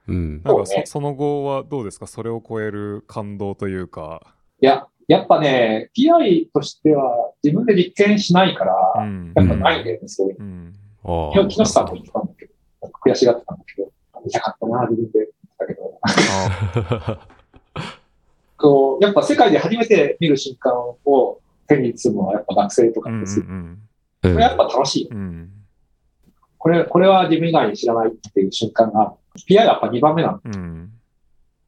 [0.07, 0.43] うん。
[0.43, 2.05] なんかそうねそその後はどうですか？
[2.05, 4.21] それを超える感動というか。
[4.61, 8.65] いや、やっぱね、PI としては自分で実験しないか
[8.95, 10.37] ら、んやっぱないんだよね、そういう。
[10.39, 10.73] うん。
[11.03, 11.31] ああ。
[11.33, 12.53] 昨日、木下さんも言ってたんだけど、
[13.09, 13.91] 悔しがってたんだけど、
[14.23, 15.90] 見たかったな、自分で言ってたけど、あ
[18.57, 20.73] こう、やっぱ世界で初めて見る瞬間
[21.05, 23.45] を手にするのはやっぱ学生とかうんうんですよ。
[23.47, 23.79] うん
[24.21, 25.09] これやっぱ楽しいよ。
[25.13, 25.49] うん。
[26.59, 29.15] これ、これは自分以外に知らないっていう瞬間が、
[29.47, 30.41] PI はやっぱ2番目なの。
[30.45, 30.91] うん。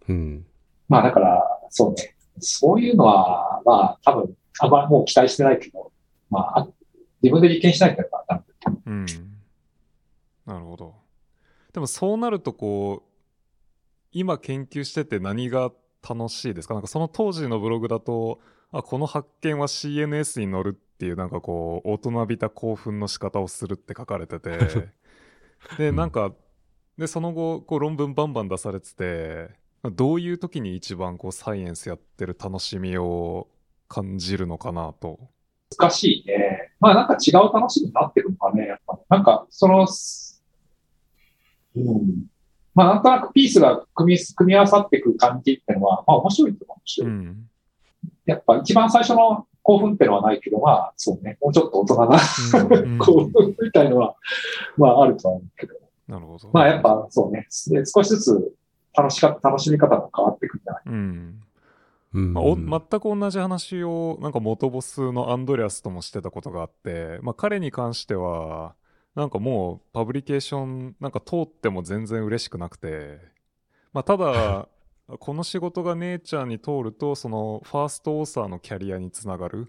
[0.08, 0.46] うん。
[0.88, 2.16] まあだから、そうね。
[2.40, 5.92] そういうのは、まあ多分、あんまもう期待してないけど、
[6.30, 6.68] まあ、あ
[7.24, 9.06] 自分で実験しないとやっぱダメうん。
[10.46, 10.94] なるほど。
[11.74, 13.12] でもそうなるとこう、
[14.14, 15.72] 今研究してて何が
[16.07, 16.73] 楽しいですか？
[16.73, 18.40] なんかその当時のブログだと、
[18.72, 24.57] あ、この発見は CNS に載るっていうなんかこう、大人びた興奮の仕方をするって書かれてて、
[25.77, 26.34] で、うんなんか、
[26.98, 29.49] で、その後、こう論文バンバン出されてて、
[29.84, 33.48] どういう時に一番こうサイエンスやってる楽しみを
[33.88, 35.19] 感じるのかなと。
[35.80, 36.72] 難しいね。
[36.80, 38.99] まあなんか違う楽しみになってるのかね、やっぱ。
[39.10, 39.88] なんか、その、
[41.76, 42.26] うん。
[42.76, 47.50] まあなんとなくピースが組み、組み合わさっていく感じっていうのは、まあ面白いと思うん。
[48.26, 52.20] やっぱ一番最初の興奮っていうのはないけど、まあそうね、もうちょっと大人な
[52.80, 54.16] うん興奮みたいのは、
[54.78, 55.76] まああるとは思うけど。
[56.08, 56.50] なるほど。
[56.52, 58.54] まあやっぱそうね、で少しずつ
[58.95, 60.82] 楽しか、楽しみ方が変わっていくんじゃない？
[60.88, 61.41] うん。
[62.14, 62.34] うん。
[62.34, 68.76] まあお全く同じ話をなんか元ボスのアンドレアスともしてたことがあって、まあ、彼に関しては
[69.15, 73.19] なんかもうパブリケーションなんか通っても全然嬉しくなくて、
[73.94, 74.68] まあ、ただ
[75.19, 79.68] この仕事がネイチャーに通るとそのファーストオーサーのキャリアにつながる。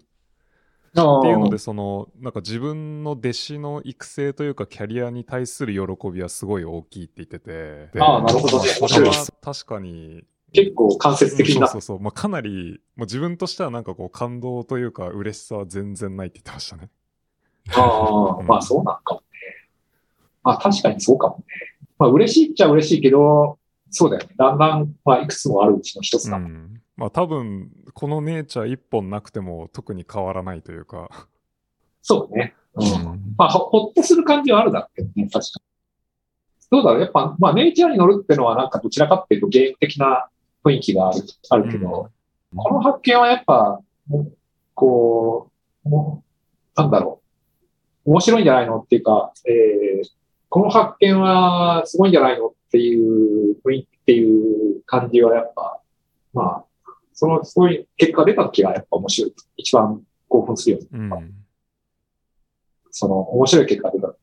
[0.97, 7.89] っていうのでそのなんか自分の弟子の育成というかキャリアに対する喜びはすごい大きいって言ってて。
[7.99, 8.63] ああなるほど。
[8.63, 10.23] ねまあそれは確かに
[10.53, 11.67] 結構間接的にな。
[11.67, 16.89] そうそうそう、まあ、かなりもう自分としてはなんかこう感動というか嬉しさは全然ないって言ってましたね。
[17.73, 18.47] ああ、うん。
[18.47, 19.15] まあそうなんか。
[19.15, 19.25] もね。
[20.45, 21.43] まあ確かにそうかもね。
[21.99, 23.59] まあ嬉しいっちゃ嬉しいけど、
[23.89, 24.29] そうだよね。
[24.37, 26.51] だんだん、まあいくつもあるうちの一つだもん。
[26.51, 31.09] うんまあ多分このネイチャー一本なくても特に変わらないというか、
[32.01, 32.55] そうね。
[32.75, 32.83] うん。
[32.83, 35.61] うんまあほほっとする感じはあるだろうけどね、確かに。
[36.71, 37.01] どうだろう？
[37.01, 40.29] やっぱ、まあネイチャーに乗るってのはなんかどちらかっていうとゲーム的な
[40.63, 42.09] 雰囲気があるあるけど、
[42.55, 43.81] この発見はやっぱ、
[44.73, 45.51] こ
[45.85, 45.89] う、
[46.75, 47.21] なんだろ
[48.05, 48.11] う。
[48.11, 48.79] 面白いんじゃないの？
[48.79, 50.09] っていうか、えー、
[50.55, 55.81] この発見はすごいんじゃないのっていう雰囲気っていう感じはやっぱ、
[56.31, 56.65] まあ、
[57.11, 59.33] その、そういう結果が出た時がやっぱ面白い。
[59.57, 60.87] 一番興奮するよね。
[60.93, 61.33] うん
[62.89, 64.17] その、面白い結果が出た時。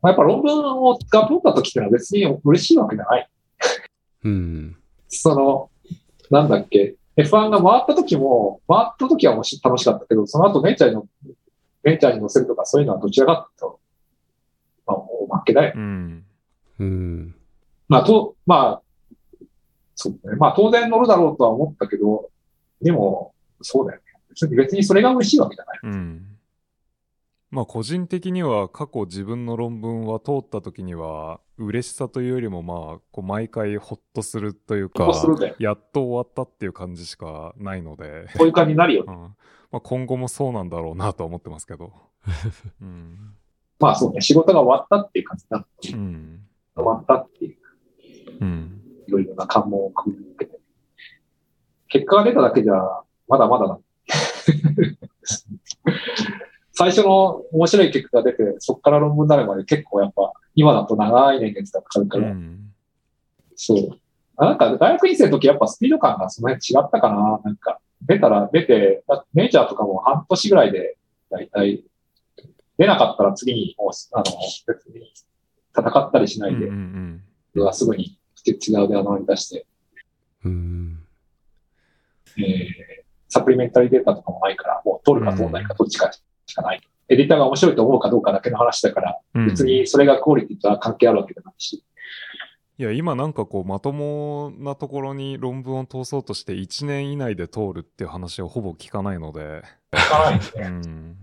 [0.00, 3.28] まあやっぱ論文をが通った時ってのは別に嬉しいわけじゃない。
[4.24, 4.76] うん。
[5.08, 5.70] その、
[6.30, 11.06] なんだっけ、F1 が回った時も、回った時はもし楽しかったけど、その後ネイチャーにの、
[11.84, 13.78] ネイチャーに乗せるとかそういうのはどちらかと
[15.16, 15.72] おまけだよ。
[15.76, 16.24] うん
[16.78, 17.34] うん。
[17.88, 18.82] まあ、と、まあ、
[19.94, 20.36] そうね。
[20.36, 22.30] まあ当然乗るだろうとは思ったけど、
[22.82, 24.04] でも、そうだよね。
[24.30, 25.80] 別に別にそれが嬉しいわけじゃない。
[25.84, 26.26] うん
[27.48, 35.10] まあ個人的には過去自分の論文は通った時には嬉しさというよりもまあこう毎回ホッとするというか
[35.58, 39.12] やっと終わったっていう感じしかないので、こういう感じになるよね。
[39.14, 39.20] うん
[39.70, 41.92] まあ、今後もそうなんだろうなとは思ってますけど。
[42.82, 43.36] うん
[43.78, 44.20] まあそうね。
[44.20, 46.40] 仕事が終わったっていう感じになって、うん
[46.74, 47.56] 終わったっていう、
[48.40, 50.58] うんいろいろな関門をくぐり抜けて。
[51.88, 52.74] 結果が出ただけじゃ、
[53.28, 53.78] まだまだだ。
[56.72, 62.72] 最初の面白い結果が出て、そこから論文になるまで結構やっぱ、今だと長い年月がかかるから、うん
[63.56, 63.98] そう。
[64.36, 67.40] あなんか大学院生の時やっぱスピード感がその辺違ったかな。
[67.42, 70.96] なんか、出たら出て、だメジャーとかも半年ぐらいで、
[71.30, 71.82] だいたい、
[72.78, 74.24] 出なかったら次にもう、あの、
[74.66, 75.12] 別に
[75.76, 77.22] 戦ったりしないで、うんうん
[77.54, 79.66] うわすぐに違うデータを出して、
[80.44, 80.98] うん。
[82.38, 82.96] えー
[83.28, 86.10] サプリメンタリーデータとかもないから、もう取るか取らないかどっちか
[86.46, 86.80] しかない。
[87.08, 89.46] エディターが面白いと思うかどうかだけの話だから、うん。
[89.48, 91.84] 別にそれがクオリティとは関係あるわけじゃないし。
[92.78, 99.62] いや、今なんかこう、まともなところに論文を通そうとして1年以内で通るっていう話をほぼ聞かないので。
[99.92, 100.66] 聞かないんですね。
[100.66, 101.16] うん。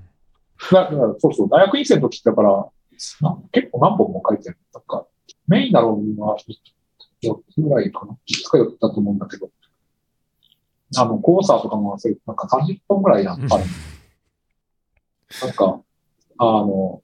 [0.71, 2.49] だからそうそう、大学院生の時だから、
[3.21, 4.57] な結構何本も書いてる。
[4.73, 5.05] なんか、
[5.47, 6.37] メインな論文は
[7.21, 8.13] 4つぐらいかな。
[8.13, 9.49] 5つか4つだと思うんだけど。
[10.95, 13.65] あの、コーサーとかも、それなんか30本ぐらいなんかある。
[15.41, 15.81] なんか、
[16.37, 17.01] あの、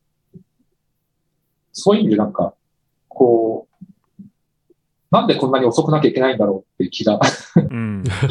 [1.71, 2.53] そういう意味でなんか、
[3.07, 4.25] こう、
[5.11, 7.19] なんでこんなに遅くなきゃいけないんだろうって気が
[7.55, 8.03] うん。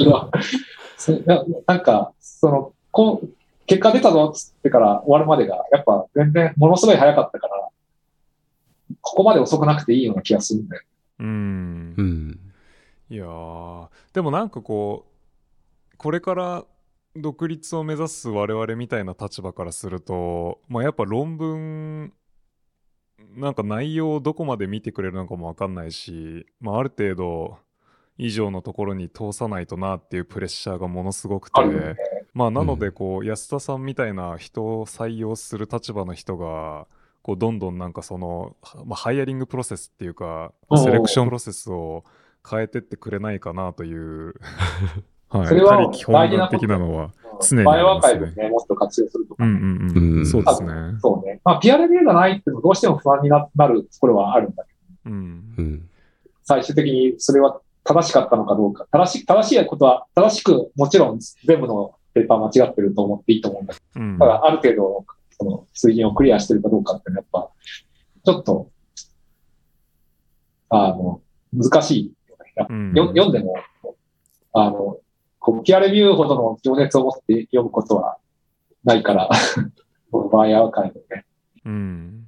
[1.27, 3.29] ななんか、その、こう、
[3.69, 7.69] 結果出たぞっつってから終わるまでが、やっぱ全然ものすごい早かったから、
[9.03, 10.83] ここまで遅くなくていいような気がするんだよ。
[11.21, 12.03] うんう。
[12.03, 12.41] ん。
[13.11, 15.07] いやー、でもなんかこ
[15.93, 16.65] う、これから
[17.15, 22.15] 独立を目指す我々みたいな立場からすると、まあやっぱ論文、
[23.37, 27.59] なんか内容をどこまで見てくれるのかもわかんないし、まあある程度
[28.17, 31.97] 以上のところに通さないとなっていうプレッシャーがものすごくてあ、るよね。
[32.39, 36.87] まあなのでこう、安田さんみたいな人を採用する立場の人が
[37.21, 42.05] こうどんどんなんかその、はまあ、ハイアリングプロセスっていうかセレクションプロセスを
[42.49, 44.35] 変えてってくれないかなという
[45.29, 49.45] はいそれは他力本願的なのは常にありますねバイオアーカイブね、もっと活用するとか。
[49.45, 50.71] うんうんうん、うんそうですね
[51.01, 51.41] そうね。
[51.43, 54.73] まあ、ピアレビューがないっていうのはどうしても不安にななるところはあるんだけ
[55.11, 55.89] ど、うんうん。
[56.45, 58.87] 最終的にそれは正しかったのかどうか。
[58.93, 64.01] 正し正しいことは、正しく、もちろん全部のペーパー間違ってると思っていいと思うんだけど。
[64.01, 64.19] うん。
[64.19, 67.53] ただ、ある程度、その、水準をクリアしてるかどうかっていうのはやっぱ、
[68.25, 68.71] ちょっと、
[70.71, 71.23] あの、
[71.53, 72.13] 難しい。
[72.69, 72.93] うん。
[72.95, 73.57] よ読んでも、
[74.53, 74.99] あの、
[75.39, 78.19] こう、ピアレビューほどの情熱を持って読むことは
[78.85, 79.31] ないから、
[80.11, 81.25] このバイアーカイブね。
[81.65, 82.28] うん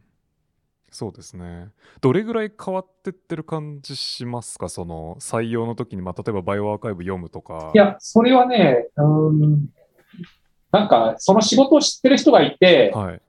[0.90, 1.68] そうですね
[2.00, 4.68] どれぐらい変わってってる感じしますか？
[4.68, 9.68] その採用の時に、まあ、例えばバイオアーカイブ読むとかいや、それはね、うーん、
[10.72, 13.20] なんか、その仕事を知ってる人がいて、はい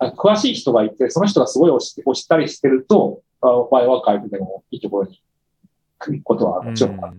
[0.00, 5.20] あ詳しい人がいて、その人がすごい押して押したりしてると、あバイオアーカイブでもいいところに
[5.98, 7.16] 来ることはもちろんある。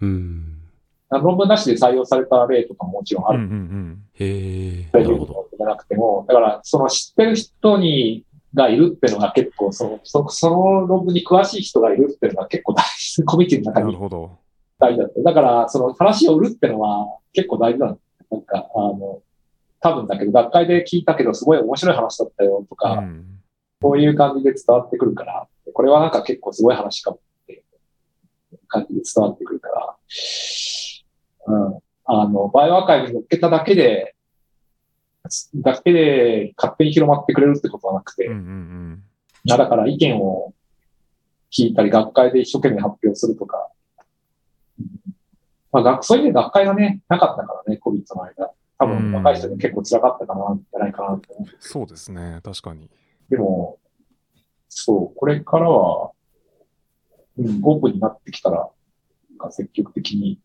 [0.00, 0.62] うん。
[1.10, 3.54] あ論文なしで採用された例とかももちろんあうんうんる。
[3.54, 5.48] うんへえ、なるほど。
[5.56, 8.24] じゃなくても、だから、その知ってる人に、
[8.56, 14.38] がいるっていうのが結構、その、そその論文に詳しい人がいるっていうのが結構大事、コミュニティの中になるほど
[14.78, 15.22] 大事だった。
[15.22, 17.98] だから、その話を売るっていうのは結構大事なの。
[18.30, 19.22] なんか、あの、
[19.80, 23.36] 多分だけど、学会で聞いたけど、すごい面白い話だったよとか、うん
[23.80, 27.62] こういう感じで伝わってくるから、これはなんか結構すごい話かもっていう
[28.68, 29.96] 感じで伝わってくるから、
[31.46, 31.78] うん。
[32.06, 34.15] あの、バイオアーカイブに乗っけただけで、
[35.56, 39.02] だけで勝手に広まってくれるってことはなくて、うんうんうん
[39.48, 40.54] だから意見を
[41.56, 43.70] 聞いたり、学会で一生懸命発表するとか、
[44.80, 44.86] うん
[45.70, 48.50] まあ、学そういう意味で学会がね、なかったからね、COVID の間。
[48.78, 51.48] 多うん分若い人で結構辛かったかな、じゃないかなと思う。
[51.60, 52.90] そうですね確かに
[53.30, 53.78] でも、
[54.68, 56.10] そう、これからは、
[57.38, 58.68] うん、オープンになってきたら、
[59.50, 60.40] 積極的に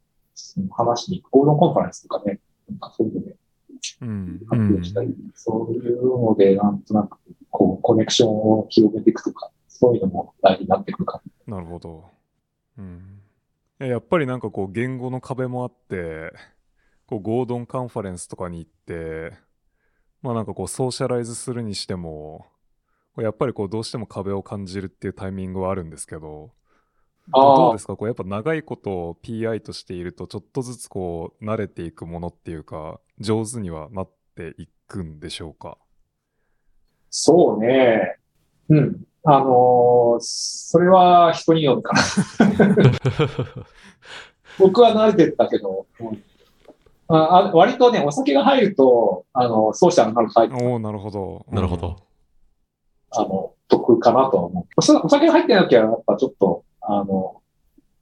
[0.72, 2.40] 話に、ゴールドンコンファレンスとかね、
[2.70, 3.38] なんかそういうのでうん
[4.50, 6.82] 発表したり、そういうので、なん。
[6.84, 7.18] となく、
[7.50, 8.30] こう、コネクション
[8.60, 12.10] を広めていくとか、そういうのも大事になってくるかなるほど。
[12.78, 13.22] うん。
[13.80, 14.40] やっぱりなん。
[14.40, 16.32] かこう言語の壁もあって、
[17.08, 19.34] こうゴードンカンファレンスとかに行って、
[20.22, 20.46] まあなん。
[20.46, 22.48] かこうソーシャライズするにしても、
[23.18, 25.90] やっぱりこうどうしても壁を感じるっていうタイミングはあるん。
[25.90, 26.52] ですけど、
[27.30, 27.96] どあーどうですか？
[27.96, 35.78] こうやっぱ長いことを PI としているとちょっとずつこう慣れていくものっていうか、上手にはなっていくんでしょうか？
[37.10, 38.18] そうね。
[38.70, 39.04] うん。
[39.24, 42.02] あのーそれは人によるかな。
[44.60, 46.24] 僕は慣れてったけど、うん
[47.14, 51.46] ああ割とね、お酒が入ると、あの、ソーシャルになるタイプ、おおなるほど。
[51.52, 51.98] なるほど。
[53.10, 54.66] あの、得かなとは思う。
[54.78, 57.42] お酒が入ってなきゃ、やっぱちょっと、あの、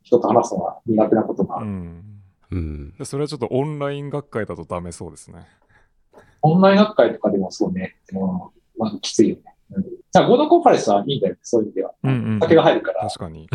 [0.04, 1.68] 人と話すのは苦手なことがある。
[1.68, 2.04] うん。
[2.52, 2.94] うん。
[2.98, 5.46] でそれはちょっとオンライン学会だとダメそうですね。
[6.42, 8.22] オンライン学会とかでもそうね、うん
[8.78, 9.42] まあ、きついよね。
[9.72, 11.94] うん、じゃあ、 Gordon Conference はいいんだよ、そういう意味では。
[12.04, 13.08] うんうんお酒が入るから。
[13.08, 13.44] 確かに。
[13.44, 13.48] い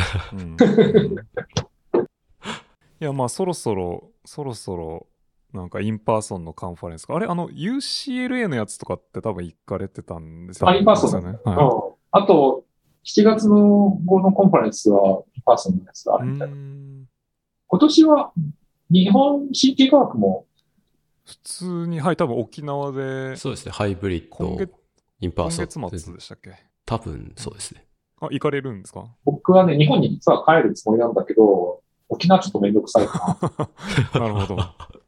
[3.01, 5.06] や、まあそろそろ、そろそろ
[5.55, 7.14] なんか in-person のカンファレンスか。
[7.14, 11.38] あれ、あの UCLA のやつとかって多分行かれてたんですよあ in-person ね。
[11.44, 12.64] うんはあと、
[13.05, 16.55] 7月の後の conference は、 in-person のやつがあるみたいな。
[17.66, 18.32] 今年は、
[18.90, 20.47] 日本神経科学も、
[21.24, 23.72] 普通に、はい、多分沖縄で、そうですね。
[23.72, 24.70] ハイブリッド今月、
[25.20, 25.90] in-person。
[25.90, 26.55] 月末でしたっけ？
[26.86, 27.86] 多分そうですね。
[28.20, 29.06] あ、行かれるんですか？
[29.24, 33.39] 僕はね、日本に実は帰るつもりなんだけど、沖縄ちょっとめんどくさいか
[34.12, 34.20] な。
[34.20, 34.62] なるほど。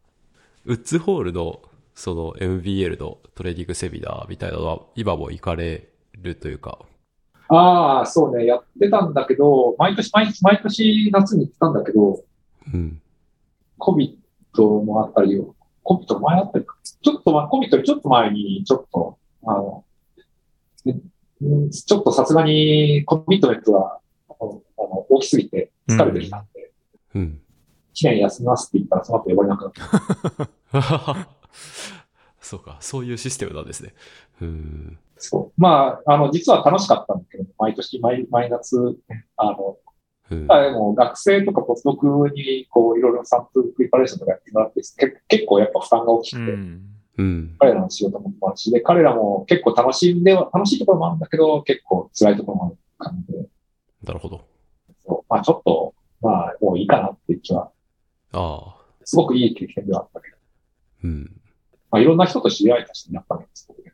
[0.65, 1.61] ウッズホールの、
[1.95, 6.79] その MBL のトレーニングセミナーみたいなのは、今も行かれるというか、
[7.49, 12.25] ああ、そうね、やってたんだけど、毎年、毎毎年夏に行ってたんだけど、
[12.73, 13.01] うん。
[13.79, 15.41] コビットもあったり、
[15.83, 19.85] コビット前あったりか、ちょっと前、コビットよりちょっと前に、ちょっと、あの、
[20.85, 23.99] ちょっとさすがにコミットメントが
[24.29, 24.63] あの
[25.09, 26.73] 大きすぎて疲れてきたんで、
[27.15, 27.41] うん。
[27.95, 31.29] 1年休みますって言ったらその後呼ばれなくなった。
[32.47, 33.93] そうか、そういうシステムなんですね。
[34.41, 34.99] うん。
[35.17, 35.61] そう。
[35.61, 38.77] まあ、あの、実は楽しかったんだけど、毎年、毎、毎夏、
[39.37, 39.79] あの、
[40.31, 40.47] うん。
[40.49, 46.83] あでも学生とかポスドクに、こう、いろいろサンプルプリパレーションとかやってもらって、け結構やっぱ負担が大きくて、うん。
[47.19, 47.57] うん。
[47.59, 53.49] 彼らの仕事もあるし、で、彼らも結構楽しんでは、楽しいところもあるんだけど、結構辛いところもある感じで、
[54.05, 54.45] なるほど。
[55.05, 57.73] そうまあちょっと、まあもういいかなっていう気は、
[58.33, 58.77] ああ。
[59.05, 60.37] すごくいい経験ではあったけど、
[61.05, 61.41] うん。
[61.97, 63.93] まあいろんな人と知り合えたし、やっぱね、すごくね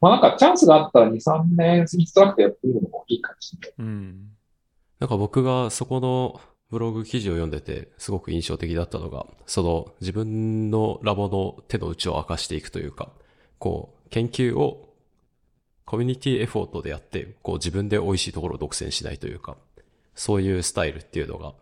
[0.00, 3.72] まあなんかチャンスがあったら2、3年インストラクターやってみるのもいいかもしれない。
[3.78, 4.28] うん。
[5.00, 6.40] なんか僕がそこの
[6.70, 13.12] ブログ記事を読んでてすごく印象的だったのが、その自分のラボの手の内を明かしていくというか、
[13.58, 14.94] こう、研究を
[15.86, 19.56] コミュニティエフォートでやって、こう自分で美味しいところを独占しないというか、
[20.14, 21.54] そういうスタイルっていうのが、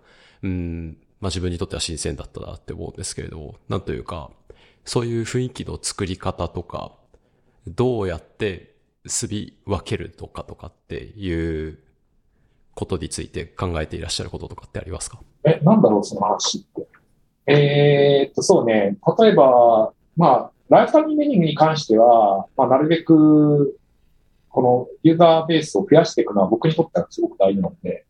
[0.42, 4.30] うん、まあ自分にとっては新鮮だったなって思うんですけれども、なんというか、
[4.84, 6.92] そういう雰囲気の作り方とか、
[7.66, 8.74] どうやって
[9.06, 11.78] すび分けるのかとかっていう
[12.74, 15.20] ことについて考えていらっしゃることとかってありますか？
[15.44, 16.86] え、なんだろう、その話って。
[17.46, 18.96] えーっと、そうね。
[19.18, 23.78] 例えば、まあ、ライフタイムメニューに関しては、まあ、なるべく、
[24.48, 28.04] このユーザーベースを増やしていくのは僕にとってはすごく大事なので、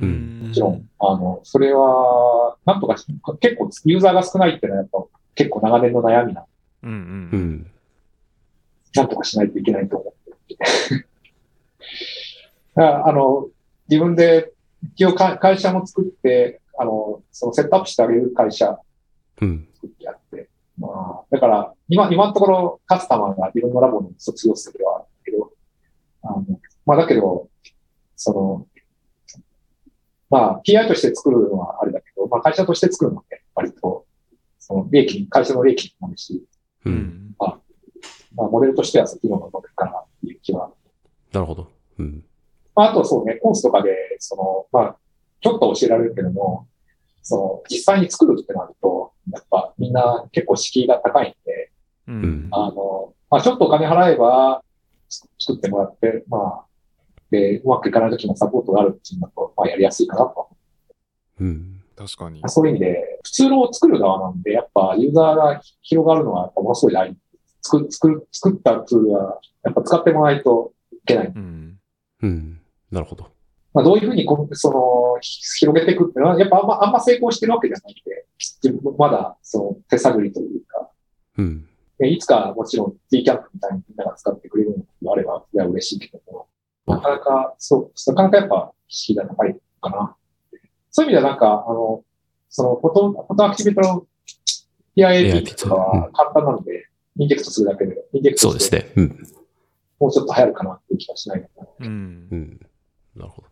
[0.00, 0.42] うん。
[0.48, 3.06] もちろん、あの、それは、なんとかし、
[3.40, 5.04] 結構ユーザーが少ないっていうのはやっぱ
[5.36, 6.44] 結構長年の悩みな、
[6.82, 6.90] うん。
[6.90, 6.94] う。
[6.94, 7.00] うん
[7.40, 7.70] ん。
[8.94, 10.14] なんとかしないといけないと思っ
[10.46, 10.64] ていて。
[12.74, 13.48] だからあの、
[13.88, 14.52] 自分で
[14.94, 18.78] 一応か会社も作って、あの、そのセットアップしてあげる会社
[19.40, 19.68] うん。
[19.74, 20.48] 作ってやって。
[20.78, 20.88] ま
[21.22, 25.52] あ、だから、今、今のところカスタマーがいろんなラボに卒業するはあるけど、
[26.22, 26.44] あの、
[26.84, 27.48] まあだけど、
[28.16, 28.66] その、
[30.28, 34.05] まあ、PI として作るのはあれだけど、まあ会社として作るのはね、割と、
[34.66, 36.44] その利益に、会社の利益にもなるし、
[36.84, 36.90] う。
[36.90, 37.36] うんん。
[37.38, 40.70] まあモデルとしてはそっちの方がうまくいくかなっていう気は。
[41.32, 41.70] なるほど。
[41.98, 42.24] うん。
[42.74, 44.96] まああとそうね、コースとかで、その、まあ、
[45.40, 46.66] ちょっと教えられるけども、
[47.22, 51.70] その、実際に作るってなると、やっぱみんな結構敷居が高いんで、
[52.08, 52.48] ううんん。
[52.50, 54.62] あの、まあ、ちょっとお金払えば
[55.08, 56.64] つ作ってもらって、まあ、
[57.30, 60.48] で、うまくいかない時のサポートがあるっていうのだと、まあ、やりやすいかなと。
[61.40, 61.82] うん。
[61.96, 62.42] 確かに。
[62.46, 67.18] そういう意味で、普通の作る側なんで、やっぱユーザーが広がるのはものすごい大事。
[67.62, 71.26] 作る、作ったツールは、やっぱ使ってもらわないといけない。
[71.26, 71.78] うん。
[72.22, 72.60] うん。
[72.92, 73.28] なるほど。
[73.74, 80.90] まあ、どういうふうにこう、その、ひ広げていくっていうのは、やっぱあんま、あんま成功してるわけじゃないんで、まだ、その、手探りというか、
[81.38, 81.68] うん。
[81.98, 84.70] でいつかもちろん D キャンプみたいにみんなが使ってくれる
[85.02, 86.46] のがあれば、いや、嬉しいけども、
[86.86, 90.16] なかなか、そう、なかなかやっぱ、敷居が高いかな。
[90.96, 92.02] そういう意味ではなんか、あの、
[92.48, 94.06] その、 photo、photoactivity の
[94.96, 98.92] PIAP とかは簡単なので、 inject するだけで、 inject して、そうですね。
[98.96, 99.26] うん。
[100.00, 101.86] もうちょっと流行るかなっていう気がしないのかな。
[101.86, 102.34] うんう。
[102.34, 102.60] ん。
[103.14, 103.48] なるほど。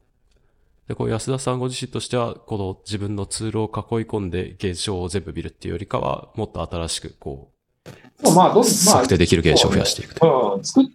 [0.89, 3.73] で、こう安田さんご自身としては、この自分のツールを囲い
[4.07, 7.51] 込んで現象を全部見るっていうよりかは、もっと新しく、こ
[8.23, 10.55] でもまあ、どんう、まあ測、定できる現象を増やしていくと。
[10.57, 10.87] うん、作っ、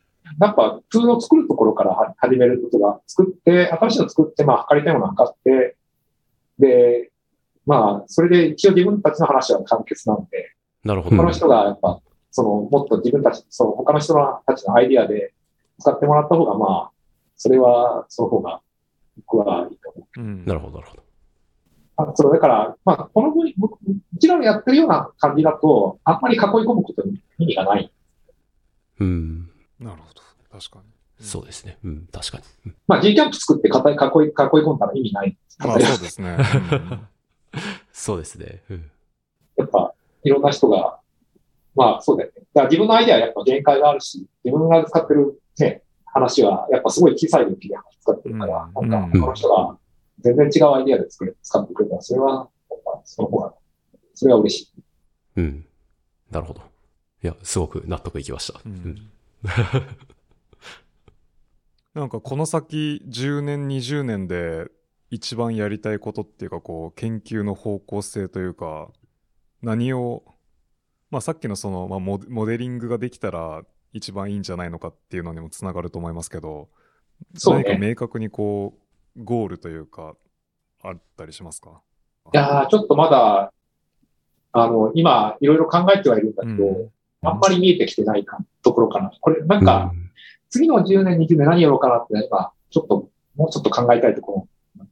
[0.42, 5.76] やっぱ、ツールを作るところからは始めることが、作って、新しいの作って、まあ、測りたいものを測って、
[6.60, 7.11] で、
[7.65, 10.53] まあ、それで一応自分たちの話は完結なので、
[10.84, 11.18] なるほど。
[11.18, 14.14] 他の人がやっぱ、その、もっと自分たち、その、他の人
[14.45, 15.34] たちのアイディアで
[15.80, 16.91] 使ってもらった方が、まあ、
[17.36, 18.61] それは、その方が、
[19.27, 20.22] 僕はいいと思う。
[20.22, 20.45] うん。
[20.45, 21.03] なるほど、なるほど。
[21.98, 27.91] あそう、だから、まあ、この分、僕うちらのやってるような感じだと、あんまり囲い込むことに意味がない。
[28.99, 29.49] うん。
[29.80, 30.22] なるほど。
[30.60, 30.99] 確かに。
[31.20, 31.78] そうですね。
[31.84, 32.44] うん、確かに。
[32.68, 34.34] うんまあ、G キャンプ作って囲い、囲い、囲い
[34.66, 35.38] 込んだら意味ない。
[35.60, 36.38] まあそうですね。
[37.91, 38.64] そうですね。
[38.70, 38.91] うん。
[39.58, 39.94] やっぱ、
[40.24, 41.00] いろんな人が、
[41.76, 42.41] まあそうだよね。
[42.41, 49.78] だから自分のアイデアはやっぱ限界があるし、自分が使ってるね、話はやっぱすごい小さい領域で使ってるから、うんなんか他の人が
[50.20, 53.54] 全然違うアイデアで作れ使ってくれたら、それは、やっぱその方が、
[54.14, 54.84] それは嬉しい。
[55.38, 55.66] うん。
[56.32, 56.62] なるほど。
[57.24, 58.60] いや、すごく納得いきました。
[58.60, 59.12] ううんん。
[62.00, 64.68] なんかこの先10年20年で
[65.10, 68.90] 一番やりたいことっていうかこう研究の方向性というか
[69.62, 70.24] 何を
[71.12, 76.70] まあさっきのその、まあ、モデモデリングができたら一番いいんじゃないのかっていうのにもつながると思いますけど
[77.36, 77.64] そうね。
[77.68, 78.78] 何か明確にこ
[79.18, 80.16] うゴールというか
[80.84, 81.82] あったりしますか？
[82.34, 83.52] いやーちょっとまだ、
[84.52, 87.28] あの、今、いろいろ考えてはいるんだけど、うん。
[87.28, 89.12] あんまり見えてきてないかところかな。
[89.20, 89.92] これ、なんか、
[90.50, 94.84] 次の10年、20年何やろうかなって、今、ちょっと、もうちょっと考えたいところ。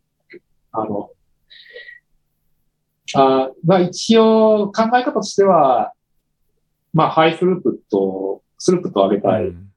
[0.71, 1.11] あの、
[3.15, 5.93] あまあ一応考え方としては、
[6.93, 9.71] まあ high throughput、throughput 上げたいうん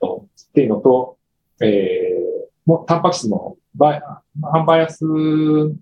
[0.00, 1.18] と、っていうのと、
[1.60, 4.02] えー、もうタンパク質のバイ、
[4.42, 5.04] unbiased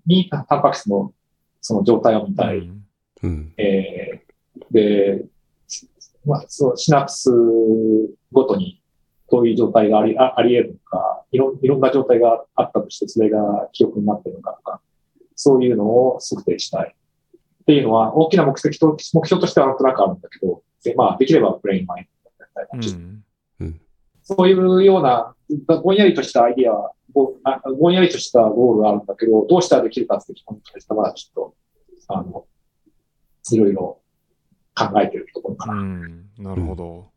[0.05, 1.13] にタンパク質の
[1.61, 2.57] その状態を見たい。
[2.57, 2.85] うん
[3.21, 3.53] うん。
[3.57, 4.29] えー
[4.71, 5.25] で、
[6.25, 7.31] まあ、そう、シナプス
[8.31, 8.78] ごとに
[9.31, 14.81] どういう状態があり、ああり得るのか、いろん、いろんな状態があったとして、それが記憶になってるのかとか、
[15.35, 16.95] そういうのを測定したい。
[16.95, 22.97] っていうのは、大きな目的と、目標としてはなんとなくあるんだけど、でまあ、できればブレインマインドだったりとか
[23.59, 23.81] うん。
[24.23, 25.35] そういうような、
[25.81, 31.53] ぼんやりとしたアイディア、ぼあぼんやりとしたゴールがあるんだけど、どうしたらできるかって基本に関しまだちょっ
[32.07, 32.45] と、あの、
[33.51, 33.99] いろいろ
[34.75, 35.73] 考えてるところかな。
[35.73, 36.29] うん。
[36.37, 37.09] なるほど、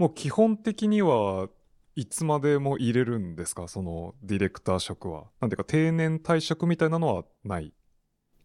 [0.00, 1.50] もう基本的には
[1.94, 3.68] いつまでも入れるんですか？
[3.68, 5.24] そのディレクター職は。
[5.42, 7.74] なんていうか定年退職みたいなのはない。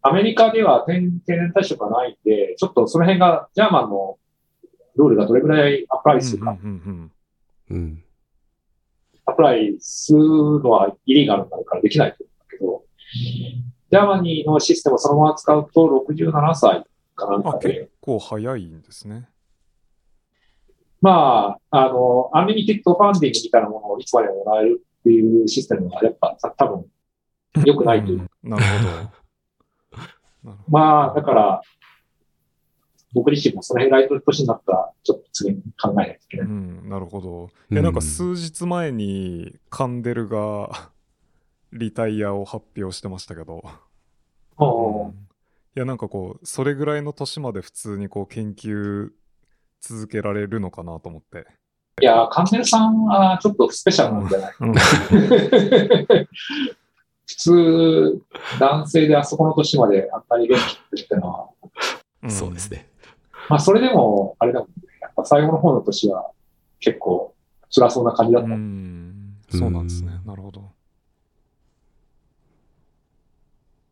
[0.02, 4.18] アメリカでは定定年退職がないんで、ちょっとその辺が、ジャーマンの
[4.96, 6.58] ルールがどれぐらいアプライするか。
[9.24, 12.84] アプライするのはイリーガルになるからできないと思うんだけど、
[13.90, 16.84] Germany のシステムをそのまま使うと67歳
[17.14, 19.30] かなんかで、結構早いんですね
[21.00, 26.86] まあ、あの、 unlimited funding みたいなものをいつまでもらえるっていうシステムはやっぱ多分
[27.64, 28.18] 良くないという。
[28.20, 29.16] うんなるほど
[30.68, 31.60] まあ、だから、
[33.12, 36.46] 僕自身もその辺が年になったら、ちょっと次に考えないといけない。
[36.46, 37.44] うん、なるほど。
[37.44, 40.90] うんいや、なんか数日前にカンデルが
[41.72, 43.64] リタイアを発表してましたけど、
[44.58, 45.26] おーうん
[45.76, 49.10] いや、なんかこう、それぐらいの年まで普通にこう研究
[49.80, 51.46] 続けられるのかなと思って。
[52.00, 54.54] いや、カンネルさんはちょっとスペシャルなんじゃない？
[54.60, 54.74] うん
[57.28, 58.22] 普通、
[58.60, 60.64] 男性であそこの年まであんなに元気っ
[60.98, 61.48] てってのは、
[62.22, 62.70] うんそうです。
[62.70, 62.88] ね。
[63.48, 64.74] まあそれでも、あれだもんね。
[65.00, 66.30] やっぱ最後の方の年は
[66.80, 67.34] 結構
[67.70, 68.48] 辛そうな感じだった。
[68.48, 70.12] うん、そうなんですね。
[70.20, 70.70] うんなるほど。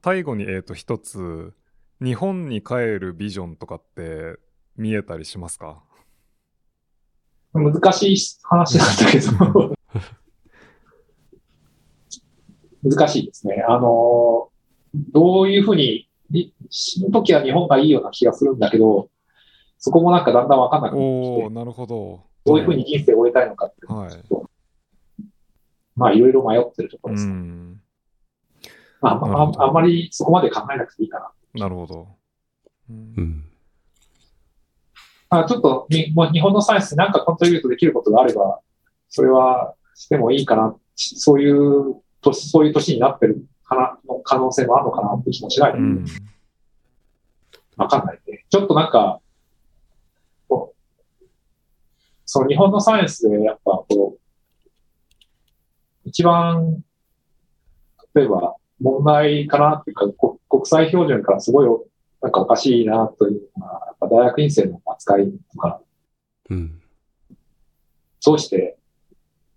[0.05, 1.55] 最後に、えっ、と、一つ、
[2.03, 4.37] 日本に帰るビジョンとかって
[4.77, 5.83] 見えたりしますか？
[7.53, 9.77] 難しい話なんだけど、
[12.91, 13.65] 難しいですね。
[13.69, 14.51] あの、
[15.13, 19.09] どういうふうに、い死ぬ時は日本がいいような気がするんだけど、
[19.79, 22.25] そこもなんかだんだんわかんなくなってきてなるほど。
[22.45, 24.51] どういうふうに人生を終えたいのかっていうのはちょっと、
[25.95, 27.29] まあいろいろ迷ってるところうです。
[27.29, 27.81] ん、
[29.01, 31.61] まあ、ああんまりそこまで考えなくていいかな。
[31.61, 32.09] なるほど。
[32.91, 33.54] うんうん。
[35.41, 38.61] あちょっとにもう日本のサイエンスになんかコントリビュートできることがあれば、
[39.09, 40.75] それはしてもいいかな。
[40.97, 45.73] そういう年、そういう年になってるかな、の可能性もあるのかなって気もしない。
[45.73, 46.05] うん
[47.77, 48.45] わかんないね。
[48.49, 49.21] ちょっとなんか、
[50.49, 50.75] こ
[51.21, 51.25] う
[52.25, 54.21] その日本のサイエンスでやっぱこう、
[56.05, 56.83] 一番、
[58.15, 61.69] 例えば問題かなっていうか、こ国際標準からすごい
[62.23, 65.81] なんかおかしいなというのは、やっぱ大学院生の扱いとか、
[66.51, 66.81] うん。
[68.25, 68.77] どうして、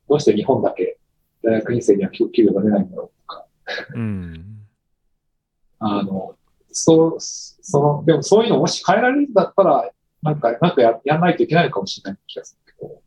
[0.09, 0.97] どうして日本だけ
[1.43, 3.45] 大学院生には給給料が出ないんだろうとか、
[3.93, 4.57] うん。
[5.79, 6.35] あの、
[6.71, 9.89] そう、その、でもそういうのもし変えられるんだったら、
[10.21, 13.01] なんか、なんかややんないといけないのかもしれない気がするけど、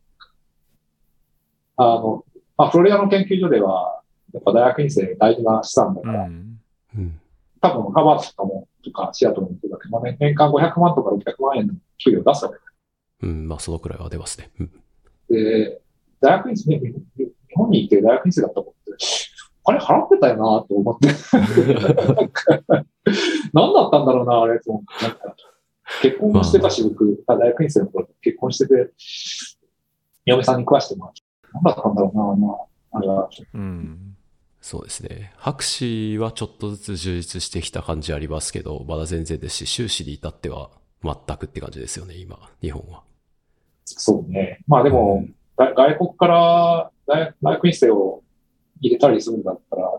[1.77, 2.25] あの、
[2.57, 4.01] まあ、フロリダの研究所では、
[4.33, 6.59] やっぱ大学院生大事な資産だから、うん。
[6.95, 7.19] うん。
[7.59, 9.53] 多分ハーバードとかも、とかシアトルも
[9.91, 12.57] まあね、年間500万とか600万円の給料を出すわけ
[13.27, 13.47] うん。
[13.47, 14.49] まあ、そのくらいは出ますね。
[14.59, 14.71] うん。
[15.29, 15.81] で、
[16.21, 16.95] 大学院生、日
[17.53, 19.05] 本にいて大学院生だったことって、
[19.63, 21.07] あれ払ってたよなと思って。
[21.07, 21.13] な
[22.23, 22.85] んか
[23.53, 25.05] 何だったんだろうな、あれと思って。
[25.05, 25.35] なんか
[26.01, 28.91] 結婚もしてたし、僕、大学院生の頃結婚してて、
[30.25, 31.21] 嫁さんに食わしてもらって、
[31.53, 33.29] 何だったんだろうな、まあ、あれは。
[33.53, 34.15] うん。
[34.61, 35.33] そうですね。
[35.37, 40.69] 博士はちょっとずつ充実してきた感じありますけど、まだ全然ですし、修士に至っては
[41.03, 43.03] 全くって感じですよね、今、日本は。
[43.85, 44.59] そうね。
[44.67, 45.25] まあでも、
[45.57, 48.21] が外国から大大学院生を
[48.79, 49.91] 入れたりするんだったら、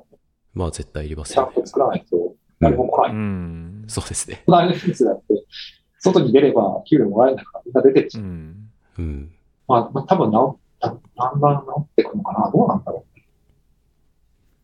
[0.54, 1.42] まあ絶対いりますちゃ。
[1.42, 3.12] んと作らないと誰も来うない。
[3.14, 3.84] ん。
[3.88, 4.44] そうですね。
[4.46, 5.44] 大学院生だって、
[5.98, 8.70] 外に出れば給料もらえるんだからみんな出てるし、うん。
[8.98, 9.32] うん。
[9.66, 13.11] まあ、まあ多分治だだんだん治ってくのかなどうなんだろう。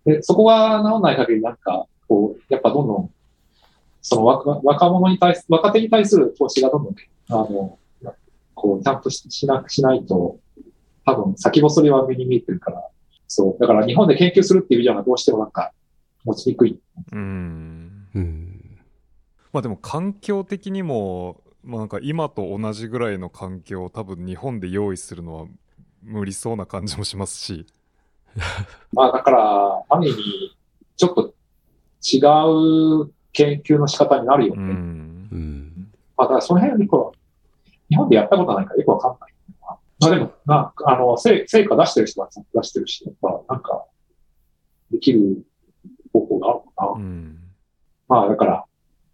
[0.09, 3.11] で、そこが治んない限りなんか、こう、やっぱどんどん、
[4.01, 6.95] その若若者に対す、若手に対する投資がどんどん、
[7.29, 7.79] あの、
[8.55, 10.39] こう、ちゃんとししなしないと、
[11.05, 12.83] 多分先細りは目に見えてるから、
[13.27, 13.61] そう。
[13.61, 15.73] だから日本で研究するっていう意味ではどうしてもなんか、
[16.25, 16.81] 持ちにくい。
[17.13, 18.09] うん。
[18.15, 18.79] うん。
[19.53, 25.47] まあでも環境的にも、まあなんか今と同じぐらいの環境を多分日本で用意するのは
[26.03, 27.67] 無理そうな感じもしますし。
[28.93, 30.57] まあだから、ある意味、
[30.97, 31.35] ちょっと
[32.03, 34.63] 違う研究の仕方になるようね。
[34.65, 35.29] ん。
[35.33, 35.93] うん。
[36.17, 39.35] まあ、だからその辺はこう日本でやったことないからよくわかんない。
[40.01, 43.85] まあでも、なあの、成成果出してる人は出してるし、やっぱなんか、
[44.93, 45.45] できる
[46.13, 46.93] 方法があるのかな。
[46.93, 47.39] うん。
[48.07, 48.65] まあだから、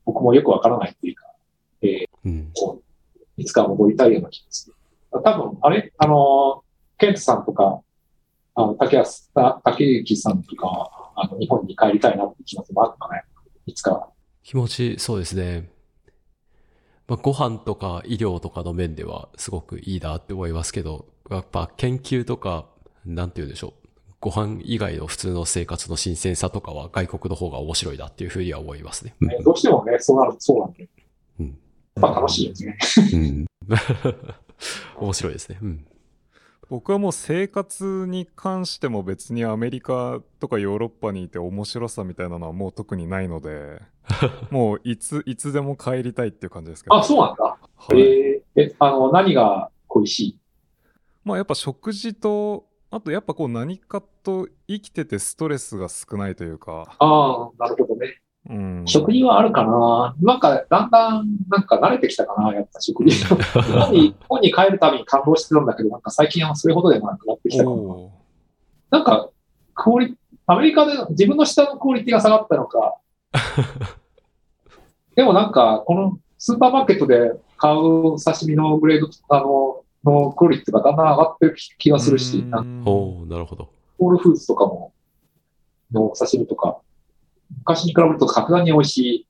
[0.05, 1.27] 僕もよくわからないっていうか、
[2.24, 2.51] うん。
[2.55, 2.82] こ
[3.16, 4.74] う、いつか戻りたいような気がする。
[5.11, 5.93] 多分、あれ？
[5.97, 6.65] あの、
[6.99, 7.81] ケントさんとか、
[8.55, 13.24] あの、竹安、た竹幸さんとか、あの、日本に帰りたいなって気持ちもあったね。
[13.66, 14.09] いつか。
[14.43, 15.70] 気持ち、そうですね。
[17.06, 22.66] まあ、ご飯とか医療とかの面ではすごくいいなって思いますけど、やっぱ研究とか、
[23.05, 23.85] なんて言うんでしょう。
[24.20, 29.14] ご飯以外の普通の生活の新鮮さとかは外国の方が面白いなっていうふうには思いますね。
[29.20, 30.89] ねどうしてもね、そうなる、そうなんで。
[31.40, 31.47] うん。
[31.47, 31.52] や
[32.09, 32.78] っぱ楽しいですね。
[33.12, 33.47] うん。
[34.97, 35.59] 面白いですね。
[35.60, 35.86] うん。
[36.74, 43.80] 僕はもう生活に関しても別にアメリカとかヨーロッパにいて面白さみたいなのはもう特にないので、
[44.51, 46.96] もういつ、いつでも帰りたいっていう感じですけど。
[46.96, 47.44] あ、そうなんだ。
[47.44, 47.59] は
[47.94, 50.38] いえーえ、あの、何が恋しい？
[51.22, 58.18] まあやっぱ食事と、あとやっぱこう何かと生きててストレスが少ないというか、ああ、なるほどね。
[58.51, 58.84] うん。
[58.86, 63.24] 食事はあるかななんか、だんだん、なんか慣れてきたかなやっぱ食事。
[63.24, 63.34] 日
[63.72, 67.77] 本に、日本に帰るたびに感動してたんだけど、なんか最近はそれほどでもなくなってきたかな。
[67.77, 68.25] おー
[68.91, 69.29] なんか、
[69.75, 70.16] クオリ、
[70.47, 72.97] アメリカで自分の下のクオリティが下がったのか。
[75.16, 83.69] でもなんか、このスーパーマーケットで買う刺身のグレード、あの、のクオリティがだんだん上がってる気がするし、なおおなるほど。
[83.99, 84.93] ホールフーズとかも、
[85.93, 86.79] のお刺身とか、
[87.59, 89.27] 昔に比べると格段に美味しい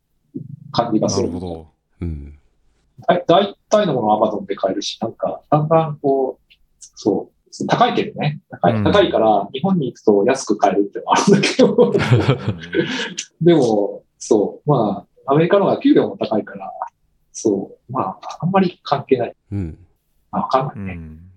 [0.72, 1.28] 感じがする。
[1.28, 1.66] なるほど。
[2.00, 2.38] うん。
[3.00, 8.40] だ大体のものは Amazon で買えるし、なんか、だんだんこう、そう、高いけどね。
[8.50, 11.92] 高い,、うん高いから、日本に行くと安く買えるってのはあるんだけど、
[13.42, 16.72] でも、そう、まあ、アメリカの方が給料も高いから、
[17.32, 19.36] そう、まあ、あんまり関係ない。
[19.52, 19.78] うん。
[20.30, 20.94] まあ、わかんなういね。
[20.94, 21.30] ん。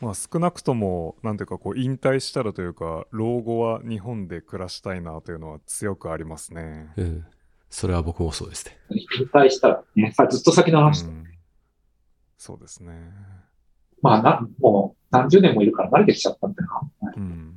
[0.00, 6.90] まあ少なくとも、なんていうかこう引退したらというか、老後は日本で暮らしたいなというのは強くありますね。
[6.96, 7.26] うん。
[7.70, 8.76] それは僕もそうですね。
[8.90, 11.20] 引退したらね、さずっと先の話、うん
[12.40, 12.94] そうですね。
[14.00, 16.70] まあな、もう何十年もいるから慣れてきちゃったんだよ
[17.02, 17.12] な。
[17.14, 17.54] うん。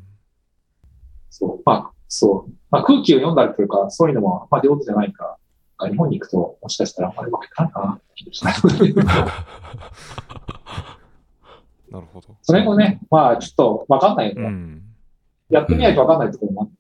[1.29, 2.51] そう、まあ、そう。
[2.69, 5.37] まあ、空気を読んだりというか、そういうのも、まあ、上手じゃないか
[5.79, 8.01] ら、日本に行くと、もしかしたらあんまりうまくいかないかな。
[11.89, 12.35] なるほど。
[12.41, 14.41] それもね、まあ、ちょっとわかんないよね。
[14.41, 14.83] うん。
[15.47, 16.71] やってみないとわかんないところもある。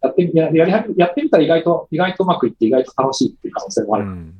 [0.00, 4.04] やってみ、やややってみたら意外と、意外とうまくいって意外と楽しいっていう可能性もある。
[4.06, 4.34] うん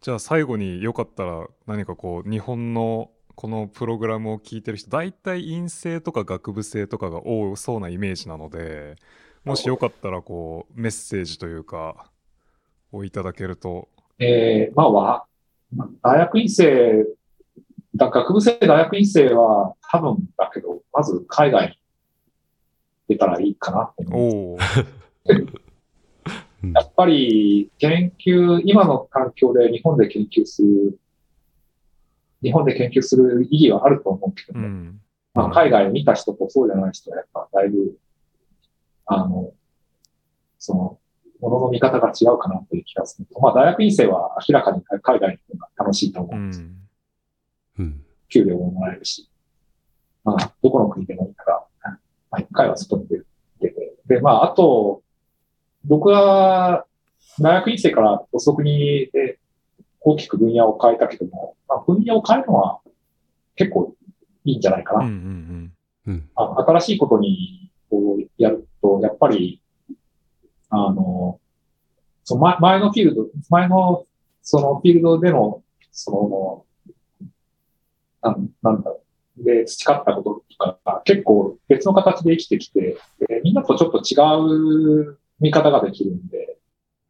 [0.00, 8.94] じゃあ最後によかったら何かこう日本のこのプログラムを聞いてる人大体院生とか学部生とかが多そうなイメージなので
[9.44, 12.12] もしよかったらこうメッセージというか
[12.92, 13.88] をいただけると
[14.18, 15.24] えー、まあ、わ、
[15.74, 17.06] まあ大学院生、
[17.94, 21.77] だ学部生、大学院生は多分だけど、まず海外に
[23.08, 24.20] 出たらいいかなって思う。
[24.20, 24.58] おお
[26.62, 30.98] うんやっぱり研究、今の環境で日本で研究する、
[32.42, 35.00] 日本で研究する意義はあると思うけど、うん
[35.34, 37.96] まあ、海外を見た人とそうじゃない人はやっぱだいぶ、
[39.06, 39.52] あの、
[40.58, 40.98] その、
[41.40, 43.28] ものの見方が違うかなという気がする。
[43.40, 46.60] まあ、大学院生は明らかに海外の方が楽しいと思ううんです。
[46.60, 46.76] ん
[47.78, 48.04] うん。
[48.28, 49.30] 給料ももらえるし、
[50.24, 51.27] まあ、どこの国でも
[52.30, 53.06] まあ、一回は外に
[53.60, 53.94] 出て。
[54.06, 55.02] で、まあ、あと、
[55.84, 56.84] 僕は、
[57.40, 59.38] 大学院生から補足に、で
[60.00, 62.80] 大きく分野を変えたけども、まあ、分野を変えるのは
[63.56, 63.94] 結構
[64.44, 65.04] いいんじゃないかな。
[65.04, 65.72] うんうん
[66.06, 66.30] うん。
[66.34, 69.60] あの新しいことにこうやると、やっぱり、
[70.70, 71.40] あの、
[72.24, 74.06] その前前のフィールド、前の
[74.42, 76.64] そのフィールドでの、そ
[77.20, 77.28] の、
[78.22, 79.02] なんなんだろう、
[79.44, 82.96] で培ったこととかが結構別の形で生きてきて、
[83.28, 84.16] でみんなとちょっと違
[85.04, 86.58] う見方ができるんで、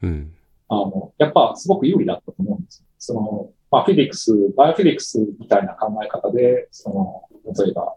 [0.02, 0.34] うん。
[0.68, 2.86] あの、やっぱすごく有利だったと思うんですよ。
[2.98, 7.22] その、まあ、 physics、biophysics みたいな考え方で、その、
[7.64, 7.94] 例えば、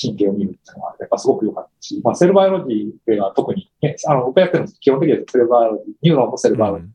[0.00, 6.88] 神経を見るっていうのは、やっぱすごく良かったし、まあ、 cell biology では特に、ね、あの、僕やってるんです基本的には cell biology、ニューロンも cell biology、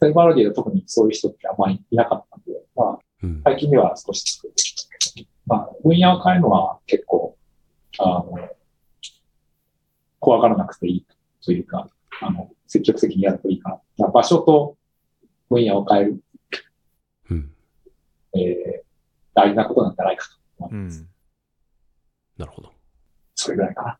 [0.00, 3.40] cell biology では特にそういう人ってあんまりいなかったんで、まあ、うん。
[3.44, 7.36] 最近では少し作ってきたけど、まあ、分野を変えるのは結構、
[7.98, 8.38] あの、
[10.20, 11.06] 怖がらなくていい
[11.44, 11.88] というか、
[12.20, 13.80] あの、積極的にやるといいかな。
[13.98, 14.76] まあ場所と
[15.50, 16.22] 分野を変える、
[17.30, 17.52] うん。
[18.34, 18.82] えー、
[19.34, 21.00] 大事なことなんじゃないかと思います。
[21.02, 21.08] ん。
[22.38, 22.72] なるほど。
[23.34, 23.98] それぐらいかな。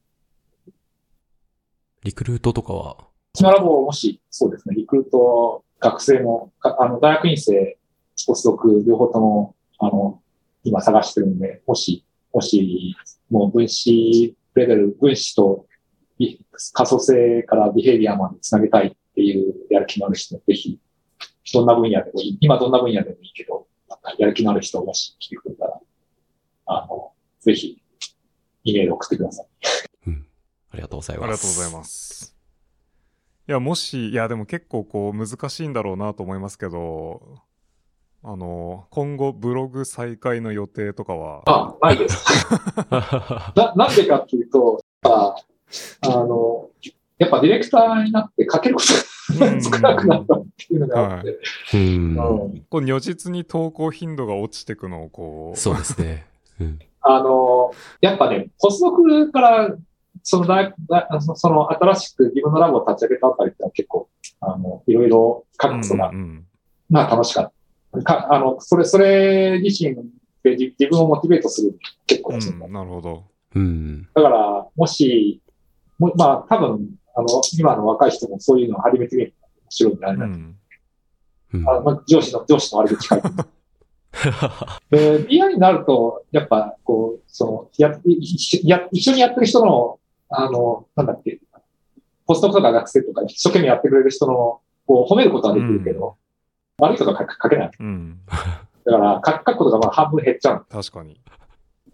[2.05, 2.97] リクルートとかは、
[3.35, 7.79] キマラボもし、そうですね、リクルート、学生も、かあの、大学院生、
[8.27, 10.22] ポスドク、両方とも、あの、
[10.65, 12.95] 今探してるんで、もし、もし、
[13.31, 15.67] もう分子レベル、分子と
[16.19, 20.79] ビ可塑性からビヘイビアまでつなげたいっていうやる気のある人、ぜひ、
[21.53, 25.81] どんな分野でもいい、今どんな分野でもいいけど、なんかやる気のある人もし来てくれたら、
[26.67, 27.83] あの、ぜひ、
[28.65, 29.47] イメール送ってください。
[30.07, 30.27] うん。
[30.71, 31.25] ありがとうございます。
[31.25, 32.37] ありがとうございます。
[33.49, 37.41] いや、もし、いや、でも結構こう難しいんだろうなと思いますけど、
[38.25, 42.25] あの、今後ブログ再開の予定とかは、あ、ないです。
[43.57, 45.35] な、なんでかっていうと、あ
[46.03, 46.71] あの、
[47.19, 51.39] やっぱディレクターになって書けることが少なくなったっていうのがあって、
[51.75, 51.81] うん。
[51.81, 56.27] うんこう如実に投稿頻度が落ちてくのをこう、そうですね。
[56.61, 56.79] うん。
[57.01, 59.77] あの、やっぱね、ポスドクから、
[60.23, 64.09] その大、大そのその新しく自分のラボを立ち上げたあたりってのは結構、
[64.41, 66.47] あの、いろいろ書くことが、うんうん
[66.91, 67.62] まあ楽しかった。
[68.03, 69.95] か、あの、それ、それ自身
[70.43, 73.25] で自自分をモチベートする結構うん、なるほど。
[73.55, 74.09] うん。
[74.15, 75.43] だから、もし、
[75.99, 77.29] もまあ、多分、あの、
[77.59, 80.27] 今の若い人もそういうのを始めてみると面白いんじゃないかな。
[80.27, 80.57] うん。
[81.55, 81.69] うん。
[81.69, 83.35] あまあ、上司の、上司の悪口書いてる。
[84.91, 89.99] で、BI になると、やっぱ、こう、その、や、一緒や一緒にやってる人の、
[90.29, 91.41] あの、なんだっけ、
[92.27, 96.17] ポストとか学生とか一生懸命やってくれる人の、こう、褒めることはできるけど、
[96.79, 97.71] 悪いことは書書けない。
[97.79, 98.21] うん。
[98.85, 100.67] だから、書くことがまあ半分減っちゃう。
[100.69, 101.21] 確かに。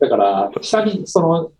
[0.00, 1.52] だから、下に、その、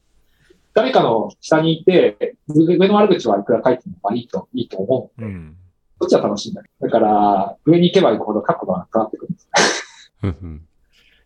[0.74, 5.24] 誰かの下にいて、上の悪口はいくら書いてもまあいいと、いいと思う。
[5.24, 5.56] うん。
[6.00, 6.86] そっちは楽しいんだけど。
[6.86, 9.48] だから、上に行けば行くほど書くことがなくなってくるんです。
[10.22, 10.68] うんうん。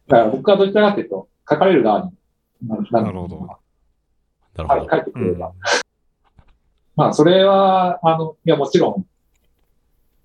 [0.09, 2.13] だから僕はどちらかというと、書かれる側に
[2.67, 3.49] なななるほどはい、
[4.57, 4.91] なるほど。
[4.91, 5.53] 書いてくうんれれば。
[6.97, 9.07] まあ、それは、あの、いや、もちろん、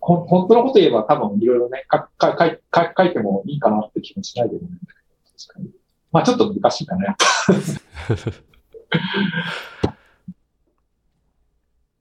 [0.07, 5.69] ほん本当のこと言えば多分いろいろね、かかかいか書いてもいいかなって気もしないでもないんだけど、確かに。
[6.13, 7.07] まあ、ちょっと難しいかね。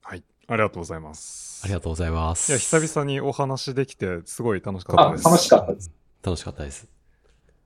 [0.03, 0.23] はい。
[0.47, 1.65] ありがとうございます。
[1.65, 2.49] ありがとうございます。
[2.49, 5.25] いや、久々にお話できて、すごい楽しかっあたです。
[5.25, 5.91] 楽しかったです。
[6.23, 6.87] 楽しかったです。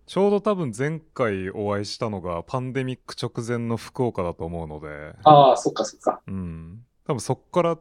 [0.08, 6.20] ちょうど多分前回お会いしたのがパンデミック直前の福岡だと思うので、ああ、そっかそっか。
[6.26, 6.84] うん。
[7.06, 7.78] 多分そっから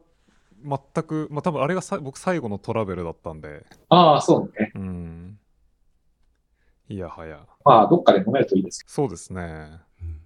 [0.63, 4.71] 全く、まあ多分あれがさ僕最後のトラベルだったんで、ああ、そうね。
[4.75, 5.39] うん。
[6.89, 7.39] いやはや。
[7.63, 9.41] まあ、どっかで飲めるといいですそうですね。
[10.01, 10.21] うん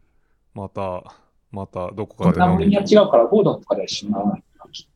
[0.56, 1.04] また、
[1.52, 2.24] またどこ。
[2.24, 4.44] かで飲みに違うから、ゴードンとかで一緒にない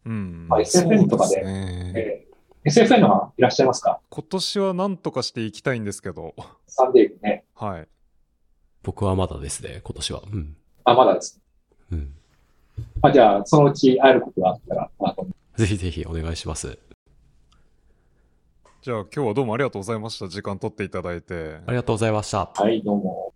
[0.06, 0.48] うん。
[0.48, 1.94] まあ SFN とかでそうすね。
[1.96, 4.00] えー、SFN はいらっしゃいますか？
[4.10, 6.34] 今年は何とかして行きたいんですけど、
[6.66, 7.44] サンデーね。
[7.56, 7.88] はい。
[8.84, 10.22] 僕はまだですね、今年は。
[10.32, 10.56] うん。
[10.86, 11.42] あ、まだです。
[11.92, 12.14] うん。
[13.02, 15.16] まあ、じゃあ、そのうち会えることがあったら、まあ、
[15.60, 16.80] ぜひぜひお願いします。
[18.82, 20.30] じゃあ今日はどうもありがとうございました。
[20.30, 21.60] 時間取っていただいて。
[21.68, 22.50] ありがとうございました。
[22.56, 23.29] はい、どうも。